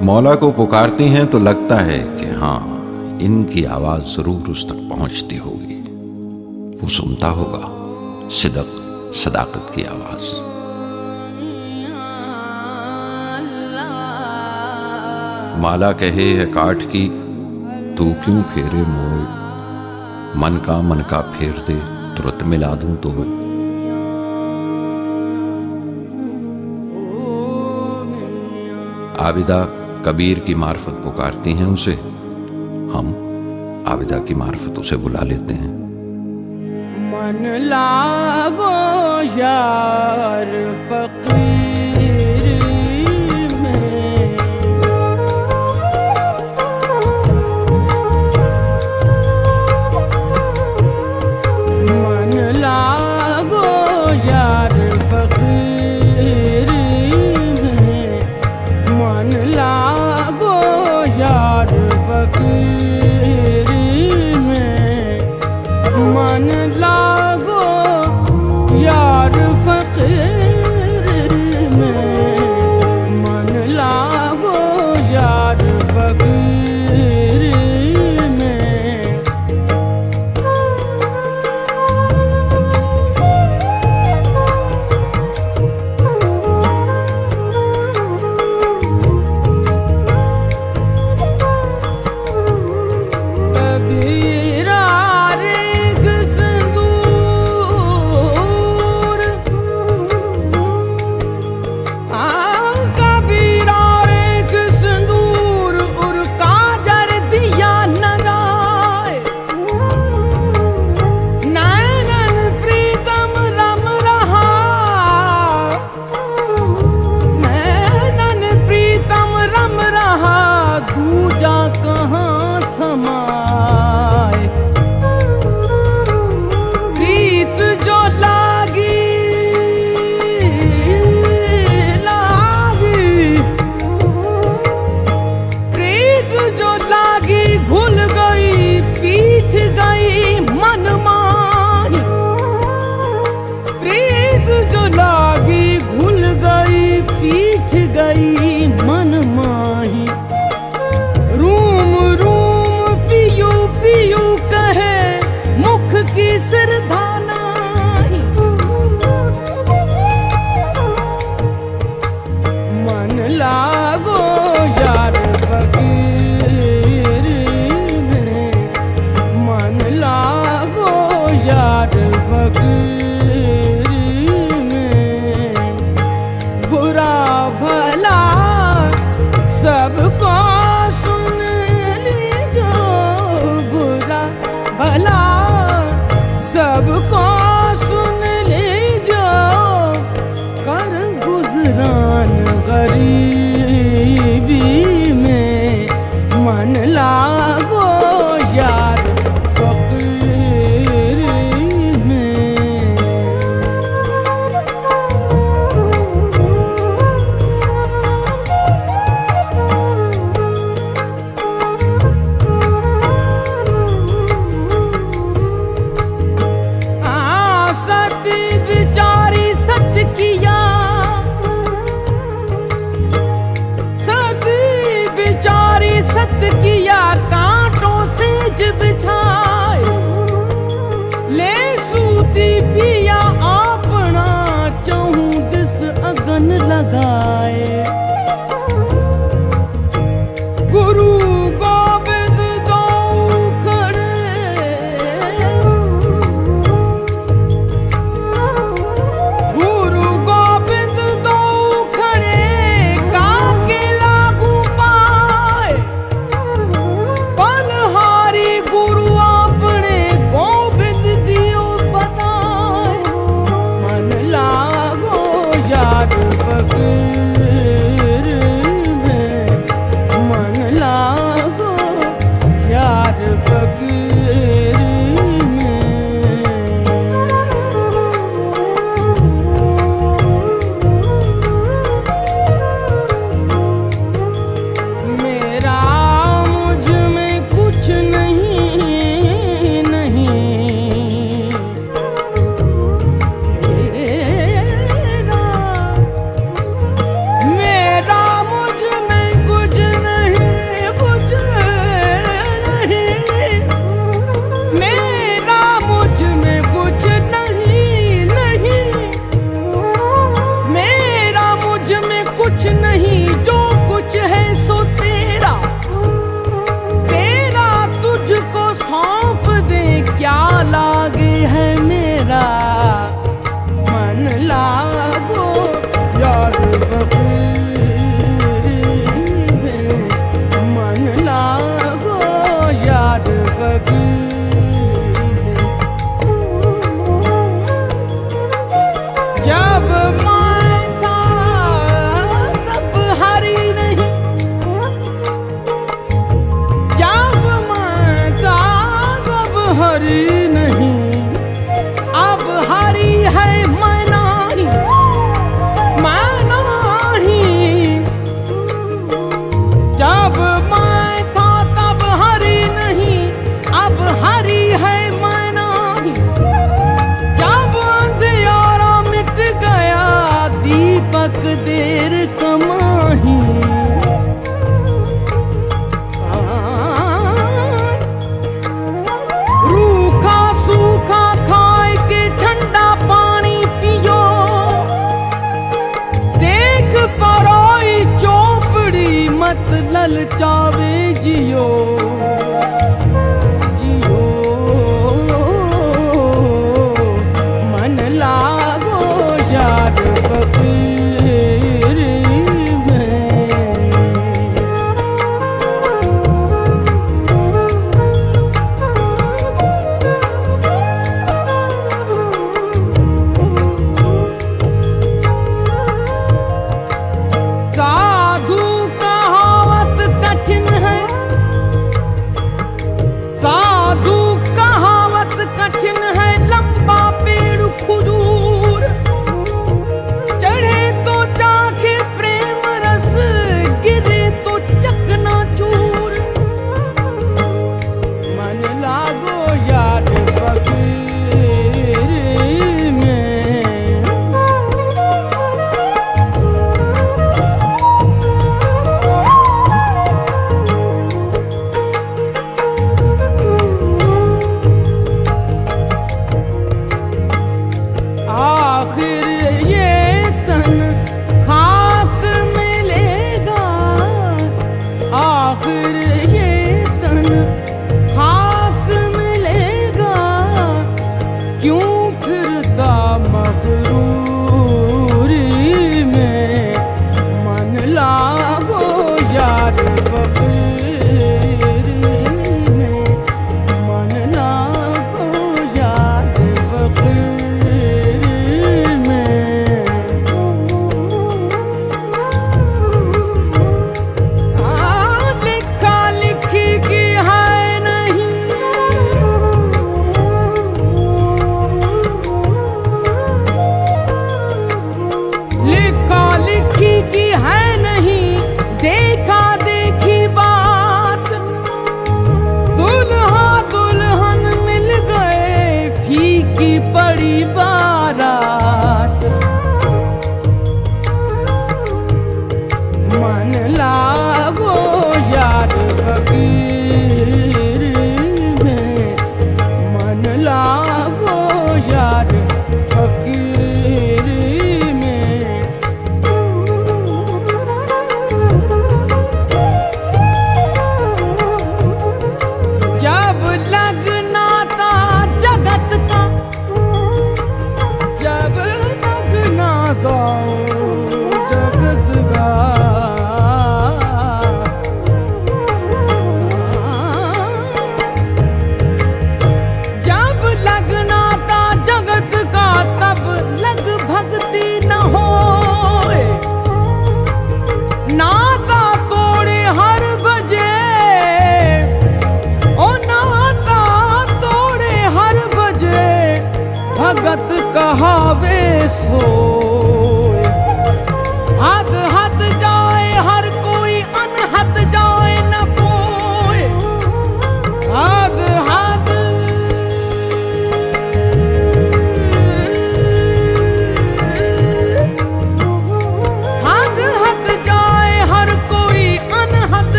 مولا 0.00 0.34
کو 0.34 0.50
پکارتی 0.50 1.08
ہیں 1.08 1.24
تو 1.24 1.38
لگتا 1.38 1.86
ہے 1.86 2.04
کہ 2.20 2.26
ہاں 2.30 2.75
ان 3.18 3.44
کی 3.44 3.66
آواز 3.66 4.14
ضرور 4.16 4.48
اس 4.48 4.64
تک 4.64 4.90
پہنچتی 4.90 5.38
ہوگی۔ 5.38 5.82
وہ 6.82 6.88
سنتا 6.88 7.30
ہوگا، 7.30 7.60
صدق، 8.30 8.80
صداقت 9.14 9.74
کی 9.74 9.84
آواز۔ 9.86 10.40
مالا 15.58 15.92
کہے، 15.92 16.36
ہے 16.38 16.46
کاٹ 16.54 16.82
کی، 16.90 17.08
تو 17.96 18.04
کیوں 18.24 18.42
پھیرے 18.54 18.82
موڑ 18.88 19.18
من 20.34 20.58
کا 20.62 20.80
من 20.80 21.02
کا 21.08 21.22
پھیر 21.38 21.60
دے، 21.68 21.78
ترت 22.16 22.42
ملا 22.42 22.74
دوں 22.82 22.96
تو 23.02 23.12
عابدہ 29.18 29.66
کبیر 30.02 30.38
کی 30.38 30.54
معرفت 30.54 31.04
پکارتی 31.04 31.52
ہیں 31.52 31.66
اسے۔ 31.66 31.94
آبدہ 33.86 34.18
کی 34.26 34.34
معرفت 34.34 34.78
اسے 34.78 34.96
بلا 34.96 35.24
لیتے 35.24 35.54
ہیں۔ 35.54 35.68
من 36.98 37.60
لاگو 37.60 39.20
یار 39.36 40.72
فقیر۔ 40.88 41.55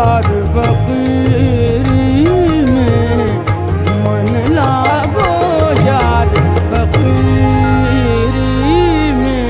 यार 0.00 0.28
फकीर 0.54 1.88
में 2.72 3.28
मन 4.04 4.28
लागो 4.56 5.30
यार 5.88 6.28
फकीर 6.70 8.34
में 9.22 9.46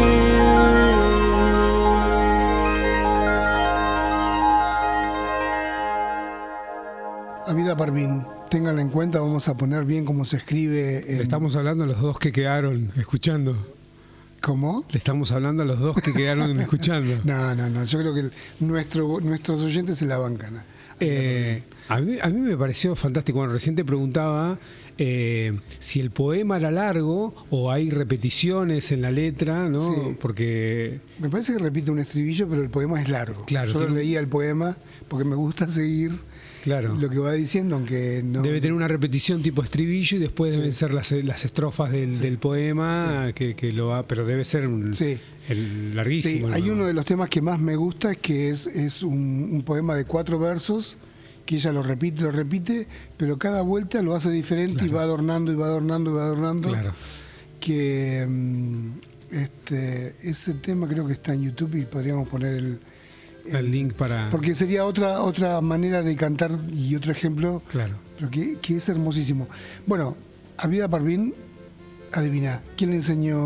Avida 7.48 7.76
Parvin, 7.76 8.24
ténganlo 8.50 8.80
en 8.80 8.88
cuenta, 8.88 9.20
vamos 9.20 9.48
a 9.48 9.56
poner 9.56 9.84
bien 9.84 10.04
cómo 10.04 10.24
se 10.24 10.36
escribe. 10.38 11.04
Le 11.06 11.14
En, 11.16 11.22
estamos 11.22 11.54
hablando 11.56 11.84
a 11.84 11.86
los 11.86 12.00
dos 12.00 12.18
que 12.18 12.32
quedaron 12.32 12.90
escuchando. 12.96 13.56
¿Cómo? 14.41 14.85
Le 14.91 14.97
estamos 14.97 15.31
hablando 15.31 15.63
a 15.63 15.65
los 15.65 15.79
dos 15.79 15.95
que 16.01 16.13
quedaron 16.13 16.59
escuchando. 16.61 17.19
No, 17.23 17.53
no, 17.55 17.69
no. 17.69 17.83
Yo 17.83 17.99
creo 17.99 18.13
que 18.13 18.19
el- 18.21 18.31
nuestro, 18.59 19.19
nuestros 19.21 19.61
oyentes 19.61 19.97
se 19.97 20.05
la 20.05 20.17
bancan. 20.17 20.63
Eh, 20.99 21.63
a, 21.89 21.99
mí, 21.99 22.17
a 22.21 22.27
mí 22.29 22.39
me 22.41 22.57
pareció 22.57 22.95
fantástico. 22.95 23.39
Bueno, 23.39 23.53
recién 23.53 23.75
te 23.75 23.83
preguntaba 23.85 24.59
eh, 24.97 25.57
si 25.79 25.99
el 25.99 26.11
poema 26.11 26.57
era 26.57 26.69
largo 26.71 27.33
o 27.49 27.71
hay 27.71 27.89
repeticiones 27.89 28.91
en 28.91 29.01
la 29.01 29.11
letra, 29.11 29.67
¿no? 29.69 29.93
Sí. 29.93 30.17
Porque 30.21 30.99
Me 31.19 31.29
parece 31.29 31.53
que 31.53 31.59
repite 31.59 31.89
un 31.91 31.99
estribillo, 31.99 32.47
pero 32.49 32.61
el 32.61 32.69
poema 32.69 33.01
es 33.01 33.09
largo. 33.09 33.45
Claro, 33.45 33.71
Yo 33.71 33.79
lo 33.79 33.89
leía 33.89 34.19
el 34.19 34.27
poema 34.27 34.77
porque 35.07 35.25
me 35.25 35.35
gusta 35.35 35.67
seguir 35.67 36.19
Claro. 36.61 36.95
lo 36.95 37.09
que 37.09 37.17
va 37.17 37.33
diciendo, 37.33 37.75
aunque 37.75 38.21
no. 38.23 38.41
Debe 38.41 38.61
tener 38.61 38.73
una 38.73 38.87
repetición 38.87 39.41
tipo 39.41 39.63
estribillo 39.63 40.17
y 40.17 40.19
después 40.19 40.55
deben 40.55 40.73
ser 40.73 40.93
las, 40.93 41.11
las 41.11 41.43
estrofas 41.45 41.91
del, 41.91 42.19
del 42.19 42.37
poema 42.37 43.31
que, 43.33 43.55
que 43.55 43.71
lo 43.71 43.87
va, 43.87 44.03
pero 44.07 44.25
debe 44.25 44.45
ser 44.45 44.67
un- 44.67 44.93
Sí. 44.95 45.17
el 45.49 45.95
larguísimo. 45.95 46.49
hay 46.49 46.61
¿no? 46.63 46.73
uno 46.73 46.85
de 46.85 46.93
los 46.93 47.05
temas 47.05 47.29
que 47.29 47.41
más 47.41 47.59
me 47.59 47.75
gusta, 47.75 48.13
que 48.15 48.49
es, 48.49 48.67
es 48.67 49.01
un, 49.03 49.49
un 49.51 49.63
poema 49.63 49.95
de 49.95 50.05
cuatro 50.05 50.37
versos, 50.39 50.97
que 51.45 51.55
ella 51.55 51.71
lo 51.71 51.81
repite, 51.83 52.21
lo 52.21 52.31
repite, 52.31 52.87
pero 53.17 53.37
cada 53.39 53.61
vuelta 53.63 54.01
lo 54.03 54.13
hace 54.15 54.29
diferente 54.29 54.85
y 54.85 54.89
va 54.89 55.01
adornando 55.01 55.51
y 55.51 55.55
va 55.55 55.65
adornando 55.65 56.11
y 56.11 56.13
va 56.13 56.23
adornando. 56.25 56.69
Claro. 56.69 56.93
Que 57.59 58.25
mm, 58.29 58.87
este, 59.31 60.15
ese 60.23 60.53
tema 60.55 60.87
creo 60.87 61.05
que 61.07 61.13
está 61.13 61.33
en 61.33 61.43
YouTube 61.43 61.75
y 61.75 61.85
podríamos 61.85 62.27
poner 62.27 62.55
el... 62.55 62.79
El 63.45 63.71
link 63.71 63.93
para. 63.93 64.29
Porque 64.29 64.53
sería 64.55 64.85
otra, 64.85 65.21
otra 65.21 65.61
manera 65.61 66.01
de 66.03 66.15
cantar 66.15 66.51
y 66.73 66.95
otro 66.95 67.11
ejemplo, 67.11 67.61
Claro. 67.69 67.93
pero 68.17 68.29
que, 68.29 68.57
que 68.61 68.75
es 68.77 68.89
hermosísimo. 68.89 69.47
Bueno, 69.85 70.15
a 70.57 70.67
Vida 70.67 70.87
Parvin, 70.87 71.33
adivina, 72.13 72.61
¿quién 72.77 72.91
le 72.91 72.97
enseñó 72.97 73.37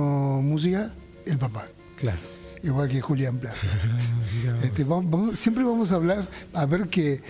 música? 0.41 0.91
El 1.25 1.37
papá 1.37 1.67
Claro. 1.97 2.19
igual 2.63 2.87
que 2.89 3.01
Julián 3.01 3.37
Plaza. 3.37 3.67
Este, 4.63 4.83
vamos- 4.83 5.09
vamos- 5.09 5.39
siempre 5.39 5.63
vamos 5.63 5.91
a 5.91 5.95
hablar, 5.95 6.27
a 6.53 6.65
ver 6.65 6.87
que, 6.87 7.21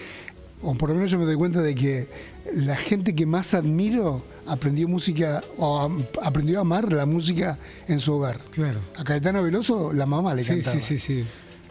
o 0.61 0.74
por 0.76 0.89
lo 0.89 0.95
menos 0.95 1.11
yo 1.11 1.20
me 1.20 1.26
doy 1.26 1.36
cuenta 1.36 1.61
de 1.61 1.76
que 1.76 2.09
la 2.55 2.76
gente 2.76 3.16
que 3.16 3.26
más 3.26 3.53
admiro 3.53 4.24
aprendió 4.47 4.88
música, 4.88 5.43
o 5.57 5.89
aprendió 6.22 6.57
a 6.59 6.61
amar 6.61 6.91
la 6.91 7.05
música 7.05 7.57
en 7.88 7.99
su 7.99 8.13
hogar. 8.13 8.39
Claro. 8.51 8.80
A 8.97 9.03
Caetano 9.03 9.41
Veloso 9.43 9.93
la 9.93 10.05
mamá 10.05 10.34
le 10.36 10.43
Sí, 10.43 10.49
cantaba. 10.49 10.76
sí, 10.76 10.82
sí, 10.82 10.99
sí. 10.99 11.26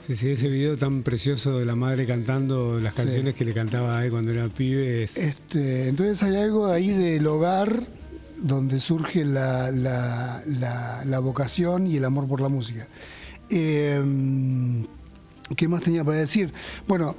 Sí, 0.07 0.17
sí, 0.17 0.31
ese 0.33 0.49
video 0.49 0.77
tan 0.77 1.03
precioso 1.03 1.59
de 1.59 1.65
la 1.65 1.75
madre 1.75 2.07
cantando 2.07 2.79
las 2.79 2.95
Sí. 2.95 3.03
canciones 3.03 3.35
que 3.35 3.45
le 3.45 3.55
cantaba 3.55 3.99
a 3.99 4.05
él 4.05 4.11
cuando 4.11 4.33
era 4.33 4.49
pibe. 4.49 5.03
es- 5.05 5.17
Este, 5.17 5.89
entonces 5.89 6.23
hay 6.23 6.37
algo 6.37 6.67
ahí 6.67 6.89
del 6.91 7.27
hogar 7.27 7.83
donde 8.37 8.81
surge 8.81 9.25
la, 9.25 9.71
la- 9.71 10.43
la- 10.47 11.05
la 11.07 11.19
vocación 11.21 11.87
y 11.87 11.97
el 11.97 12.05
amor 12.05 12.27
por 12.27 12.41
la 12.43 12.49
música. 12.49 12.87
Eh, 13.49 14.03
¿Qué 15.57 15.69
más 15.69 15.81
tenía 15.83 16.05
para 16.05 16.19
decir? 16.19 16.53
Bueno, 16.89 17.17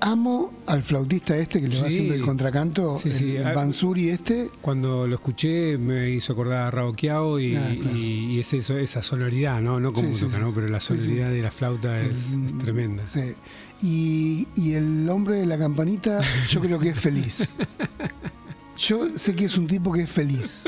amo 0.00 0.52
al 0.66 0.82
flautista 0.82 1.36
este 1.36 1.60
que 1.60 1.68
le 1.68 1.74
va 1.76 1.80
Sí. 1.88 1.94
haciendo 1.94 2.14
el 2.14 2.22
contracanto, 2.22 2.98
Sí, 2.98 3.10
sí. 3.12 3.36
el, 3.36 3.46
Ah, 3.46 3.52
Bansuri 3.52 4.10
este. 4.10 4.48
Cuando 4.60 5.06
lo 5.06 5.14
escuché 5.16 5.76
me 5.78 6.10
hizo 6.10 6.32
acordar 6.32 6.66
a 6.66 6.70
Rao 6.70 6.92
Kiao 6.92 7.40
y, 7.40 7.56
Ah, 7.56 7.74
claro. 7.80 7.96
y- 7.96 8.34
y 8.36 8.40
es 8.40 8.52
eso, 8.54 8.76
esa 8.78 9.02
sonoridad, 9.02 9.60
¿no? 9.60 9.80
No 9.80 9.92
como 9.92 10.10
toca. 10.16 10.38
¿no? 10.38 10.52
Pero 10.52 10.68
la 10.68 10.80
sonoridad 10.80 11.30
de 11.30 11.42
la 11.42 11.50
flauta 11.50 12.00
es, 12.00 12.32
El- 12.34 12.46
es 12.46 12.58
tremenda. 12.58 13.02
Y 13.80 14.46
el 14.72 15.08
hombre 15.08 15.36
de 15.36 15.46
la 15.46 15.56
campanita, 15.58 16.20
yo 16.50 16.60
creo 16.60 16.78
que 16.78 16.90
es 16.90 16.98
feliz. 16.98 17.50
Yo 18.80 19.08
sé 19.18 19.34
que 19.34 19.46
es 19.46 19.58
un 19.58 19.66
tipo 19.66 19.92
que 19.92 20.02
es 20.02 20.10
feliz. 20.10 20.62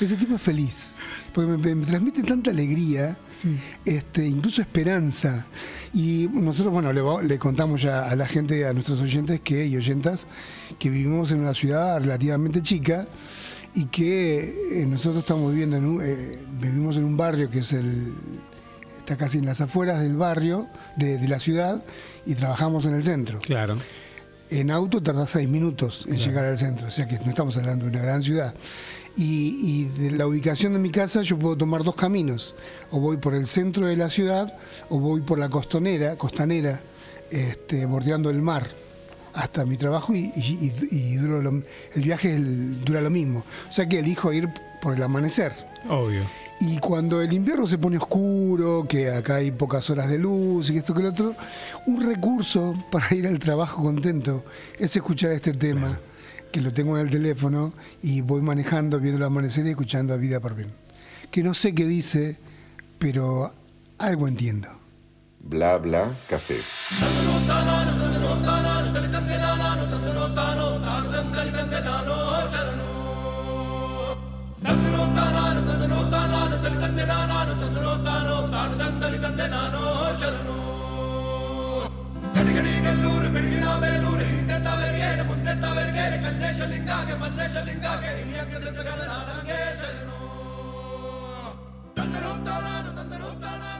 Ese 0.00 0.14
tipo 0.14 0.36
es 0.36 0.40
feliz. 0.42 0.94
Porque 1.32 1.50
me, 1.50 1.74
me 1.74 1.84
transmite 1.84 2.22
tanta 2.22 2.52
alegría, 2.52 3.18
este, 3.84 4.24
incluso 4.24 4.62
esperanza. 4.62 5.44
Y 5.96 6.28
nosotros, 6.30 6.74
bueno, 6.74 6.92
le, 7.22 7.38
contamos 7.38 7.80
ya 7.80 8.10
a 8.10 8.14
la 8.16 8.26
gente, 8.28 8.66
a 8.66 8.74
nuestros 8.74 9.00
oyentes 9.00 9.40
que, 9.40 9.64
y 9.64 9.78
oyentas, 9.78 10.26
que 10.78 10.90
vivimos 10.90 11.32
en 11.32 11.40
una 11.40 11.54
ciudad 11.54 11.98
relativamente 11.98 12.60
chica 12.60 13.06
y 13.74 13.86
que 13.86 14.82
eh, 14.82 14.84
nosotros 14.86 15.22
estamos 15.22 15.50
viviendo 15.52 15.78
en 15.78 15.86
un, 15.86 16.02
eh, 16.04 16.38
vivimos 16.60 16.98
en 16.98 17.04
un 17.04 17.16
barrio 17.16 17.48
que 17.48 17.60
es 17.60 17.72
el 17.72 18.12
está 18.98 19.16
casi 19.16 19.38
en 19.38 19.46
las 19.46 19.62
afueras 19.62 20.02
del 20.02 20.16
barrio, 20.16 20.66
de, 20.96 21.16
de 21.16 21.28
la 21.28 21.38
ciudad, 21.38 21.82
y 22.26 22.34
trabajamos 22.34 22.84
en 22.84 22.94
el 22.94 23.02
centro. 23.02 23.38
Claro. 23.38 23.76
En 24.50 24.70
auto 24.70 25.02
tarda 25.02 25.26
seis 25.26 25.48
minutos 25.48 26.04
en 26.10 26.18
llegar 26.18 26.44
al 26.44 26.58
centro, 26.58 26.88
o 26.88 26.90
sea 26.90 27.08
que 27.08 27.18
no 27.20 27.30
estamos 27.30 27.56
hablando 27.56 27.86
de 27.86 27.92
una 27.92 28.02
gran 28.02 28.22
ciudad. 28.22 28.54
Y, 29.16 29.56
y 29.60 29.84
de 29.98 30.10
la 30.10 30.26
ubicación 30.26 30.74
de 30.74 30.78
mi 30.78 30.90
casa 30.90 31.22
yo 31.22 31.38
puedo 31.38 31.56
tomar 31.56 31.82
dos 31.84 31.96
caminos, 31.96 32.54
o 32.90 33.00
voy 33.00 33.16
por 33.16 33.34
el 33.34 33.46
centro 33.46 33.86
de 33.86 33.96
la 33.96 34.10
ciudad, 34.10 34.54
o 34.90 34.98
voy 35.00 35.22
por 35.22 35.38
la 35.38 35.48
costonera, 35.48 36.16
costanera, 36.16 36.80
este, 37.30 37.86
bordeando 37.86 38.28
el 38.30 38.42
mar 38.42 38.68
hasta 39.32 39.64
mi 39.66 39.76
trabajo 39.76 40.14
y, 40.14 40.32
y- 40.90 41.16
duro 41.16 41.42
lo- 41.42 41.62
el 41.94 42.02
viaje 42.02 42.34
el- 42.36 42.82
dura 42.84 43.00
lo 43.00 43.10
mismo. 43.10 43.44
O 43.68 43.72
sea 43.72 43.86
que 43.88 43.98
elijo 44.00 44.32
ir 44.32 44.48
por 44.80 44.94
el 44.94 45.02
amanecer. 45.02 45.52
Obvio. 45.88 46.22
Y 46.60 46.78
cuando 46.78 47.20
el 47.20 47.32
invierno 47.34 47.66
se 47.66 47.76
pone 47.76 47.98
oscuro, 47.98 48.86
que 48.88 49.10
acá 49.10 49.36
hay 49.36 49.50
pocas 49.50 49.90
horas 49.90 50.08
de 50.08 50.18
luz 50.18 50.70
y 50.70 50.72
que 50.74 50.78
esto 50.78 50.94
que 50.94 51.02
lo 51.02 51.10
otro, 51.10 51.34
un 51.86 52.02
recurso 52.06 52.74
para 52.90 53.14
ir 53.14 53.26
al 53.26 53.38
trabajo 53.38 53.82
contento 53.82 54.42
es 54.78 54.96
escuchar 54.96 55.32
este 55.32 55.52
tema, 55.52 55.98
que 56.56 56.62
lo 56.62 56.72
tengo 56.72 56.96
en 56.96 57.04
el 57.04 57.12
teléfono 57.12 57.74
y 58.02 58.22
voy 58.22 58.40
manejando, 58.40 58.98
viendo 58.98 59.18
el 59.18 59.24
amanecer 59.24 59.66
y 59.66 59.70
escuchando 59.70 60.14
a 60.14 60.16
Vida 60.16 60.40
Parvin. 60.40 60.72
Que 61.30 61.42
no 61.42 61.52
sé 61.52 61.74
qué 61.74 61.84
dice, 61.84 62.38
pero 62.98 63.52
algo 63.98 64.26
entiendo. 64.26 64.68
Bla 65.38 65.76
bla 65.76 66.10
café. 66.30 66.56
ಕಡಿಗಡಿಗಲ್ಲೂರು 82.36 83.28
ಬೆಳಗಿನ 83.34 83.66
ಬೇಲೂರು 83.82 84.24
ಹಿಂದೆ 84.24 84.56
ತವರ್ಗೇರು 84.66 85.24
ಮುಂದೆ 85.24 85.54
ತವರ್ಗೇರು 85.62 86.18
ಕಲ್ಲೇಶ 86.24 86.58
ಲಿಂಗಾಗೆ 86.72 87.14
ಮಲ್ಲೇಶ 87.22 87.56
ಲಿಂಗಾಗೆ 87.68 88.10
ಹಿರಿಯ 88.18 88.42
ಸಿದ್ಧಗಳ 88.56 88.98
ನಾಟಂಗೇಶನು 89.10 90.16
ತಂದನು 91.96 92.32
ತಾನಾನು 92.46 92.90
ತಂದನು 92.98 93.30
ತಾನಾನು 93.44 93.75